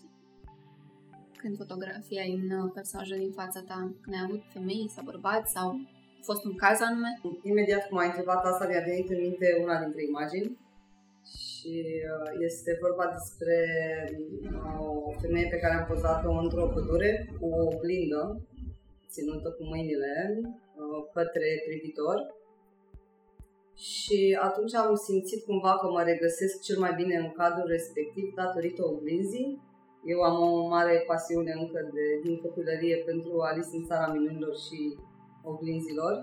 când 1.40 1.56
fotografiai 1.62 2.30
în 2.40 2.46
uh, 2.58 2.70
personajul 2.76 3.18
din 3.24 3.32
fața 3.40 3.60
ta? 3.70 3.78
Când 4.02 4.14
ai 4.16 4.26
avut 4.26 4.42
femei 4.54 4.92
sau 4.94 5.02
bărbați 5.10 5.52
sau 5.56 5.68
a 6.20 6.22
fost 6.30 6.42
un 6.48 6.54
caz 6.64 6.78
anume? 6.88 7.10
Imediat 7.50 7.82
cum 7.88 7.98
ai 7.98 8.10
întrebat 8.10 8.42
asta, 8.44 8.64
mi-a 8.66 8.84
venit 8.90 9.08
în 9.14 9.20
minte 9.26 9.48
una 9.64 9.76
dintre 9.84 10.02
imagini 10.10 10.48
și 11.62 11.72
uh, 12.12 12.30
este 12.48 12.78
vorba 12.84 13.06
despre 13.16 13.58
uh, 14.52 14.86
o 15.06 15.10
femeie 15.22 15.48
pe 15.50 15.60
care 15.62 15.74
am 15.74 15.86
pozat-o 15.90 16.30
într-o 16.44 16.72
pădure 16.74 17.10
cu 17.38 17.46
o 17.46 17.62
oglindă 17.72 18.22
ținută 19.12 19.48
cu 19.56 19.62
mâinile 19.72 20.12
către 21.16 21.48
privitor 21.66 22.18
și 23.90 24.38
atunci 24.48 24.74
am 24.74 24.94
simțit 24.94 25.40
cumva 25.44 25.72
că 25.80 25.86
mă 25.90 26.02
regăsesc 26.02 26.54
cel 26.66 26.78
mai 26.84 26.92
bine 27.00 27.16
în 27.16 27.30
cadrul 27.40 27.68
respectiv 27.76 28.26
datorită 28.34 28.80
oglinzii. 28.84 29.50
Eu 30.12 30.20
am 30.20 30.36
o 30.48 30.68
mare 30.74 31.04
pasiune 31.06 31.52
încă 31.62 31.80
de, 31.94 32.04
din 32.24 32.36
copilărie 32.44 32.96
pentru 33.08 33.32
Alice 33.48 33.76
în 33.76 33.84
țara 33.84 34.12
minunilor 34.12 34.54
și 34.66 34.78
oglinzilor. 35.50 36.14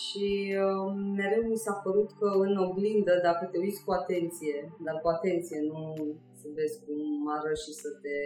Și 0.00 0.28
uh, 0.64 0.94
mereu 1.20 1.42
mi 1.48 1.62
s-a 1.64 1.74
părut 1.84 2.10
că 2.20 2.28
în 2.46 2.56
oglindă, 2.66 3.14
dacă 3.22 3.44
te 3.46 3.58
uiți 3.58 3.84
cu 3.84 3.92
atenție, 4.00 4.56
dar 4.84 4.96
cu 5.02 5.08
atenție, 5.08 5.58
nu 5.60 5.94
să 6.40 6.46
vezi 6.54 6.76
cum 6.84 7.02
arăți 7.36 7.64
și 7.64 7.72
să 7.82 7.88
te 8.02 8.16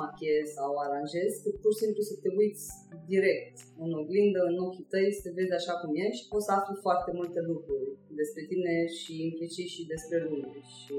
machiezi 0.00 0.54
sau 0.58 0.70
aranjezi, 0.84 1.42
cât 1.42 1.54
pur 1.62 1.72
și 1.74 1.82
simplu 1.84 2.02
să 2.10 2.14
te 2.22 2.30
uiți 2.40 2.64
direct 3.12 3.56
în 3.84 3.90
oglindă, 4.00 4.40
în 4.50 4.56
ochii 4.66 4.90
tăi, 4.92 5.16
să 5.16 5.20
te 5.24 5.36
vezi 5.38 5.58
așa 5.60 5.74
cum 5.80 5.90
ești, 6.06 6.28
poți 6.30 6.46
să 6.46 6.52
afli 6.52 6.84
foarte 6.86 7.10
multe 7.18 7.40
lucruri 7.50 7.88
despre 8.20 8.42
tine 8.50 8.74
și 8.98 9.12
implicit 9.28 9.68
și 9.74 9.90
despre 9.92 10.16
lume. 10.26 10.50
Și 10.76 10.98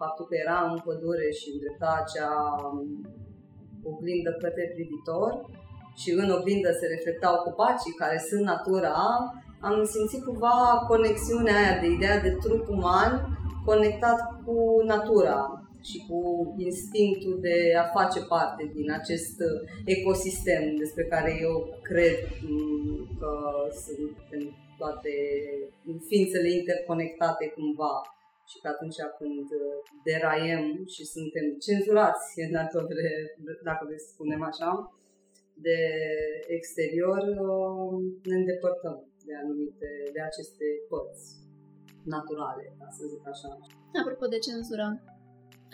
faptul 0.00 0.24
că 0.26 0.34
era 0.44 0.58
în 0.70 0.78
pădure 0.86 1.28
și 1.38 1.48
îndrepta 1.52 1.90
acea 2.02 2.34
oglindă 3.90 4.30
către 4.42 4.64
privitor 4.74 5.30
și 6.00 6.10
în 6.10 6.30
oglindă 6.30 6.70
se 6.80 6.86
reflectau 6.86 7.34
copacii 7.42 7.98
care 8.02 8.18
sunt 8.28 8.44
natura, 8.52 8.96
am 9.60 9.84
simțit 9.84 10.24
cumva 10.24 10.84
conexiunea 10.88 11.56
aia 11.56 11.80
de 11.80 11.86
ideea 11.86 12.18
de 12.20 12.30
trup 12.30 12.68
uman 12.68 13.12
conectat 13.64 14.18
cu 14.44 14.82
natura 14.84 15.40
și 15.88 16.04
cu 16.08 16.18
instinctul 16.58 17.38
de 17.40 17.56
a 17.82 17.84
face 17.98 18.20
parte 18.34 18.70
din 18.74 18.88
acest 18.92 19.36
uh, 19.48 19.56
ecosistem 19.84 20.62
despre 20.82 21.04
care 21.04 21.30
eu 21.46 21.54
cred 21.82 22.16
mm, 22.48 23.16
că 23.18 23.32
sunt 23.84 24.16
toate 24.78 25.12
ființele 26.08 26.50
interconectate 26.50 27.44
cumva. 27.56 27.94
Și 28.50 28.56
că 28.62 28.68
atunci 28.68 29.00
când 29.18 29.46
uh, 29.62 29.76
deraiem 30.08 30.64
și 30.94 31.02
suntem 31.14 31.46
cenzurați, 31.66 32.26
dacă, 32.58 32.76
vre, 32.90 33.10
dacă 33.68 33.82
vreți 33.88 34.04
să 34.04 34.10
spunem 34.14 34.42
așa, 34.50 34.70
de 35.66 35.78
exterior, 36.58 37.22
uh, 37.50 37.94
ne 38.28 38.36
îndepărtăm 38.36 38.98
de 39.28 39.34
anumite, 39.42 39.88
de 40.14 40.20
aceste 40.20 40.66
părți 40.90 41.26
naturale, 42.14 42.64
ca 42.78 42.86
să 42.96 43.02
zic 43.12 43.22
așa. 43.32 43.50
Apropo 44.02 44.26
de 44.34 44.38
cenzură, 44.38 44.86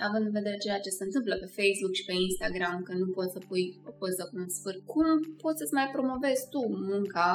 având 0.09 0.25
în 0.27 0.37
vedere 0.39 0.57
ceea 0.57 0.81
ce 0.85 0.97
se 0.99 1.05
întâmplă 1.05 1.35
pe 1.37 1.53
Facebook 1.59 1.93
și 1.95 2.05
pe 2.09 2.15
Instagram, 2.29 2.83
că 2.83 2.93
nu 3.03 3.09
poți 3.17 3.33
să 3.33 3.41
pui 3.49 3.65
o 3.89 3.91
poză 4.01 4.23
cu 4.31 4.37
un 4.43 4.49
sfârș, 4.49 4.79
cum 4.93 5.07
poți 5.43 5.59
să-ți 5.59 5.77
mai 5.79 5.89
promovezi 5.93 6.49
tu 6.53 6.61
munca 6.91 7.31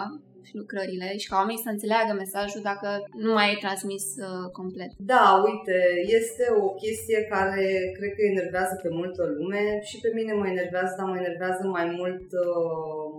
și 0.47 0.59
lucrările 0.61 1.07
și 1.21 1.29
ca 1.29 1.35
oamenii 1.41 1.65
să 1.65 1.69
înțeleagă 1.71 2.11
mesajul 2.13 2.61
dacă 2.71 2.89
nu 3.25 3.31
mai 3.37 3.47
e 3.51 3.63
transmis 3.65 4.05
uh, 4.25 4.45
complet? 4.59 4.91
Da, 5.13 5.23
uite, 5.47 5.77
este 6.19 6.45
o 6.63 6.67
chestie 6.83 7.19
care 7.33 7.65
cred 7.97 8.11
că 8.15 8.23
enervează 8.33 8.73
pe 8.83 8.89
multă 8.99 9.21
lume. 9.37 9.63
Și 9.89 9.95
pe 10.03 10.11
mine 10.17 10.33
mă 10.33 10.47
enervează, 10.47 10.91
dar 10.97 11.07
mă 11.07 11.17
enervează 11.23 11.63
mai 11.77 11.85
mult 11.99 12.27
uh, 12.45 13.09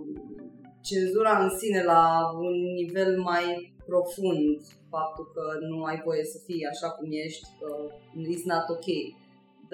cenzura 0.89 1.33
în 1.45 1.51
sine 1.59 1.81
la 1.93 2.03
un 2.45 2.55
nivel 2.81 3.11
mai 3.31 3.45
profund. 3.89 4.57
Faptul 4.95 5.25
că 5.35 5.43
nu 5.69 5.77
ai 5.83 6.01
voie 6.05 6.23
să 6.33 6.37
fii 6.45 6.69
așa 6.73 6.89
cum 6.95 7.07
ești, 7.25 7.47
că 7.59 7.69
it's 8.31 8.45
not 8.51 8.65
ok 8.75 8.89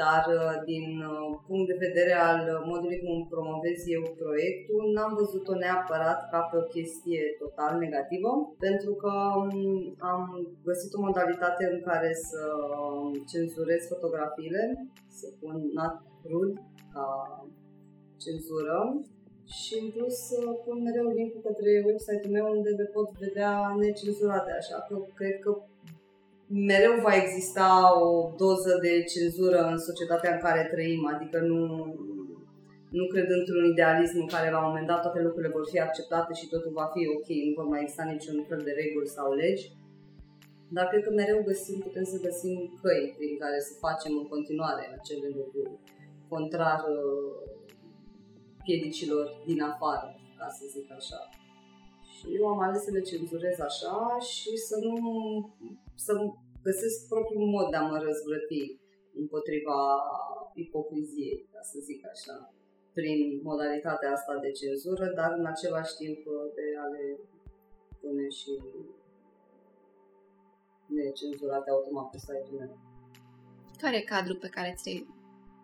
dar 0.01 0.23
uh, 0.39 0.53
din 0.71 0.87
uh, 1.11 1.39
punct 1.47 1.67
de 1.71 1.83
vedere 1.85 2.13
al 2.29 2.41
modului 2.71 2.99
cum 3.05 3.27
promovez 3.33 3.79
eu 3.95 4.03
proiectul, 4.21 4.83
n-am 4.95 5.13
văzut-o 5.21 5.55
neapărat 5.63 6.19
ca 6.31 6.39
pe 6.49 6.57
o 6.57 6.69
chestie 6.75 7.23
total 7.43 7.73
negativă, 7.85 8.29
pentru 8.65 8.93
că 9.01 9.13
um, 9.41 9.95
am 10.11 10.23
găsit 10.69 10.91
o 10.93 11.01
modalitate 11.07 11.63
în 11.73 11.79
care 11.89 12.11
să 12.27 12.41
um, 12.57 13.13
cenzurez 13.31 13.81
fotografiile, 13.93 14.63
să 15.19 15.27
pun 15.39 15.55
not 15.77 15.95
rude 16.31 16.61
ca 16.93 17.07
cenzură 18.23 18.79
și 19.59 19.73
în 19.81 19.87
plus 19.95 20.17
pun 20.65 20.77
mereu 20.81 21.07
link 21.17 21.33
către 21.47 21.83
website-ul 21.85 22.31
meu 22.31 22.47
unde 22.55 22.69
le 22.69 22.87
pot 22.95 23.09
vedea 23.25 23.51
necenzurate, 23.79 24.51
așa 24.51 24.77
că 24.87 24.95
cred 25.19 25.39
că 25.39 25.51
mereu 26.47 26.99
va 27.01 27.15
exista 27.15 27.99
o 28.01 28.33
doză 28.37 28.77
de 28.81 29.03
cenzură 29.03 29.59
în 29.71 29.77
societatea 29.77 30.33
în 30.33 30.39
care 30.39 30.69
trăim, 30.71 31.11
adică 31.13 31.39
nu, 31.39 31.61
nu 32.89 33.05
cred 33.07 33.29
într-un 33.29 33.65
idealism 33.65 34.17
în 34.19 34.27
care 34.27 34.51
la 34.51 34.59
un 34.59 34.67
moment 34.67 34.87
dat 34.87 35.01
toate 35.01 35.21
lucrurile 35.21 35.55
vor 35.57 35.67
fi 35.71 35.79
acceptate 35.79 36.33
și 36.33 36.47
totul 36.47 36.71
va 36.71 36.87
fi 36.93 37.01
ok, 37.15 37.27
nu 37.47 37.53
vor 37.55 37.65
mai 37.65 37.81
exista 37.81 38.03
niciun 38.03 38.45
fel 38.49 38.61
de 38.63 38.71
reguli 38.81 39.07
sau 39.07 39.33
legi. 39.33 39.71
Dar 40.69 40.87
cred 40.87 41.03
că 41.03 41.11
mereu 41.11 41.43
găsim, 41.43 41.79
putem 41.79 42.03
să 42.03 42.17
găsim 42.27 42.79
căi 42.81 43.13
prin 43.17 43.37
care 43.37 43.59
să 43.59 43.73
facem 43.85 44.17
în 44.17 44.27
continuare 44.27 44.83
acele 44.99 45.27
lucruri, 45.35 45.71
contrar 46.27 46.79
uh, 46.95 47.33
piedicilor 48.63 49.25
din 49.45 49.61
afară, 49.61 50.07
ca 50.37 50.47
să 50.57 50.63
zic 50.73 50.91
așa. 50.91 51.21
Și 52.13 52.25
eu 52.37 52.47
am 52.47 52.59
ales 52.59 52.83
să 52.83 52.91
le 52.91 53.01
cenzurez 53.01 53.59
așa 53.59 54.17
și 54.19 54.57
să 54.57 54.75
nu 54.81 54.95
să 55.95 56.11
găsesc 56.67 57.07
propriul 57.07 57.47
mod 57.55 57.67
de 57.69 57.77
a 57.79 57.87
mă 57.91 57.97
răzvrăti 58.05 58.63
împotriva 59.21 59.79
ipocriziei, 60.53 61.47
ca 61.51 61.61
să 61.69 61.77
zic 61.87 62.01
așa, 62.13 62.35
prin 62.97 63.19
modalitatea 63.49 64.11
asta 64.11 64.33
de 64.45 64.51
cenzură, 64.51 65.05
dar 65.19 65.31
în 65.39 65.45
același 65.45 65.93
timp 66.01 66.19
de 66.57 66.65
a 66.83 66.85
le 66.95 67.05
pune 67.99 68.27
și 68.39 68.51
necenzurate 70.85 71.69
automat 71.69 72.09
pe 72.09 72.17
site-ul 72.17 72.59
meu. 72.59 72.77
Care 73.77 73.97
e 73.97 74.11
cadrul 74.13 74.37
pe 74.37 74.49
care 74.49 74.73
ți-ai, 74.77 75.07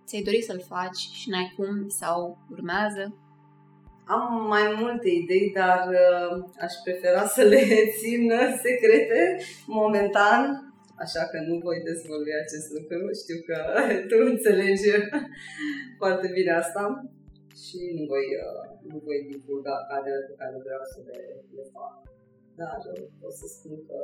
ți-ai 0.05 0.21
dorit 0.21 0.43
să-l 0.43 0.59
faci 0.59 1.01
și 1.19 1.29
n-ai 1.29 1.53
cum 1.55 1.88
sau 1.88 2.38
urmează? 2.51 3.03
Am 4.14 4.24
mai 4.53 4.66
multe 4.82 5.09
idei, 5.22 5.47
dar 5.59 5.82
uh, 6.03 6.32
aș 6.66 6.74
prefera 6.84 7.24
să 7.36 7.41
le 7.53 7.62
țin 7.99 8.24
secrete 8.66 9.22
momentan, 9.80 10.41
așa 11.03 11.24
că 11.32 11.38
nu 11.47 11.55
voi 11.68 11.80
dezvolui 11.89 12.34
acest 12.43 12.68
lucru. 12.76 12.99
Știu 13.22 13.39
că 13.47 13.57
tu 14.09 14.16
înțelegi 14.32 14.89
foarte 16.01 16.28
bine 16.36 16.51
asta 16.62 16.84
și 17.64 17.80
nu 17.97 18.03
voi, 18.12 18.28
uh, 18.45 18.64
nu 18.89 18.97
voi 19.05 19.20
divulga 19.32 19.76
cadrele 19.89 20.22
pe 20.30 20.36
care 20.39 20.55
vreau 20.66 20.84
să 20.93 20.99
le, 21.09 21.20
le 21.57 21.66
fac 21.76 22.11
dar 22.62 22.80
pot 23.22 23.34
să 23.41 23.45
spun 23.55 23.76
că 23.88 23.97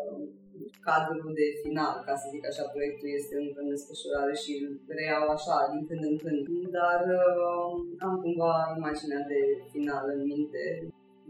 cadrul 0.88 1.32
de 1.40 1.48
final, 1.64 1.94
ca 2.06 2.14
să 2.22 2.26
zic 2.34 2.44
așa, 2.48 2.64
proiectul 2.74 3.10
este 3.20 3.34
încă 3.44 3.60
în 3.62 3.72
desfășurare 3.74 4.34
și 4.44 4.52
îl 4.64 4.72
reiau 4.98 5.26
așa 5.36 5.58
din 5.72 5.82
când 5.88 6.04
în 6.10 6.16
când, 6.24 6.46
dar 6.80 7.00
uh, 7.22 7.70
am 8.06 8.16
cumva 8.24 8.54
imaginea 8.80 9.22
de 9.32 9.42
final 9.74 10.06
în 10.16 10.22
minte, 10.32 10.64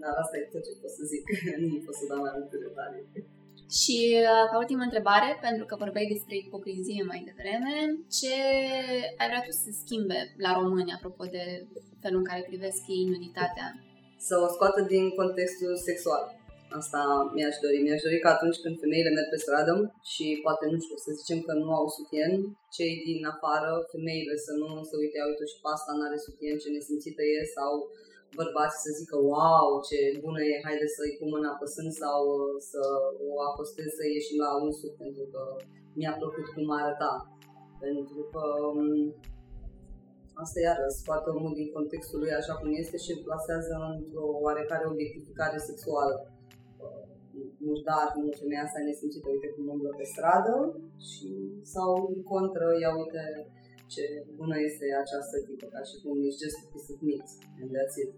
dar 0.02 0.14
asta 0.22 0.36
e 0.38 0.52
tot 0.54 0.64
ce 0.68 0.74
pot 0.82 0.94
să 0.98 1.04
zic, 1.12 1.24
nu 1.72 1.78
pot 1.86 1.96
să 2.00 2.06
dau 2.10 2.20
mai 2.26 2.34
multe 2.38 2.58
detalii. 2.66 3.06
Și 3.80 3.98
uh, 4.26 4.44
ca 4.50 4.58
ultimă 4.64 4.84
întrebare, 4.86 5.30
pentru 5.48 5.64
că 5.66 5.76
vorbeai 5.84 6.12
despre 6.14 6.36
ipocrizie 6.38 7.10
mai 7.12 7.22
devreme, 7.30 7.76
ce 8.18 8.36
ai 9.20 9.28
vrea 9.30 9.44
tu 9.46 9.52
să 9.64 9.70
schimbe 9.82 10.20
la 10.46 10.52
români 10.60 10.96
apropo 10.98 11.24
de 11.36 11.44
felul 12.04 12.22
în 12.22 12.30
care 12.30 12.50
privesc 12.50 12.82
ei 12.96 13.10
nuditatea? 13.14 13.68
Să 14.28 14.36
o 14.46 14.48
scoată 14.56 14.80
din 14.94 15.06
contextul 15.20 15.74
sexual 15.90 16.24
Asta 16.80 17.01
mi-aș 17.36 17.55
dori. 17.65 17.80
Mi-aș 17.86 18.01
dori 18.05 18.20
că 18.24 18.30
atunci 18.32 18.61
când 18.63 18.76
femeile 18.84 19.11
merg 19.15 19.30
pe 19.32 19.43
stradă 19.43 19.74
și 20.11 20.26
poate, 20.45 20.63
nu 20.74 20.80
știu, 20.86 20.97
să 21.05 21.09
zicem 21.20 21.39
că 21.47 21.53
nu 21.61 21.70
au 21.80 21.88
sutien, 21.97 22.34
cei 22.76 22.93
din 23.07 23.22
afară, 23.34 23.70
femeile 23.93 24.36
să 24.45 24.51
nu 24.61 24.68
se 24.89 24.95
uite, 25.01 25.18
uite 25.30 25.45
și 25.51 25.57
pe 25.61 25.70
asta 25.76 25.91
n-are 25.97 26.18
sutien, 26.28 26.57
ce 26.61 26.70
nesimțită 26.70 27.24
e, 27.36 27.39
sau 27.57 27.72
bărbați 28.39 28.78
să 28.84 28.89
zică, 28.99 29.15
wow, 29.32 29.70
ce 29.88 29.97
bună 30.26 30.41
e, 30.49 30.63
haide 30.65 30.88
să-i 30.95 31.18
pun 31.20 31.30
mâna 31.34 31.49
apăsând 31.53 31.91
sau 32.03 32.20
uh, 32.36 32.55
să 32.72 32.82
o 33.28 33.30
apostez 33.49 33.89
să 33.97 34.03
ieșim 34.05 34.39
la 34.45 34.51
un 34.63 34.72
sub 34.80 34.93
pentru 35.03 35.26
că 35.34 35.41
mi-a 35.99 36.13
plăcut 36.20 36.45
cum 36.55 36.68
arăta. 36.80 37.13
Pentru 37.86 38.20
că 38.32 38.43
um, 38.80 39.01
asta 40.43 40.57
iară 40.68 40.86
scoate 40.99 41.28
omul 41.30 41.53
din 41.59 41.70
contextul 41.78 42.20
lui 42.20 42.34
așa 42.39 42.53
cum 42.59 42.70
este 42.82 42.97
și 43.03 43.11
îl 43.13 43.22
plasează 43.28 43.74
într-o 43.95 44.26
oarecare 44.45 44.86
obiectificare 44.93 45.57
sexuală 45.70 46.15
murdar, 47.68 48.08
nu 48.22 48.30
femeia 48.42 48.64
asta 48.66 48.80
nesimțită, 48.80 49.28
uite 49.30 49.50
cum 49.56 49.66
umblă 49.74 49.92
pe 50.00 50.06
stradă 50.14 50.56
și 51.10 51.30
sau 51.74 51.90
în 52.14 52.22
contră, 52.32 52.66
ia 52.84 52.92
uite 53.02 53.24
ce 53.94 54.04
bună 54.40 54.58
este 54.70 54.86
această 55.04 55.36
tipă, 55.48 55.66
ca 55.74 55.82
și 55.90 55.96
cum 56.02 56.16
ești 56.28 56.42
just 56.44 56.58
a 56.62 56.66
piece 56.72 56.92
of 56.94 57.00
meat 57.08 57.28
and 57.62 57.70
that's 57.76 57.98
it. 58.04 58.12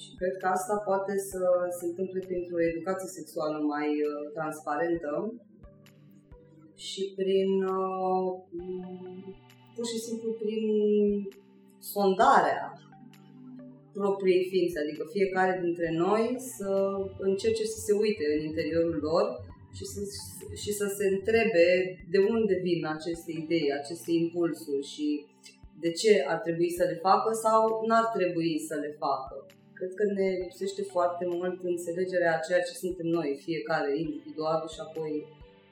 Și 0.00 0.08
cred 0.18 0.34
că 0.40 0.46
asta 0.56 0.74
poate 0.90 1.14
să 1.30 1.40
se 1.78 1.84
întâmple 1.90 2.20
printr-o 2.28 2.66
educație 2.70 3.16
sexuală 3.18 3.58
mai 3.74 3.88
uh, 4.02 4.22
transparentă 4.36 5.12
și 6.86 7.02
prin 7.18 7.50
uh, 7.76 8.28
pur 9.74 9.86
și 9.92 9.98
simplu 10.06 10.30
prin 10.42 10.64
sondarea 11.94 12.62
propriei 13.98 14.48
ființe, 14.50 14.78
adică 14.80 15.02
fiecare 15.16 15.60
dintre 15.64 15.88
noi 16.04 16.36
să 16.56 16.70
încerce 17.18 17.64
să 17.74 17.78
se 17.86 17.92
uite 18.04 18.24
în 18.34 18.40
interiorul 18.44 18.98
lor 19.10 19.26
și 19.76 19.84
să, 19.92 20.00
și 20.62 20.72
să 20.80 20.86
se 20.96 21.04
întrebe 21.14 21.68
de 22.10 22.18
unde 22.34 22.54
vin 22.62 22.86
aceste 22.86 23.30
idei, 23.42 23.72
aceste 23.80 24.10
impulsuri 24.12 24.86
și 24.92 25.26
de 25.80 25.90
ce 25.90 26.24
ar 26.28 26.38
trebui 26.38 26.70
să 26.78 26.84
le 26.90 26.98
facă 27.08 27.30
sau 27.44 27.60
n-ar 27.86 28.06
trebui 28.16 28.58
să 28.68 28.74
le 28.74 28.96
facă. 28.98 29.46
Cred 29.78 29.92
că 29.94 30.04
ne 30.04 30.28
lipsește 30.44 30.82
foarte 30.82 31.24
mult 31.26 31.62
înțelegerea 31.62 32.34
a 32.34 32.44
ceea 32.46 32.62
ce 32.62 32.72
suntem 32.72 33.06
noi, 33.06 33.40
fiecare 33.44 33.98
individual 33.98 34.68
și 34.74 34.80
apoi 34.86 35.26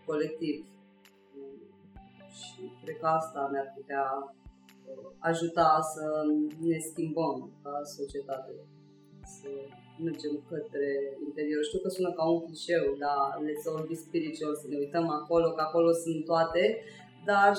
colectiv. 0.07 0.57
Și 2.41 2.61
cred 2.85 2.97
că 3.01 3.07
asta 3.07 3.49
ne-ar 3.53 3.73
putea 3.77 4.05
ajuta 5.31 5.69
să 5.95 6.05
ne 6.71 6.79
schimbăm 6.89 7.37
ca 7.63 7.75
societate, 7.99 8.53
să 9.37 9.49
mergem 10.07 10.35
către 10.51 10.89
interior. 11.27 11.63
Știu 11.65 11.81
că 11.83 11.89
sună 11.89 12.13
ca 12.13 12.25
un 12.31 12.41
clișeu, 12.45 12.85
dar 13.05 13.27
let's 13.47 13.65
all 13.69 13.87
be 13.89 13.97
spiritual, 14.07 14.55
să 14.63 14.67
ne 14.69 14.77
uităm 14.85 15.07
acolo, 15.21 15.47
că 15.53 15.63
acolo 15.65 15.91
sunt 16.05 16.25
toate, 16.25 16.65
dar 17.31 17.53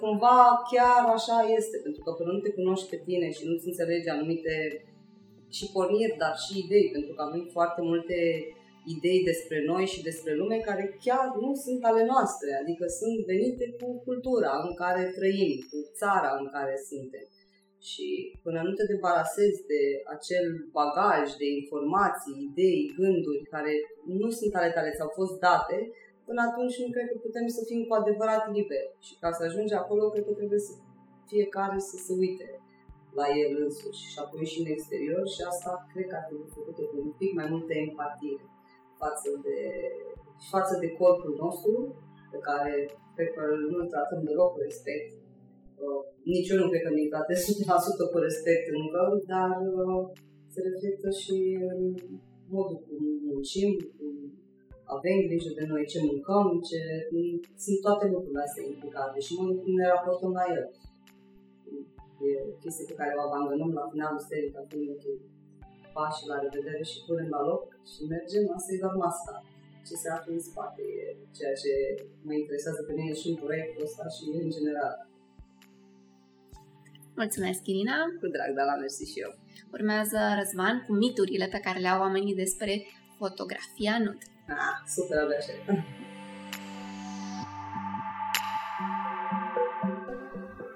cumva 0.00 0.38
chiar 0.72 1.02
așa 1.16 1.38
este, 1.58 1.76
pentru 1.86 2.00
că 2.02 2.10
până 2.12 2.30
nu 2.32 2.38
te 2.44 2.56
cunoști 2.58 2.90
pe 2.92 3.02
tine 3.06 3.30
și 3.30 3.46
nu-ți 3.46 3.68
înțelegi 3.70 4.08
anumite 4.08 4.54
și 5.56 5.70
porniri, 5.72 6.16
dar 6.22 6.34
și 6.44 6.52
idei, 6.64 6.88
pentru 6.92 7.12
că 7.14 7.22
avem 7.22 7.44
foarte 7.56 7.80
multe 7.90 8.16
idei 8.94 9.20
despre 9.30 9.58
noi 9.70 9.84
și 9.92 10.06
despre 10.08 10.32
lume 10.40 10.58
care 10.68 10.84
chiar 11.04 11.26
nu 11.44 11.50
sunt 11.64 11.82
ale 11.90 12.02
noastre, 12.12 12.50
adică 12.62 12.84
sunt 13.00 13.16
venite 13.32 13.66
cu 13.78 13.88
cultura 14.06 14.52
în 14.66 14.72
care 14.82 15.02
trăim, 15.18 15.54
cu 15.70 15.78
țara 16.00 16.30
în 16.40 16.46
care 16.54 16.74
suntem. 16.90 17.26
Și 17.90 18.08
până 18.44 18.58
nu 18.62 18.72
te 18.76 18.84
debarasezi 18.92 19.60
de 19.72 19.82
acel 20.14 20.46
bagaj 20.78 21.26
de 21.42 21.46
informații, 21.60 22.42
idei, 22.48 22.82
gânduri 22.98 23.42
care 23.54 23.72
nu 24.20 24.28
sunt 24.38 24.52
ale 24.54 24.70
tale, 24.74 24.94
ți-au 24.96 25.12
fost 25.20 25.34
date, 25.46 25.78
până 26.28 26.40
atunci 26.48 26.76
nu 26.82 26.88
cred 26.94 27.06
că 27.10 27.16
putem 27.26 27.46
să 27.56 27.62
fim 27.68 27.80
cu 27.88 27.94
adevărat 28.00 28.42
liberi. 28.56 28.90
Și 29.06 29.14
ca 29.22 29.30
să 29.36 29.42
ajungi 29.44 29.74
acolo, 29.80 30.02
cred 30.12 30.24
că 30.26 30.32
trebuie 30.40 30.62
să 30.68 30.72
fiecare 31.30 31.78
să 31.90 31.96
se 32.06 32.12
uite 32.24 32.48
la 33.18 33.26
el 33.42 33.52
însuși 33.64 34.02
și 34.10 34.18
apoi 34.24 34.44
și 34.52 34.60
în 34.62 34.68
exterior 34.74 35.24
și 35.34 35.40
asta 35.52 35.70
cred 35.92 36.06
că 36.10 36.16
ar 36.18 36.24
trebui 36.28 36.56
făcută 36.58 36.82
cu 36.90 36.96
un 37.04 37.12
pic 37.20 37.32
mai 37.38 37.48
multă 37.54 37.72
empatie 37.84 38.36
față 39.02 39.28
de, 39.44 39.58
față 40.52 40.74
de 40.82 40.88
corpul 40.98 41.34
nostru, 41.44 41.72
pe 42.32 42.38
care 42.48 42.74
cred 43.14 43.30
că 43.36 43.42
nu-l 43.70 43.92
tratăm 43.94 44.20
deloc 44.28 44.50
cu 44.52 44.60
respect. 44.68 45.08
Uh, 45.84 46.02
nici 46.34 46.50
eu 46.50 46.58
nu 46.60 46.70
cred 46.70 46.82
că 46.84 46.90
ne 46.92 47.12
tratez 47.14 47.38
100% 47.48 48.12
cu 48.12 48.18
respect 48.26 48.64
încă, 48.80 49.02
dar 49.32 49.54
uh, 49.80 50.02
se 50.52 50.58
reflectă 50.68 51.08
și 51.22 51.36
în 51.72 51.80
modul 52.54 52.78
cum 52.86 53.02
muncim, 53.30 53.70
cum 53.96 54.14
avem 54.96 55.18
grijă 55.28 55.50
de 55.58 55.64
noi, 55.72 55.90
ce 55.92 55.98
mâncăm, 56.10 56.46
ce... 56.68 56.80
sunt 57.64 57.78
toate 57.86 58.04
lucrurile 58.14 58.46
astea 58.46 58.64
implicate 58.72 59.18
și 59.26 59.36
modul 59.38 59.56
cum 59.62 59.72
ne 59.80 59.86
raportăm 59.92 60.32
la 60.38 60.44
el. 60.56 60.66
E 62.26 62.30
chestia 62.62 62.88
pe 62.88 62.98
care 63.00 63.12
o 63.14 63.22
abandonăm 63.26 63.70
la 63.78 63.88
finalul 63.92 64.26
serii 64.28 64.54
ca 64.54 64.62
fiind 64.68 64.88
ok 64.94 65.04
pași, 65.96 66.28
la 66.30 66.36
revedere 66.44 66.82
și 66.90 67.04
punem 67.06 67.28
la 67.36 67.42
loc 67.50 67.64
și 67.90 68.00
mergem, 68.14 68.44
asta 68.56 68.70
e 68.72 68.82
doar 68.84 68.96
masca. 69.04 69.34
Ce 69.86 69.94
se 70.02 70.08
află 70.16 70.30
în 70.34 70.42
spate 70.48 70.82
e 70.96 71.02
ceea 71.36 71.54
ce 71.62 71.72
mă 72.26 72.32
interesează 72.42 72.80
pe 72.82 72.92
mine 72.98 73.14
și 73.20 73.26
în 73.28 73.36
proiectul 73.44 73.86
ăsta 73.88 74.04
și 74.14 74.22
în 74.42 74.50
general. 74.56 74.94
Mulțumesc, 77.20 77.60
Irina! 77.72 77.98
Cu 78.20 78.26
drag, 78.34 78.50
dar 78.58 78.66
la 78.72 78.76
mersi 78.82 79.04
și 79.12 79.18
eu! 79.24 79.32
Urmează 79.76 80.18
Răzvan 80.38 80.76
cu 80.86 80.92
miturile 80.92 81.46
pe 81.54 81.60
care 81.64 81.78
le 81.78 81.88
au 81.88 82.00
oamenii 82.00 82.40
despre 82.44 82.72
fotografia 83.18 83.94
nud. 84.04 84.20
Ah, 84.48 84.76
super, 84.94 85.18
abia 85.18 85.40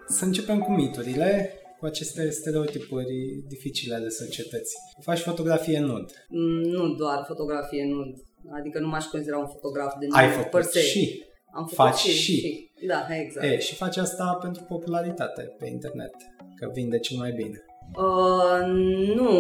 Să 0.06 0.24
începem 0.24 0.58
cu 0.60 0.70
miturile, 0.70 1.59
cu 1.80 1.86
aceste 1.86 2.30
stereotipuri 2.30 3.44
dificile 3.48 3.94
ale 3.94 4.08
societății. 4.08 4.78
Faci 5.00 5.18
fotografie 5.18 5.80
nud. 5.80 6.10
Mm, 6.28 6.60
nu 6.60 6.94
doar 6.94 7.24
fotografie 7.26 7.84
nud. 7.84 8.14
Adică 8.58 8.78
nu 8.78 8.88
m-aș 8.88 9.04
considera 9.04 9.38
un 9.38 9.46
fotograf 9.46 9.98
de 9.98 10.06
nud. 10.06 10.16
Ai 10.16 10.28
făcut 10.28 10.72
și. 10.72 11.24
Am 11.52 11.66
făcut 11.66 11.74
faci 11.74 11.98
și, 11.98 12.10
și. 12.10 12.40
și. 12.40 12.70
Da, 12.86 13.06
exact. 13.16 13.46
E, 13.46 13.58
și 13.58 13.74
faci 13.74 13.96
asta 13.96 14.38
pentru 14.42 14.62
popularitate 14.68 15.54
pe 15.58 15.66
internet, 15.68 16.14
că 16.56 16.70
vinde 16.72 16.98
cel 16.98 17.18
mai 17.18 17.32
bine. 17.32 17.64
Uh, 17.96 18.66
nu, 19.14 19.32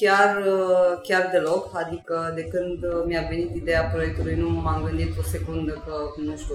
chiar, 0.00 0.46
uh, 0.46 1.00
chiar 1.02 1.28
deloc, 1.32 1.70
adică 1.74 2.32
de 2.34 2.44
când 2.44 2.78
mi-a 3.06 3.26
venit 3.30 3.54
ideea 3.54 3.84
proiectului 3.84 4.34
nu 4.34 4.48
m-am 4.50 4.84
gândit 4.84 5.18
o 5.18 5.22
secundă 5.22 5.72
că, 5.72 6.22
nu 6.22 6.36
știu, 6.36 6.54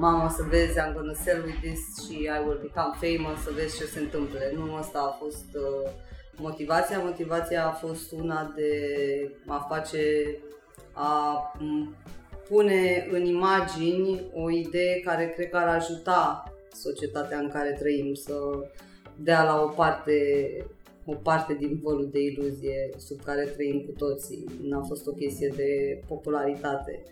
mama 0.00 0.28
să 0.28 0.42
vezi, 0.48 0.78
I'm 0.78 0.94
gonna 0.94 1.14
sell 1.14 1.44
with 1.44 1.60
this 1.60 1.80
și 2.04 2.16
I 2.22 2.40
will 2.46 2.60
become 2.62 2.94
famous, 3.04 3.38
să 3.42 3.50
vezi 3.54 3.76
ce 3.78 3.84
se 3.84 3.98
întâmplă. 3.98 4.38
Nu, 4.54 4.74
asta 4.74 4.98
a 4.98 5.16
fost 5.24 5.48
uh, 5.54 5.90
motivația. 6.36 6.98
Motivația 6.98 7.66
a 7.66 7.70
fost 7.70 8.12
una 8.12 8.52
de 8.56 8.72
a 9.46 9.66
face, 9.68 10.36
a 10.92 11.52
pune 12.48 13.08
în 13.10 13.24
imagini 13.24 14.30
o 14.34 14.50
idee 14.50 15.00
care 15.00 15.32
cred 15.36 15.50
că 15.50 15.56
ar 15.56 15.68
ajuta 15.68 16.52
societatea 16.72 17.38
în 17.38 17.50
care 17.50 17.76
trăim 17.78 18.14
să 18.14 18.34
dea 19.16 19.44
la 19.44 19.62
o 19.62 19.66
parte 19.66 20.18
o 21.04 21.14
parte 21.14 21.54
din 21.54 21.80
volul 21.82 22.08
de 22.12 22.20
iluzie 22.20 22.90
sub 22.96 23.20
care 23.22 23.44
trăim 23.44 23.80
cu 23.80 23.92
toții. 23.98 24.44
N-a 24.62 24.82
fost 24.82 25.06
o 25.06 25.12
chestie 25.12 25.52
de 25.56 26.00
popularitate. 26.06 27.02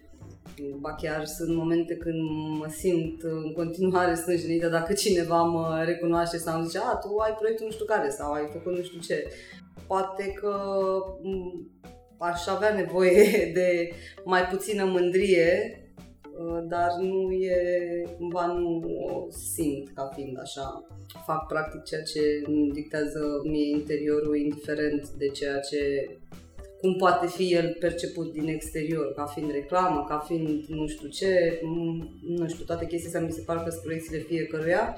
Ba 0.81 0.95
chiar 0.95 1.25
sunt 1.25 1.57
momente 1.57 1.97
când 1.97 2.19
mă 2.59 2.67
simt 2.69 3.23
în 3.23 3.53
continuare 3.53 4.15
stânjenită 4.15 4.69
dacă 4.69 4.93
cineva 4.93 5.43
mă 5.43 5.83
recunoaște 5.85 6.37
sau 6.37 6.59
îmi 6.59 6.67
zice, 6.67 6.79
a, 6.79 6.95
tu 6.95 7.17
ai 7.17 7.35
proiectul 7.39 7.67
nu 7.67 7.73
știu 7.73 7.85
care 7.85 8.11
sau 8.11 8.33
ai 8.33 8.49
făcut 8.53 8.77
nu 8.77 8.83
știu 8.83 9.01
ce. 9.01 9.27
Poate 9.87 10.33
că 10.33 10.55
aș 12.19 12.47
avea 12.47 12.75
nevoie 12.75 13.25
de 13.59 13.91
mai 14.25 14.43
puțină 14.43 14.85
mândrie, 14.85 15.83
uh, 16.39 16.65
dar 16.69 16.91
nu 17.01 17.31
e, 17.31 17.57
cumva 18.17 18.47
nu 18.47 18.83
o 19.05 19.27
simt 19.31 19.91
ca 19.95 20.11
fiind 20.15 20.39
așa. 20.41 20.87
Fac 21.27 21.47
practic 21.47 21.83
ceea 21.83 22.03
ce 22.03 22.21
îmi 22.45 22.71
dictează 22.71 23.41
mie 23.45 23.71
interiorul, 23.71 24.37
indiferent 24.37 25.09
de 25.11 25.29
ceea 25.29 25.59
ce 25.59 26.11
cum 26.81 26.95
poate 26.95 27.27
fi 27.27 27.53
el 27.53 27.77
perceput 27.81 28.33
din 28.33 28.49
exterior, 28.49 29.13
ca 29.15 29.25
fiind 29.25 29.51
reclamă, 29.51 30.05
ca 30.09 30.19
fiind 30.19 30.65
nu 30.67 30.87
știu 30.87 31.09
ce, 31.09 31.61
nu 32.23 32.49
știu, 32.49 32.65
toate 32.65 32.87
chestiile 32.87 33.17
astea 33.17 33.21
mi 33.21 33.33
se 33.33 33.43
par 33.47 33.63
că 33.63 33.71
sunt 33.71 33.83
proiecțiile 33.83 34.19
fiecăruia, 34.19 34.97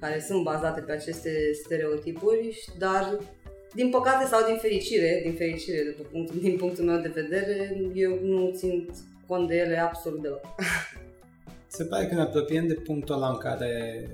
care 0.00 0.20
sunt 0.20 0.42
bazate 0.42 0.80
pe 0.80 0.92
aceste 0.92 1.30
stereotipuri, 1.52 2.64
dar 2.78 3.18
din 3.74 3.90
păcate 3.90 4.26
sau 4.26 4.46
din 4.46 4.56
fericire, 4.56 5.20
din 5.22 5.34
fericire, 5.34 5.94
după 5.96 6.08
punct, 6.12 6.32
din 6.32 6.56
punctul 6.56 6.84
meu 6.84 7.00
de 7.00 7.12
vedere, 7.14 7.76
eu 7.94 8.18
nu 8.22 8.50
țin 8.54 8.88
cont 9.26 9.48
de 9.48 9.56
ele 9.56 9.78
absolut 9.78 10.22
deloc. 10.22 10.44
Se 11.66 11.84
pare 11.84 12.06
că 12.06 12.14
ne 12.14 12.20
apropiem 12.20 12.66
de 12.66 12.74
punctul 12.74 13.14
ăla 13.14 13.28
în 13.28 13.38
care 13.38 14.04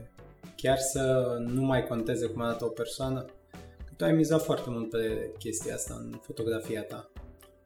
chiar 0.57 0.79
să 0.79 1.37
nu 1.47 1.63
mai 1.63 1.87
conteze 1.87 2.27
cum 2.27 2.43
arată 2.43 2.65
o 2.65 2.69
persoană? 2.69 3.25
Că 4.01 4.07
tu 4.07 4.13
ai 4.13 4.19
mizat 4.19 4.43
foarte 4.43 4.71
mult 4.71 4.91
pe 4.91 5.31
chestia 5.39 5.75
asta 5.75 5.95
în 5.95 6.19
fotografia 6.23 6.83
ta. 6.83 7.11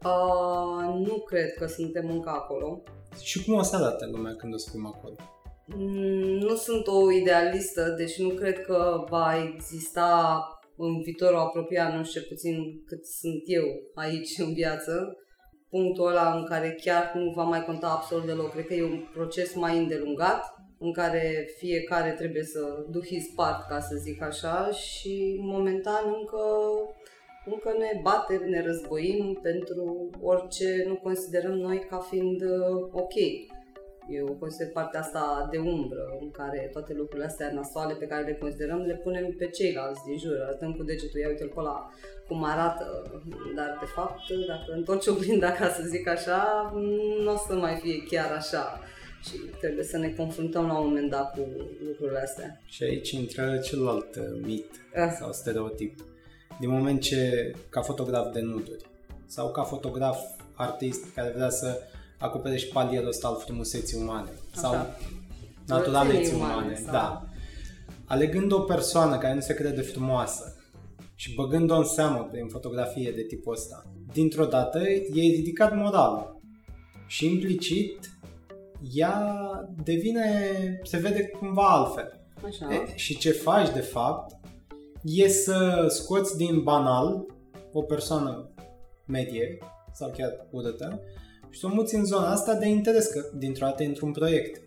Uh, 0.05 1.07
nu 1.07 1.19
cred 1.19 1.53
că 1.59 1.67
suntem 1.67 2.11
încă 2.11 2.29
acolo. 2.29 2.83
Și 3.23 3.45
cum 3.45 3.55
o 3.55 3.63
să 3.63 3.77
arate 3.77 4.07
lumea 4.07 4.35
când 4.35 4.55
o 4.55 4.57
să 4.57 4.71
fim 4.71 4.87
acolo? 4.87 5.15
Mm, 5.67 6.39
nu 6.39 6.55
sunt 6.55 6.87
o 6.87 7.11
idealistă, 7.13 7.95
deci 7.99 8.19
nu 8.19 8.29
cred 8.29 8.61
că 8.61 9.05
va 9.09 9.53
exista 9.55 10.43
în 10.77 11.03
viitorul 11.03 11.39
apropiat, 11.39 11.97
nu 11.97 12.05
știu 12.05 12.21
puțin 12.29 12.83
cât 12.87 13.07
sunt 13.07 13.43
eu 13.45 13.65
aici 13.95 14.39
în 14.39 14.53
viață, 14.53 15.17
punctul 15.69 16.09
ăla 16.09 16.35
în 16.37 16.45
care 16.45 16.79
chiar 16.85 17.13
nu 17.15 17.31
va 17.31 17.43
mai 17.43 17.65
conta 17.65 17.89
absolut 17.89 18.27
deloc. 18.27 18.51
Cred 18.51 18.67
că 18.67 18.75
e 18.75 18.83
un 18.85 19.09
proces 19.13 19.55
mai 19.55 19.79
îndelungat, 19.79 20.55
în 20.79 20.93
care 20.93 21.49
fiecare 21.57 22.11
trebuie 22.11 22.43
să 22.43 22.85
do 22.91 23.01
his 23.01 23.27
part, 23.35 23.69
ca 23.69 23.81
să 23.81 23.97
zic 23.97 24.23
așa, 24.23 24.71
și 24.71 25.39
momentan 25.41 26.15
încă, 26.19 26.45
încă 27.47 27.75
ne 27.79 28.01
batem, 28.03 28.43
ne 28.49 28.63
războim 28.63 29.39
pentru 29.43 30.11
orice 30.21 30.85
nu 30.87 30.95
considerăm 30.95 31.53
noi 31.53 31.87
ca 31.89 31.99
fiind 31.99 32.43
uh, 32.43 32.89
ok. 32.93 33.15
Eu 34.09 34.37
consider 34.41 34.73
partea 34.73 35.01
asta 35.01 35.49
de 35.51 35.59
umbră, 35.59 36.17
în 36.21 36.31
care 36.31 36.69
toate 36.73 36.93
lucrurile 36.95 37.27
astea 37.27 37.53
nasoale 37.53 37.95
pe 37.95 38.07
care 38.07 38.25
le 38.25 38.35
considerăm 38.35 38.79
le 38.79 39.01
punem 39.03 39.35
pe 39.39 39.47
ceilalți 39.47 40.05
din 40.05 40.19
jur, 40.19 40.41
arătăm 40.43 40.73
cu 40.73 40.83
degetul, 40.83 41.21
ia 41.21 41.29
uite-l 41.29 41.49
pe 41.49 41.61
ăla 41.61 41.91
cum 42.29 42.45
arată, 42.45 42.87
dar 43.57 43.77
de 43.81 43.87
fapt, 43.87 44.21
dacă 44.47 44.73
întorci 44.73 45.07
oglinda, 45.07 45.51
ca 45.53 45.69
să 45.69 45.83
zic 45.83 46.09
așa, 46.09 46.73
nu 47.25 47.33
o 47.33 47.37
să 47.37 47.55
mai 47.55 47.75
fie 47.75 48.03
chiar 48.11 48.33
așa 48.33 48.81
și 49.29 49.37
trebuie 49.61 49.85
să 49.85 49.99
ne 49.99 50.09
confruntăm 50.09 50.67
la 50.67 50.79
un 50.79 50.87
moment 50.87 51.11
dat 51.11 51.33
cu 51.35 51.41
lucrurile 51.87 52.19
astea. 52.19 52.61
Și 52.67 52.83
aici 52.83 53.11
intră 53.11 53.59
celălalt 53.59 54.17
uh, 54.17 54.23
mit 54.47 54.67
ah. 54.95 55.17
sau 55.19 55.33
stereotip. 55.33 56.05
Din 56.61 56.71
moment 56.71 57.01
ce, 57.01 57.53
ca 57.69 57.81
fotograf 57.81 58.33
de 58.33 58.41
nuduri 58.41 58.85
sau 59.27 59.51
ca 59.51 59.63
fotograf 59.63 60.19
artist 60.55 61.05
care 61.15 61.33
vrea 61.35 61.51
să 61.51 61.81
acopere 62.19 62.57
și 62.57 62.69
palierul 62.69 63.09
ăsta 63.09 63.29
al 63.29 63.37
frumuseții 63.37 64.01
umane 64.01 64.29
Așa. 64.51 64.61
sau 64.61 64.87
naturaleții 65.67 66.35
umane, 66.35 66.55
umane 66.55 66.75
sau... 66.75 66.93
da. 66.93 67.29
Alegând 68.05 68.53
o 68.53 68.61
persoană 68.61 69.19
care 69.19 69.35
nu 69.35 69.41
se 69.41 69.55
crede 69.55 69.81
frumoasă 69.81 70.57
și 71.15 71.35
băgând-o 71.35 71.77
în 71.77 71.85
seamă 71.85 72.29
prin 72.31 72.49
fotografie 72.49 73.13
de 73.15 73.23
tipul 73.23 73.53
ăsta, 73.53 73.87
dintr-o 74.13 74.45
dată 74.45 74.79
e 74.89 75.21
ridicat 75.21 75.77
moralul 75.77 76.41
și 77.07 77.27
implicit 77.27 78.11
ea 78.93 79.39
devine, 79.85 80.53
se 80.83 80.97
vede 80.97 81.27
cumva 81.27 81.69
altfel. 81.69 82.21
Așa. 82.45 82.75
E, 82.75 82.97
și 82.97 83.19
ce 83.19 83.31
faci 83.31 83.73
de 83.73 83.81
fapt 83.81 84.37
e 85.03 85.29
să 85.29 85.87
scoți 85.89 86.37
din 86.37 86.63
banal 86.63 87.27
o 87.73 87.83
persoană 87.83 88.51
medie 89.07 89.59
sau 89.93 90.11
chiar 90.11 90.47
urâtă 90.51 91.01
și 91.51 91.61
să 91.61 91.67
o 91.67 91.75
muți 91.75 91.95
în 91.95 92.05
zona 92.05 92.31
asta 92.31 92.55
de 92.55 92.67
interes, 92.69 93.07
că 93.07 93.31
dintr-o 93.37 93.67
dată 93.67 93.83
într-un 93.83 94.13
proiect. 94.13 94.63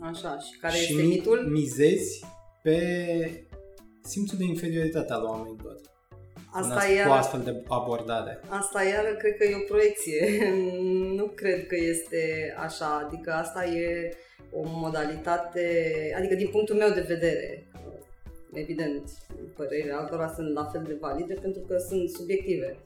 Așa, 0.00 0.38
și 0.38 0.58
care 0.58 0.74
și 0.74 0.92
este 0.92 1.02
mitul? 1.02 1.48
mizezi 1.50 2.24
pe 2.62 3.48
simțul 4.02 4.38
de 4.38 4.44
inferioritate 4.44 5.12
al 5.12 5.24
oamenilor. 5.24 5.80
Asta 6.58 6.86
iar, 6.86 7.06
cu 7.06 7.12
astfel 7.12 7.40
de 7.40 7.62
abordare. 7.68 8.40
Asta 8.48 8.82
iar 8.82 9.04
cred 9.04 9.36
că 9.36 9.44
e 9.44 9.54
o 9.54 9.68
proiecție. 9.68 10.52
nu 11.18 11.24
cred 11.24 11.66
că 11.66 11.76
este 11.76 12.54
așa. 12.58 13.04
Adică 13.06 13.32
asta 13.32 13.64
e 13.64 14.16
o 14.52 14.62
modalitate, 14.64 15.64
adică 16.16 16.34
din 16.34 16.48
punctul 16.48 16.76
meu 16.76 16.90
de 16.90 17.04
vedere, 17.08 17.66
evident, 18.52 19.10
părerile 19.56 19.92
altora 19.92 20.28
sunt 20.28 20.54
la 20.54 20.64
fel 20.64 20.82
de 20.86 20.96
valide 21.00 21.34
pentru 21.34 21.62
că 21.68 21.76
sunt 21.88 22.10
subiective 22.10 22.76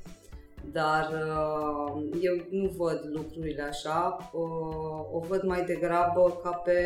dar 0.72 1.10
uh, 1.12 2.02
eu 2.20 2.34
nu 2.50 2.68
văd 2.76 3.00
lucrurile 3.04 3.62
așa, 3.62 4.30
uh, 4.32 5.12
o 5.12 5.18
văd 5.28 5.42
mai 5.42 5.64
degrabă 5.64 6.40
ca 6.42 6.50
pe 6.50 6.80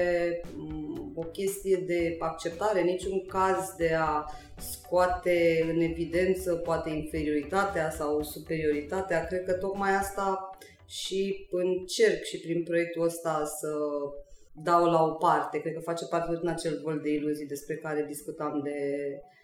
um, 0.59 1.13
o 1.15 1.23
chestie 1.23 1.77
de 1.87 2.17
acceptare, 2.19 2.81
în 2.81 2.87
niciun 2.87 3.27
caz 3.27 3.75
de 3.77 3.95
a 3.99 4.25
scoate 4.57 5.67
în 5.75 5.81
evidență 5.81 6.55
poate 6.55 6.91
inferioritatea 6.91 7.91
sau 7.91 8.23
superioritatea. 8.23 9.27
Cred 9.27 9.45
că 9.45 9.53
tocmai 9.53 9.91
asta 9.91 10.51
și 10.87 11.49
încerc 11.51 12.23
și 12.23 12.41
prin 12.41 12.63
proiectul 12.63 13.05
ăsta 13.05 13.45
să 13.45 13.69
dau 14.53 14.85
la 14.85 15.03
o 15.03 15.11
parte. 15.11 15.61
Cred 15.61 15.75
că 15.75 15.81
face 15.81 16.07
parte 16.07 16.37
din 16.41 16.49
acel 16.49 16.81
vol 16.83 17.01
de 17.03 17.11
iluzii 17.11 17.47
despre 17.47 17.75
care 17.75 18.05
discutam 18.09 18.61
de 18.65 18.81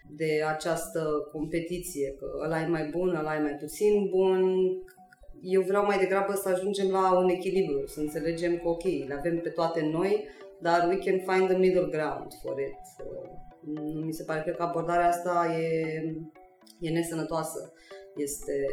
de 0.09 0.43
această 0.47 1.29
competiție, 1.31 2.15
că 2.19 2.25
ăla 2.43 2.61
e 2.61 2.67
mai 2.67 2.89
bun, 2.91 3.15
ăla 3.15 3.35
e 3.35 3.41
mai 3.41 3.57
puțin 3.59 4.09
bun. 4.09 4.65
Eu 5.41 5.61
vreau 5.61 5.85
mai 5.85 5.97
degrabă 5.97 6.33
să 6.33 6.49
ajungem 6.49 6.89
la 6.89 7.17
un 7.17 7.29
echilibru, 7.29 7.87
să 7.87 7.99
înțelegem 7.99 8.57
că 8.57 8.69
ok, 8.69 8.83
le 8.83 9.15
avem 9.17 9.39
pe 9.39 9.49
toate 9.49 9.89
noi, 9.91 10.27
dar 10.61 10.87
we 10.87 10.97
can 10.97 11.35
find 11.35 11.49
the 11.49 11.57
middle 11.57 11.87
ground 11.91 12.27
for 12.41 12.59
it. 12.59 12.75
Mi 14.05 14.13
se 14.13 14.23
pare 14.23 14.51
că 14.57 14.63
abordarea 14.63 15.07
asta 15.07 15.55
e, 15.59 16.15
e 16.79 16.89
nesănătoasă. 16.89 17.73
Este 18.15 18.65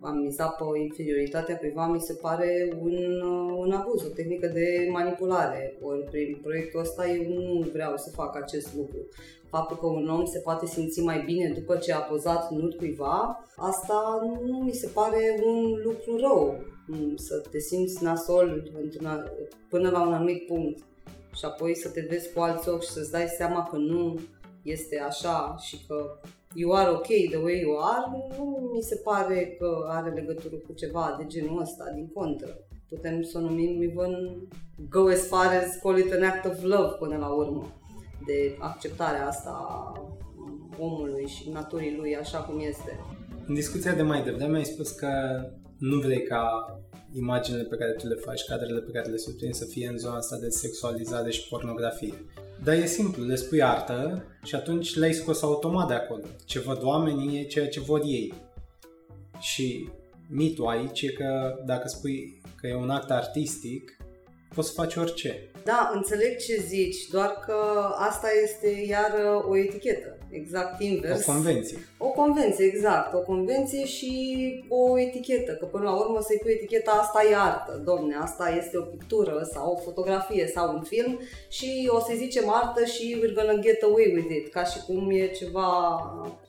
am 0.00 0.16
mizat 0.16 0.56
pe 0.56 0.78
inferioritatea 0.78 1.56
cuiva, 1.56 1.86
mi 1.86 2.00
se 2.00 2.14
pare 2.14 2.76
un, 2.80 3.20
un 3.56 3.72
abuz, 3.72 4.04
o 4.04 4.08
tehnică 4.08 4.46
de 4.46 4.88
manipulare. 4.90 5.76
Ori 5.82 6.04
prin 6.04 6.38
proiectul 6.42 6.80
ăsta 6.80 7.08
eu 7.08 7.32
nu 7.32 7.68
vreau 7.72 7.96
să 7.96 8.10
fac 8.10 8.36
acest 8.36 8.74
lucru. 8.74 9.08
Faptul 9.50 9.76
că 9.76 9.86
un 9.86 10.08
om 10.08 10.24
se 10.24 10.38
poate 10.38 10.66
simți 10.66 11.00
mai 11.00 11.22
bine 11.24 11.48
după 11.48 11.76
ce 11.76 11.92
a 11.92 12.00
pozat 12.00 12.50
nud 12.50 12.74
cuiva, 12.74 13.46
asta 13.56 14.20
nu 14.44 14.58
mi 14.58 14.72
se 14.72 14.90
pare 14.94 15.40
un 15.44 15.80
lucru 15.84 16.16
rău. 16.16 16.58
Mm, 16.86 17.16
să 17.16 17.42
te 17.50 17.58
simți 17.58 18.04
nasol 18.04 18.70
până 19.68 19.90
la 19.90 20.06
un 20.06 20.12
anumit 20.12 20.46
punct 20.46 20.78
și 21.34 21.44
apoi 21.44 21.76
să 21.76 21.88
te 21.88 22.06
vezi 22.08 22.32
cu 22.32 22.40
alți 22.40 22.68
ochi 22.68 22.82
și 22.82 22.90
să-ți 22.90 23.10
dai 23.10 23.26
seama 23.26 23.68
că 23.70 23.76
nu 23.76 24.20
este 24.62 24.98
așa 24.98 25.56
și 25.58 25.86
că 25.86 26.20
you 26.54 26.72
are 26.72 26.90
okay 26.90 27.28
the 27.30 27.38
way 27.42 27.60
you 27.60 27.78
are, 27.78 28.04
nu 28.38 28.70
mi 28.72 28.82
se 28.82 28.96
pare 29.04 29.56
că 29.58 29.86
are 29.88 30.10
legătură 30.10 30.56
cu 30.56 30.72
ceva 30.72 31.16
de 31.18 31.26
genul 31.26 31.60
ăsta, 31.60 31.84
din 31.94 32.08
contră. 32.14 32.58
Putem 32.88 33.22
să 33.22 33.38
o 33.38 33.40
numim 33.40 33.82
even 33.82 34.48
go 34.88 35.08
as 35.08 35.26
far 35.26 35.46
as 35.46 35.76
call 35.82 35.98
it 35.98 36.12
an 36.12 36.22
act 36.22 36.44
of 36.44 36.62
love 36.62 36.96
până 36.98 37.16
la 37.16 37.28
urmă, 37.28 37.79
de 38.26 38.56
acceptarea 38.58 39.26
asta 39.26 39.92
omului 40.78 41.26
și 41.26 41.48
naturii 41.48 41.96
lui 41.96 42.16
așa 42.16 42.38
cum 42.38 42.60
este. 42.60 43.00
În 43.46 43.54
discuția 43.54 43.94
de 43.94 44.02
mai 44.02 44.22
devreme 44.22 44.56
ai 44.56 44.64
spus 44.64 44.90
că 44.90 45.08
nu 45.78 45.98
vrei 45.98 46.22
ca 46.22 46.74
imaginile 47.12 47.62
pe 47.62 47.76
care 47.76 47.92
tu 47.92 48.06
le 48.06 48.14
faci, 48.14 48.44
cadrele 48.44 48.80
pe 48.80 48.90
care 48.90 49.08
le 49.08 49.16
surprinzi 49.16 49.58
să 49.58 49.64
fie 49.64 49.88
în 49.88 49.98
zona 49.98 50.16
asta 50.16 50.36
de 50.36 50.48
sexualizare 50.48 51.30
și 51.30 51.48
pornografie. 51.48 52.14
Dar 52.64 52.74
e 52.74 52.86
simplu, 52.86 53.24
le 53.24 53.34
spui 53.34 53.62
artă 53.62 54.24
și 54.44 54.54
atunci 54.54 54.96
le-ai 54.96 55.12
scos 55.12 55.42
automat 55.42 55.88
de 55.88 55.94
acolo. 55.94 56.22
Ce 56.44 56.58
văd 56.58 56.82
oamenii 56.82 57.40
e 57.40 57.44
ceea 57.44 57.68
ce 57.68 57.80
văd 57.80 58.02
ei. 58.04 58.34
Și 59.38 59.88
mitul 60.28 60.66
aici 60.66 61.02
e 61.02 61.12
că 61.12 61.58
dacă 61.64 61.88
spui 61.88 62.40
că 62.56 62.66
e 62.66 62.74
un 62.74 62.90
act 62.90 63.10
artistic, 63.10 63.96
poți 64.54 64.68
să 64.68 64.74
faci 64.74 64.96
orice. 64.96 65.50
Da, 65.64 65.90
înțeleg 65.94 66.36
ce 66.36 66.56
zici, 66.66 67.08
doar 67.08 67.28
că 67.46 67.54
asta 67.98 68.28
este 68.42 68.84
iar 68.88 69.12
o 69.48 69.56
etichetă, 69.56 70.18
exact 70.30 70.80
invers. 70.80 71.26
O 71.26 71.32
convenție. 71.32 71.78
O 71.98 72.08
convenție, 72.08 72.64
exact. 72.64 73.14
O 73.14 73.18
convenție 73.18 73.84
și 73.84 74.64
o 74.68 74.98
etichetă, 74.98 75.52
că 75.52 75.64
până 75.64 75.84
la 75.84 75.94
urmă 75.94 76.20
să-i 76.20 76.38
pui 76.42 76.52
eticheta 76.52 76.90
asta 76.90 77.22
e 77.30 77.36
artă, 77.36 77.82
domne, 77.84 78.16
asta 78.16 78.54
este 78.56 78.78
o 78.78 78.82
pictură 78.82 79.48
sau 79.52 79.72
o 79.72 79.76
fotografie 79.76 80.46
sau 80.46 80.74
un 80.74 80.82
film 80.82 81.20
și 81.48 81.90
o 81.92 82.00
să-i 82.00 82.16
zicem 82.16 82.48
artă 82.48 82.84
și 82.84 83.16
we're 83.18 83.34
gonna 83.34 83.62
get 83.62 83.82
away 83.82 84.12
with 84.14 84.34
it, 84.36 84.52
ca 84.52 84.64
și 84.64 84.78
cum 84.86 85.10
e 85.10 85.26
ceva 85.26 86.00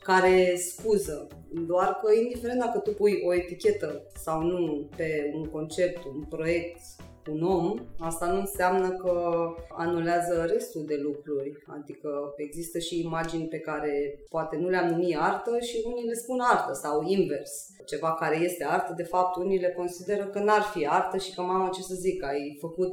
care 0.03 0.55
scuză. 0.57 1.27
Doar 1.53 1.99
că 2.03 2.13
indiferent 2.13 2.59
dacă 2.59 2.77
tu 2.77 2.91
pui 2.91 3.21
o 3.25 3.33
etichetă 3.33 4.03
sau 4.23 4.41
nu 4.41 4.89
pe 4.95 5.31
un 5.33 5.45
concept, 5.45 6.03
un 6.05 6.23
proiect, 6.29 6.79
un 7.27 7.43
om, 7.43 7.79
asta 7.99 8.25
nu 8.25 8.39
înseamnă 8.39 8.89
că 8.89 9.45
anulează 9.77 10.45
restul 10.49 10.85
de 10.85 10.95
lucruri. 10.95 11.51
Adică 11.67 12.33
există 12.37 12.79
și 12.79 12.99
imagini 12.99 13.47
pe 13.47 13.59
care 13.59 14.23
poate 14.29 14.57
nu 14.57 14.69
le-am 14.69 14.87
numit 14.87 15.17
artă 15.19 15.59
și 15.59 15.83
unii 15.85 16.07
le 16.07 16.13
spun 16.13 16.39
artă 16.39 16.73
sau 16.73 17.03
invers. 17.03 17.51
Ceva 17.85 18.13
care 18.13 18.37
este 18.37 18.65
artă, 18.65 18.93
de 18.95 19.03
fapt 19.03 19.35
unii 19.35 19.59
le 19.59 19.73
consideră 19.77 20.25
că 20.25 20.39
n-ar 20.39 20.61
fi 20.61 20.87
artă 20.87 21.17
și 21.17 21.33
că 21.33 21.41
mamă 21.41 21.69
ce 21.73 21.81
să 21.81 21.93
zic, 21.93 22.23
ai 22.23 22.57
făcut 22.59 22.91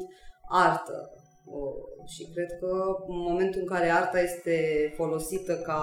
artă. 0.49 1.13
O, 1.47 1.59
și 2.07 2.31
cred 2.35 2.59
că 2.61 2.73
în 3.07 3.19
momentul 3.29 3.61
în 3.61 3.67
care 3.67 3.89
arta 3.91 4.21
este 4.21 4.57
folosită 4.97 5.57
ca 5.57 5.83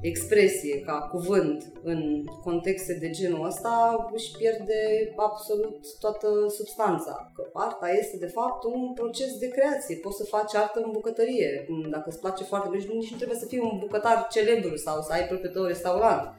expresie, 0.00 0.80
ca 0.80 0.92
cuvânt 0.92 1.72
în 1.82 2.24
contexte 2.42 2.94
de 3.00 3.10
genul 3.10 3.46
ăsta, 3.46 4.08
își 4.12 4.36
pierde 4.36 5.12
absolut 5.16 5.98
toată 6.00 6.28
substanța. 6.48 7.32
Că 7.34 7.50
arta 7.52 7.90
este, 7.90 8.16
de 8.16 8.26
fapt, 8.26 8.64
un 8.64 8.92
proces 8.94 9.38
de 9.38 9.48
creație. 9.48 9.96
Poți 9.96 10.16
să 10.16 10.24
faci 10.24 10.54
artă 10.54 10.80
în 10.84 10.90
bucătărie. 10.90 11.66
Dacă 11.90 12.04
îți 12.08 12.20
place 12.20 12.44
foarte 12.44 12.68
mult, 12.68 12.92
nici 12.92 13.10
nu 13.10 13.16
trebuie 13.16 13.38
să 13.38 13.46
fii 13.46 13.58
un 13.58 13.78
bucătar 13.78 14.26
celebru 14.30 14.76
sau 14.76 15.02
să 15.02 15.12
ai 15.12 15.26
propriul 15.26 15.52
tău 15.52 15.64
restaurant. 15.64 16.34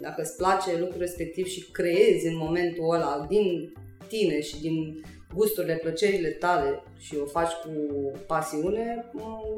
Dacă 0.00 0.20
îți 0.22 0.36
place 0.36 0.78
lucrul 0.78 1.00
respectiv 1.00 1.46
și 1.46 1.70
creezi 1.70 2.26
în 2.26 2.36
momentul 2.36 2.94
ăla 2.94 3.26
din 3.28 3.72
tine 4.08 4.40
și 4.40 4.60
din 4.60 5.04
gusturile, 5.34 5.76
plăcerile 5.76 6.28
tale 6.28 6.82
și 6.98 7.16
o 7.22 7.24
faci 7.24 7.52
cu 7.52 7.70
pasiune, 8.26 9.10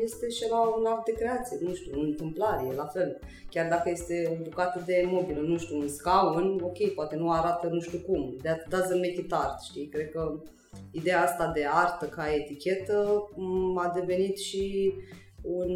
este 0.03 0.29
și 0.29 0.45
la 0.51 0.61
un 0.61 0.85
act 0.85 1.05
de 1.05 1.13
creație, 1.13 1.59
nu 1.61 1.75
știu, 1.75 1.99
un 1.99 2.05
întâmplare, 2.05 2.67
e 2.71 2.75
la 2.75 2.87
fel. 2.87 3.19
Chiar 3.51 3.69
dacă 3.69 3.91
este 3.91 4.29
o 4.31 4.43
bucată 4.43 4.83
de 4.87 5.05
mobilă, 5.07 5.41
nu 5.41 5.59
știu, 5.59 5.77
un 5.77 5.89
scaun, 5.89 6.61
ok, 6.63 6.95
poate 6.95 7.17
nu 7.17 7.31
arată 7.31 7.67
nu 7.67 7.81
știu 7.81 7.99
cum, 7.99 8.37
that 8.43 8.61
doesn't 8.61 8.95
make 8.95 9.21
it 9.21 9.33
art, 9.33 9.63
știi? 9.63 9.87
Cred 9.87 10.11
că 10.11 10.43
ideea 10.91 11.23
asta 11.23 11.51
de 11.55 11.67
artă 11.73 12.07
ca 12.07 12.35
etichetă 12.35 13.29
a 13.77 13.93
devenit 13.95 14.39
și 14.39 14.95
un, 15.43 15.71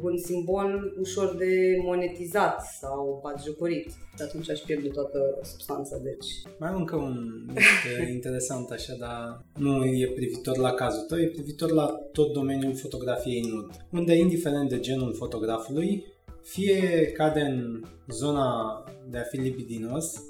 un 0.00 0.18
simbol 0.18 0.94
ușor 1.00 1.36
de 1.36 1.78
monetizat 1.82 2.60
sau 2.80 3.20
batjocorit. 3.22 3.88
Și 3.88 4.22
atunci 4.22 4.50
aș 4.50 4.58
pierde 4.60 4.88
toată 4.88 5.38
substanța, 5.42 5.98
deci... 5.98 6.26
Mai 6.58 6.68
am 6.68 6.76
încă 6.76 6.96
un 6.96 7.46
lucru 7.46 8.12
interesant 8.12 8.70
așa, 8.70 8.94
dar 8.98 9.44
nu 9.58 9.84
e 9.84 10.12
privitor 10.14 10.56
la 10.56 10.72
cazul 10.72 11.06
tău, 11.08 11.18
e 11.18 11.26
privitor 11.26 11.70
la 11.70 11.86
tot 12.12 12.32
domeniul 12.32 12.74
fotografiei 12.74 13.40
nud, 13.40 13.70
unde 13.92 14.14
indiferent 14.14 14.68
de 14.68 14.80
genul 14.80 15.14
fotografului, 15.14 16.04
fie 16.42 17.12
cade 17.12 17.40
în 17.40 17.84
zona 18.08 18.84
de 19.10 19.18
a 19.18 19.22
fi 19.22 19.36
libidinos, 19.36 20.24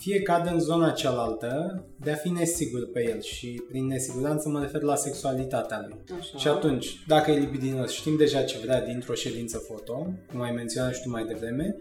fie 0.00 0.22
cade 0.22 0.48
în 0.48 0.60
zona 0.60 0.90
cealaltă 0.90 1.82
de 1.96 2.10
a 2.10 2.14
fi 2.14 2.28
nesigur 2.28 2.90
pe 2.92 3.08
el 3.08 3.20
și 3.20 3.62
prin 3.68 3.86
nesiguranță 3.86 4.48
mă 4.48 4.60
refer 4.60 4.82
la 4.82 4.94
sexualitatea 4.94 5.86
lui. 5.88 5.98
Așa. 6.18 6.38
Și 6.38 6.48
atunci, 6.48 7.04
dacă 7.06 7.30
e 7.30 7.38
libidinos, 7.38 7.92
știm 7.92 8.16
deja 8.16 8.42
ce 8.42 8.58
vrea 8.58 8.84
dintr-o 8.84 9.14
ședință 9.14 9.58
foto, 9.58 10.12
cum 10.30 10.40
ai 10.40 10.50
menționat 10.50 10.94
și 10.94 11.02
tu 11.02 11.10
mai 11.10 11.24
devreme, 11.24 11.76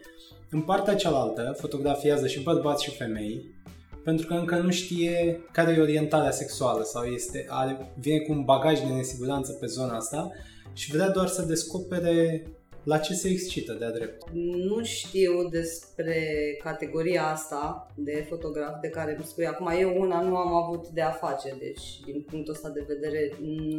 în 0.50 0.62
partea 0.62 0.96
cealaltă 0.96 1.56
fotografiază 1.60 2.28
și 2.28 2.44
bărbați 2.44 2.84
și 2.84 2.96
femei, 2.96 3.58
pentru 4.04 4.28
că 4.28 4.34
încă 4.34 4.56
nu 4.56 4.72
știe 4.72 5.42
care 5.52 5.72
e 5.72 5.82
orientarea 5.82 6.32
sexuală 6.32 6.84
sau 6.84 7.04
este, 7.04 7.46
are, 7.50 7.94
vine 8.00 8.20
cu 8.20 8.32
un 8.32 8.44
bagaj 8.44 8.80
de 8.80 8.94
nesiguranță 8.94 9.52
pe 9.52 9.66
zona 9.66 9.96
asta 9.96 10.32
și 10.74 10.92
vrea 10.92 11.10
doar 11.10 11.28
să 11.28 11.42
descopere 11.42 12.48
la 12.90 12.98
ce 12.98 13.14
se 13.14 13.30
excită 13.30 13.74
de-a 13.74 13.92
drept? 13.92 14.24
Nu 14.68 14.84
știu 14.84 15.50
despre 15.50 16.18
categoria 16.64 17.24
asta 17.28 17.92
de 17.96 18.26
fotograf 18.30 18.80
de 18.82 18.90
care 18.90 19.16
îmi 19.16 19.26
spui. 19.26 19.46
Acum 19.46 19.72
eu 19.80 20.02
una 20.02 20.22
nu 20.22 20.36
am 20.36 20.54
avut 20.54 20.88
de 20.88 21.02
a 21.02 21.12
face, 21.12 21.56
deci 21.60 22.00
din 22.06 22.26
punctul 22.30 22.54
ăsta 22.54 22.70
de 22.70 22.86
vedere 22.88 23.32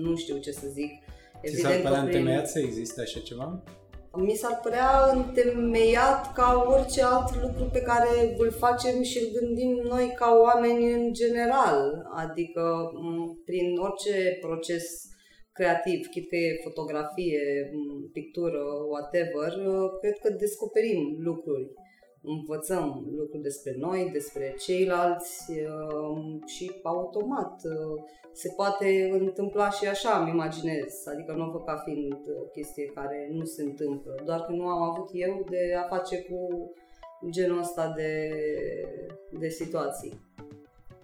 nu 0.07 0.17
știu 0.17 0.37
ce 0.39 0.53
să 0.53 0.67
zic. 0.73 0.91
Ți 1.47 1.61
s-ar 1.61 1.73
părea 1.73 1.91
prin... 1.91 2.05
întemeiat 2.05 2.49
să 2.49 2.59
existe 2.59 3.01
așa 3.01 3.21
ceva? 3.21 3.63
Mi 4.17 4.35
s-ar 4.35 4.61
părea 4.63 5.11
întemeiat 5.13 6.33
ca 6.33 6.65
orice 6.69 7.03
alt 7.03 7.43
lucru 7.43 7.65
pe 7.73 7.81
care 7.81 8.35
îl 8.39 8.51
facem 8.51 9.03
și 9.03 9.19
îl 9.19 9.41
gândim 9.41 9.81
noi 9.89 10.13
ca 10.17 10.39
oameni 10.43 10.93
în 10.93 11.13
general. 11.13 12.07
Adică 12.15 12.91
prin 13.45 13.77
orice 13.79 14.39
proces 14.41 14.85
creativ, 15.61 16.07
chit 16.07 16.29
că 16.29 16.37
e 16.37 16.61
fotografie, 16.63 17.71
pictură, 18.13 18.63
whatever, 18.93 19.51
cred 20.01 20.19
că 20.23 20.31
descoperim 20.31 21.17
lucruri, 21.19 21.73
învățăm 22.23 22.87
lucruri 23.17 23.43
despre 23.43 23.75
noi, 23.79 24.11
despre 24.13 24.55
ceilalți 24.59 25.51
um, 25.51 26.43
și 26.47 26.71
automat 26.83 27.55
uh, 27.65 28.03
se 28.33 28.53
poate 28.57 29.09
întâmpla 29.13 29.71
și 29.71 29.87
așa, 29.87 30.19
îmi 30.19 30.31
imaginez, 30.31 31.07
adică 31.13 31.33
nu 31.33 31.47
o 31.47 31.51
văd 31.51 31.65
ca 31.65 31.77
fiind 31.85 32.13
o 32.43 32.47
chestie 32.57 32.85
care 32.85 33.29
nu 33.33 33.45
se 33.45 33.63
întâmplă, 33.63 34.23
doar 34.25 34.41
că 34.41 34.53
nu 34.53 34.67
am 34.67 34.83
avut 34.83 35.09
eu 35.13 35.47
de 35.51 35.75
a 35.83 35.89
face 35.95 36.23
cu 36.23 36.71
genul 37.31 37.59
ăsta 37.59 37.93
de, 37.97 38.31
de 39.39 39.49
situații. 39.49 40.21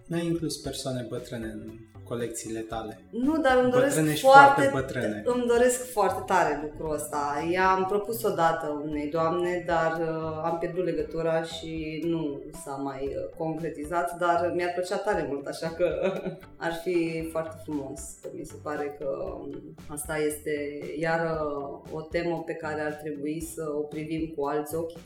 N-ai 0.07 0.25
inclus 0.25 0.57
persoane 0.57 1.05
bătrâne 1.09 1.45
în 1.45 1.71
colecțiile 2.07 2.59
tale. 2.59 2.99
Nu, 3.09 3.37
dar 3.37 3.57
îmi 3.63 3.71
doresc 3.71 3.95
bătrâne 3.95 4.15
foarte, 4.15 4.61
foarte 4.61 4.69
bătrâne. 4.73 5.23
îmi 5.25 5.45
doresc 5.47 5.91
foarte 5.91 6.23
tare 6.25 6.59
lucrul 6.63 6.93
ăsta. 6.93 7.47
Ea 7.51 7.69
am 7.69 7.85
propus 7.85 8.23
odată 8.23 8.81
unei 8.85 9.09
doamne, 9.09 9.63
dar 9.65 9.91
uh, 10.01 10.41
am 10.43 10.57
pierdut 10.59 10.85
legătura 10.85 11.43
și 11.43 12.03
nu 12.05 12.41
s-a 12.63 12.71
mai 12.71 13.05
uh, 13.05 13.35
concretizat, 13.37 14.17
dar 14.17 14.51
mi-ar 14.55 14.71
plăcea 14.73 14.97
tare 14.97 15.25
mult, 15.29 15.47
așa 15.47 15.69
că 15.69 16.13
ar 16.67 16.73
fi 16.83 17.27
foarte 17.31 17.55
frumos. 17.63 18.01
Mi 18.33 18.45
se 18.45 18.55
pare 18.63 18.95
că 18.99 19.07
um, 19.39 19.75
asta 19.87 20.17
este 20.17 20.51
iar 20.99 21.19
uh, 21.19 21.79
o 21.91 22.01
temă 22.01 22.43
pe 22.45 22.53
care 22.53 22.81
ar 22.81 22.93
trebui 22.93 23.41
să 23.41 23.63
o 23.77 23.81
privim 23.81 24.33
cu 24.35 24.45
alți 24.45 24.75
ochi 24.75 24.99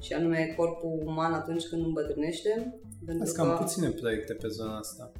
și 0.00 0.12
anume 0.12 0.54
corpul 0.56 1.02
uman 1.04 1.32
atunci 1.32 1.66
când 1.66 1.84
îmbătrânește. 1.84 2.80
Sunt 3.06 3.30
cam 3.30 3.56
puține 3.56 3.88
proiecte 3.88 4.32
pe 4.32 4.48
zona 4.48 4.78
asta. 4.78 5.12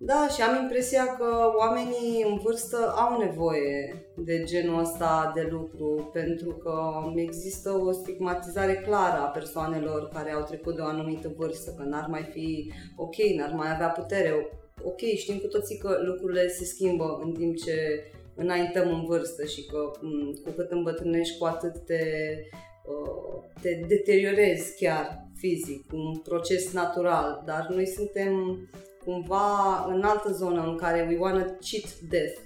Da, 0.00 0.28
și 0.34 0.42
am 0.42 0.62
impresia 0.62 1.16
că 1.16 1.52
oamenii 1.56 2.24
în 2.30 2.38
vârstă 2.38 2.94
au 2.96 3.18
nevoie 3.18 4.06
de 4.16 4.42
genul 4.44 4.80
ăsta 4.80 5.32
de 5.34 5.48
lucru, 5.50 6.10
pentru 6.12 6.50
că 6.50 6.80
există 7.14 7.70
o 7.70 7.92
stigmatizare 7.92 8.74
clară 8.74 9.20
a 9.20 9.28
persoanelor 9.28 10.08
care 10.08 10.32
au 10.32 10.42
trecut 10.42 10.74
de 10.74 10.80
o 10.80 10.84
anumită 10.84 11.32
vârstă, 11.36 11.74
că 11.76 11.82
n-ar 11.82 12.06
mai 12.08 12.22
fi 12.32 12.72
ok, 12.96 13.14
n-ar 13.36 13.52
mai 13.52 13.72
avea 13.74 13.88
putere. 13.88 14.48
Ok, 14.82 15.00
știm 15.00 15.38
cu 15.38 15.46
toții 15.46 15.78
că 15.78 15.98
lucrurile 16.04 16.48
se 16.48 16.64
schimbă 16.64 17.20
în 17.24 17.32
timp 17.32 17.56
ce 17.56 18.02
înaintăm 18.34 18.88
în 18.88 19.04
vârstă 19.04 19.44
și 19.44 19.66
că 19.66 19.90
m, 20.00 20.32
cu 20.44 20.50
cât 20.50 20.70
îmbătrânești, 20.70 21.38
cu 21.38 21.44
atât 21.44 21.78
te, 21.84 22.02
uh, 22.86 23.42
te 23.60 23.80
deteriorezi 23.88 24.76
chiar 24.84 25.26
fizic, 25.36 25.92
un 25.92 26.16
proces 26.16 26.72
natural, 26.72 27.42
dar 27.46 27.66
noi 27.70 27.86
suntem 27.86 28.58
cumva 29.08 29.84
în 29.88 30.02
altă 30.02 30.32
zonă 30.32 30.62
în 30.66 30.76
care 30.76 31.06
we 31.08 31.18
wanna 31.18 31.44
cheat 31.44 31.98
death. 32.10 32.38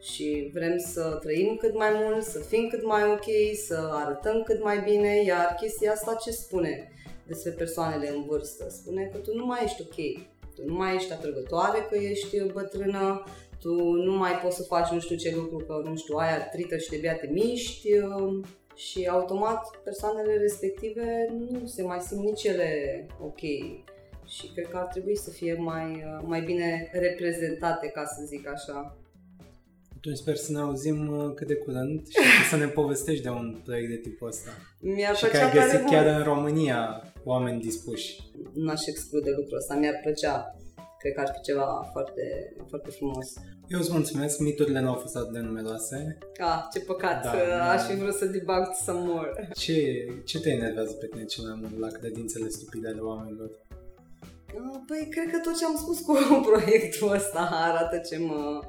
Și 0.00 0.50
vrem 0.52 0.78
să 0.78 1.18
trăim 1.20 1.56
cât 1.56 1.74
mai 1.74 1.90
mult, 1.94 2.24
să 2.24 2.38
fim 2.38 2.68
cât 2.68 2.84
mai 2.84 3.02
ok, 3.10 3.56
să 3.66 3.88
arătăm 3.92 4.42
cât 4.42 4.62
mai 4.62 4.80
bine, 4.80 5.22
iar 5.24 5.56
chestia 5.60 5.92
asta 5.92 6.14
ce 6.14 6.30
spune 6.30 6.92
despre 7.26 7.50
persoanele 7.50 8.08
în 8.08 8.24
vârstă? 8.24 8.68
Spune 8.68 9.08
că 9.12 9.18
tu 9.18 9.34
nu 9.34 9.46
mai 9.46 9.60
ești 9.64 9.82
ok, 9.82 10.24
tu 10.54 10.62
nu 10.64 10.74
mai 10.74 10.94
ești 10.94 11.12
atrăgătoare 11.12 11.86
că 11.90 11.96
ești 11.96 12.42
bătrână, 12.52 13.24
tu 13.60 13.74
nu 13.92 14.16
mai 14.16 14.32
poți 14.42 14.56
să 14.56 14.62
faci 14.62 14.88
nu 14.88 15.00
știu 15.00 15.16
ce 15.16 15.34
lucru, 15.34 15.56
că 15.56 15.82
nu 15.84 15.96
știu, 15.96 16.16
ai 16.16 16.34
artrită 16.34 16.76
și 16.76 16.90
de 16.90 16.96
bea 16.96 17.16
te 17.16 17.26
miști 17.26 17.88
și 18.74 19.06
automat 19.06 19.80
persoanele 19.84 20.36
respective 20.36 21.34
nu 21.50 21.66
se 21.66 21.82
mai 21.82 22.00
simt 22.00 22.24
nici 22.24 22.44
ele 22.44 23.06
ok 23.20 23.40
și 24.36 24.46
cred 24.54 24.68
că 24.68 24.76
ar 24.76 24.86
trebui 24.86 25.16
să 25.16 25.30
fie 25.30 25.54
mai, 25.54 26.04
mai 26.24 26.40
bine 26.40 26.90
reprezentate, 26.92 27.86
ca 27.88 28.04
să 28.04 28.24
zic 28.26 28.48
așa. 28.48 28.96
Atunci 29.96 30.16
sper 30.16 30.36
să 30.36 30.52
ne 30.52 30.58
auzim 30.58 31.08
uh, 31.08 31.34
cât 31.34 31.46
de 31.46 31.54
curând 31.54 32.08
și 32.08 32.18
să 32.50 32.56
ne 32.56 32.66
povestești 32.66 33.22
de 33.22 33.28
un 33.28 33.60
proiect 33.64 33.88
de 33.88 33.96
tipul 33.96 34.28
ăsta. 34.28 34.50
Mi-ar 34.80 35.16
și 35.16 35.26
că 35.26 35.36
ai 35.36 35.52
găsit 35.52 35.84
chiar 35.84 36.06
în 36.06 36.22
România 36.22 37.02
oameni 37.24 37.60
dispuși. 37.60 38.20
N-aș 38.54 38.86
exclude 38.86 39.30
lucrul 39.30 39.56
ăsta, 39.56 39.74
mi-ar 39.74 39.98
plăcea. 40.02 40.56
Cred 40.98 41.14
că 41.14 41.20
ar 41.20 41.30
fi 41.34 41.40
ceva 41.40 41.88
foarte, 41.92 42.22
foarte 42.68 42.90
frumos. 42.90 43.26
Eu 43.68 43.78
îți 43.78 43.92
mulțumesc, 43.92 44.38
miturile 44.38 44.80
nu 44.80 44.88
au 44.88 44.94
fost 44.94 45.16
atât 45.16 45.32
de 45.32 45.38
numeroase. 45.38 46.18
Ah, 46.38 46.62
ce 46.72 46.80
păcat, 46.80 47.22
da, 47.22 47.70
aș 47.70 47.82
fi 47.82 47.96
vrut 47.96 48.14
să 48.14 48.24
debug 48.24 48.70
some 48.84 49.00
more. 49.04 49.48
Ce, 49.54 50.06
ce 50.24 50.40
te 50.40 50.50
enervează 50.50 50.92
pe 50.92 51.06
tine 51.06 51.24
cel 51.24 51.44
mai 51.44 51.58
mult 51.60 51.78
la 51.78 51.88
credințele 51.98 52.48
stupide 52.48 52.88
ale 52.88 53.00
oamenilor? 53.00 53.50
Ah, 54.54 54.80
păi, 54.86 55.06
cred 55.10 55.30
că 55.30 55.38
tot 55.38 55.58
ce 55.58 55.64
am 55.64 55.76
spus 55.76 56.00
cu 56.00 56.12
proiectul 56.50 57.12
ăsta 57.12 57.48
arată 57.52 57.96
ce 58.08 58.18
mă 58.18 58.60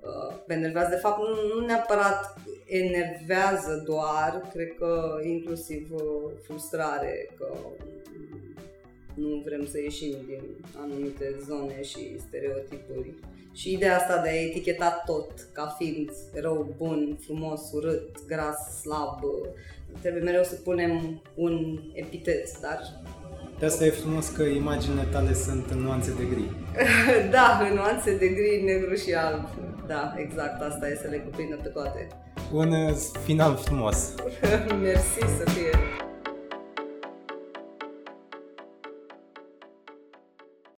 uh, 0.00 0.36
enervează. 0.46 0.88
De 0.90 0.96
fapt, 0.96 1.18
nu, 1.18 1.54
nu 1.54 1.66
neapărat 1.66 2.34
enervează 2.66 3.82
doar, 3.86 4.48
cred 4.52 4.74
că 4.78 5.18
inclusiv 5.22 5.90
uh, 5.92 6.32
frustrare, 6.42 7.28
că 7.38 7.56
nu 9.14 9.42
vrem 9.44 9.66
să 9.66 9.78
ieșim 9.80 10.16
din 10.26 10.42
anumite 10.76 11.36
zone 11.46 11.82
și 11.82 12.18
stereotipuri. 12.18 13.14
Și 13.52 13.72
ideea 13.72 13.96
asta 13.96 14.22
de 14.22 14.28
a 14.28 14.42
eticheta 14.42 15.02
tot 15.06 15.32
ca 15.52 15.74
fiind 15.78 16.10
rău, 16.34 16.74
bun, 16.76 17.18
frumos, 17.20 17.72
urât, 17.72 18.26
gras, 18.26 18.80
slab, 18.80 19.20
trebuie 20.00 20.22
mereu 20.22 20.42
să 20.42 20.54
punem 20.54 21.22
un 21.34 21.78
epitet, 21.92 22.60
dar 22.60 22.80
de 23.62 23.68
asta 23.68 23.84
e 23.84 23.90
frumos 23.90 24.28
că 24.28 24.42
imaginile 24.42 25.06
tale 25.12 25.34
sunt 25.34 25.70
în 25.70 25.78
nuanțe 25.78 26.12
de 26.18 26.24
gri. 26.24 26.50
da, 27.36 27.66
în 27.68 27.74
nuanțe 27.74 28.16
de 28.16 28.28
gri, 28.28 28.62
negru 28.64 28.94
și 28.94 29.14
alb. 29.14 29.48
Da, 29.86 30.14
exact, 30.16 30.62
asta 30.62 30.88
e 30.88 30.98
să 31.02 31.08
le 31.10 31.16
cuprindă 31.16 31.58
pe 31.62 31.68
toate. 31.68 32.08
Un 32.52 32.74
final 33.24 33.56
frumos. 33.56 34.14
Mersi 34.82 35.18
să 35.38 35.50
fie. 35.50 36.01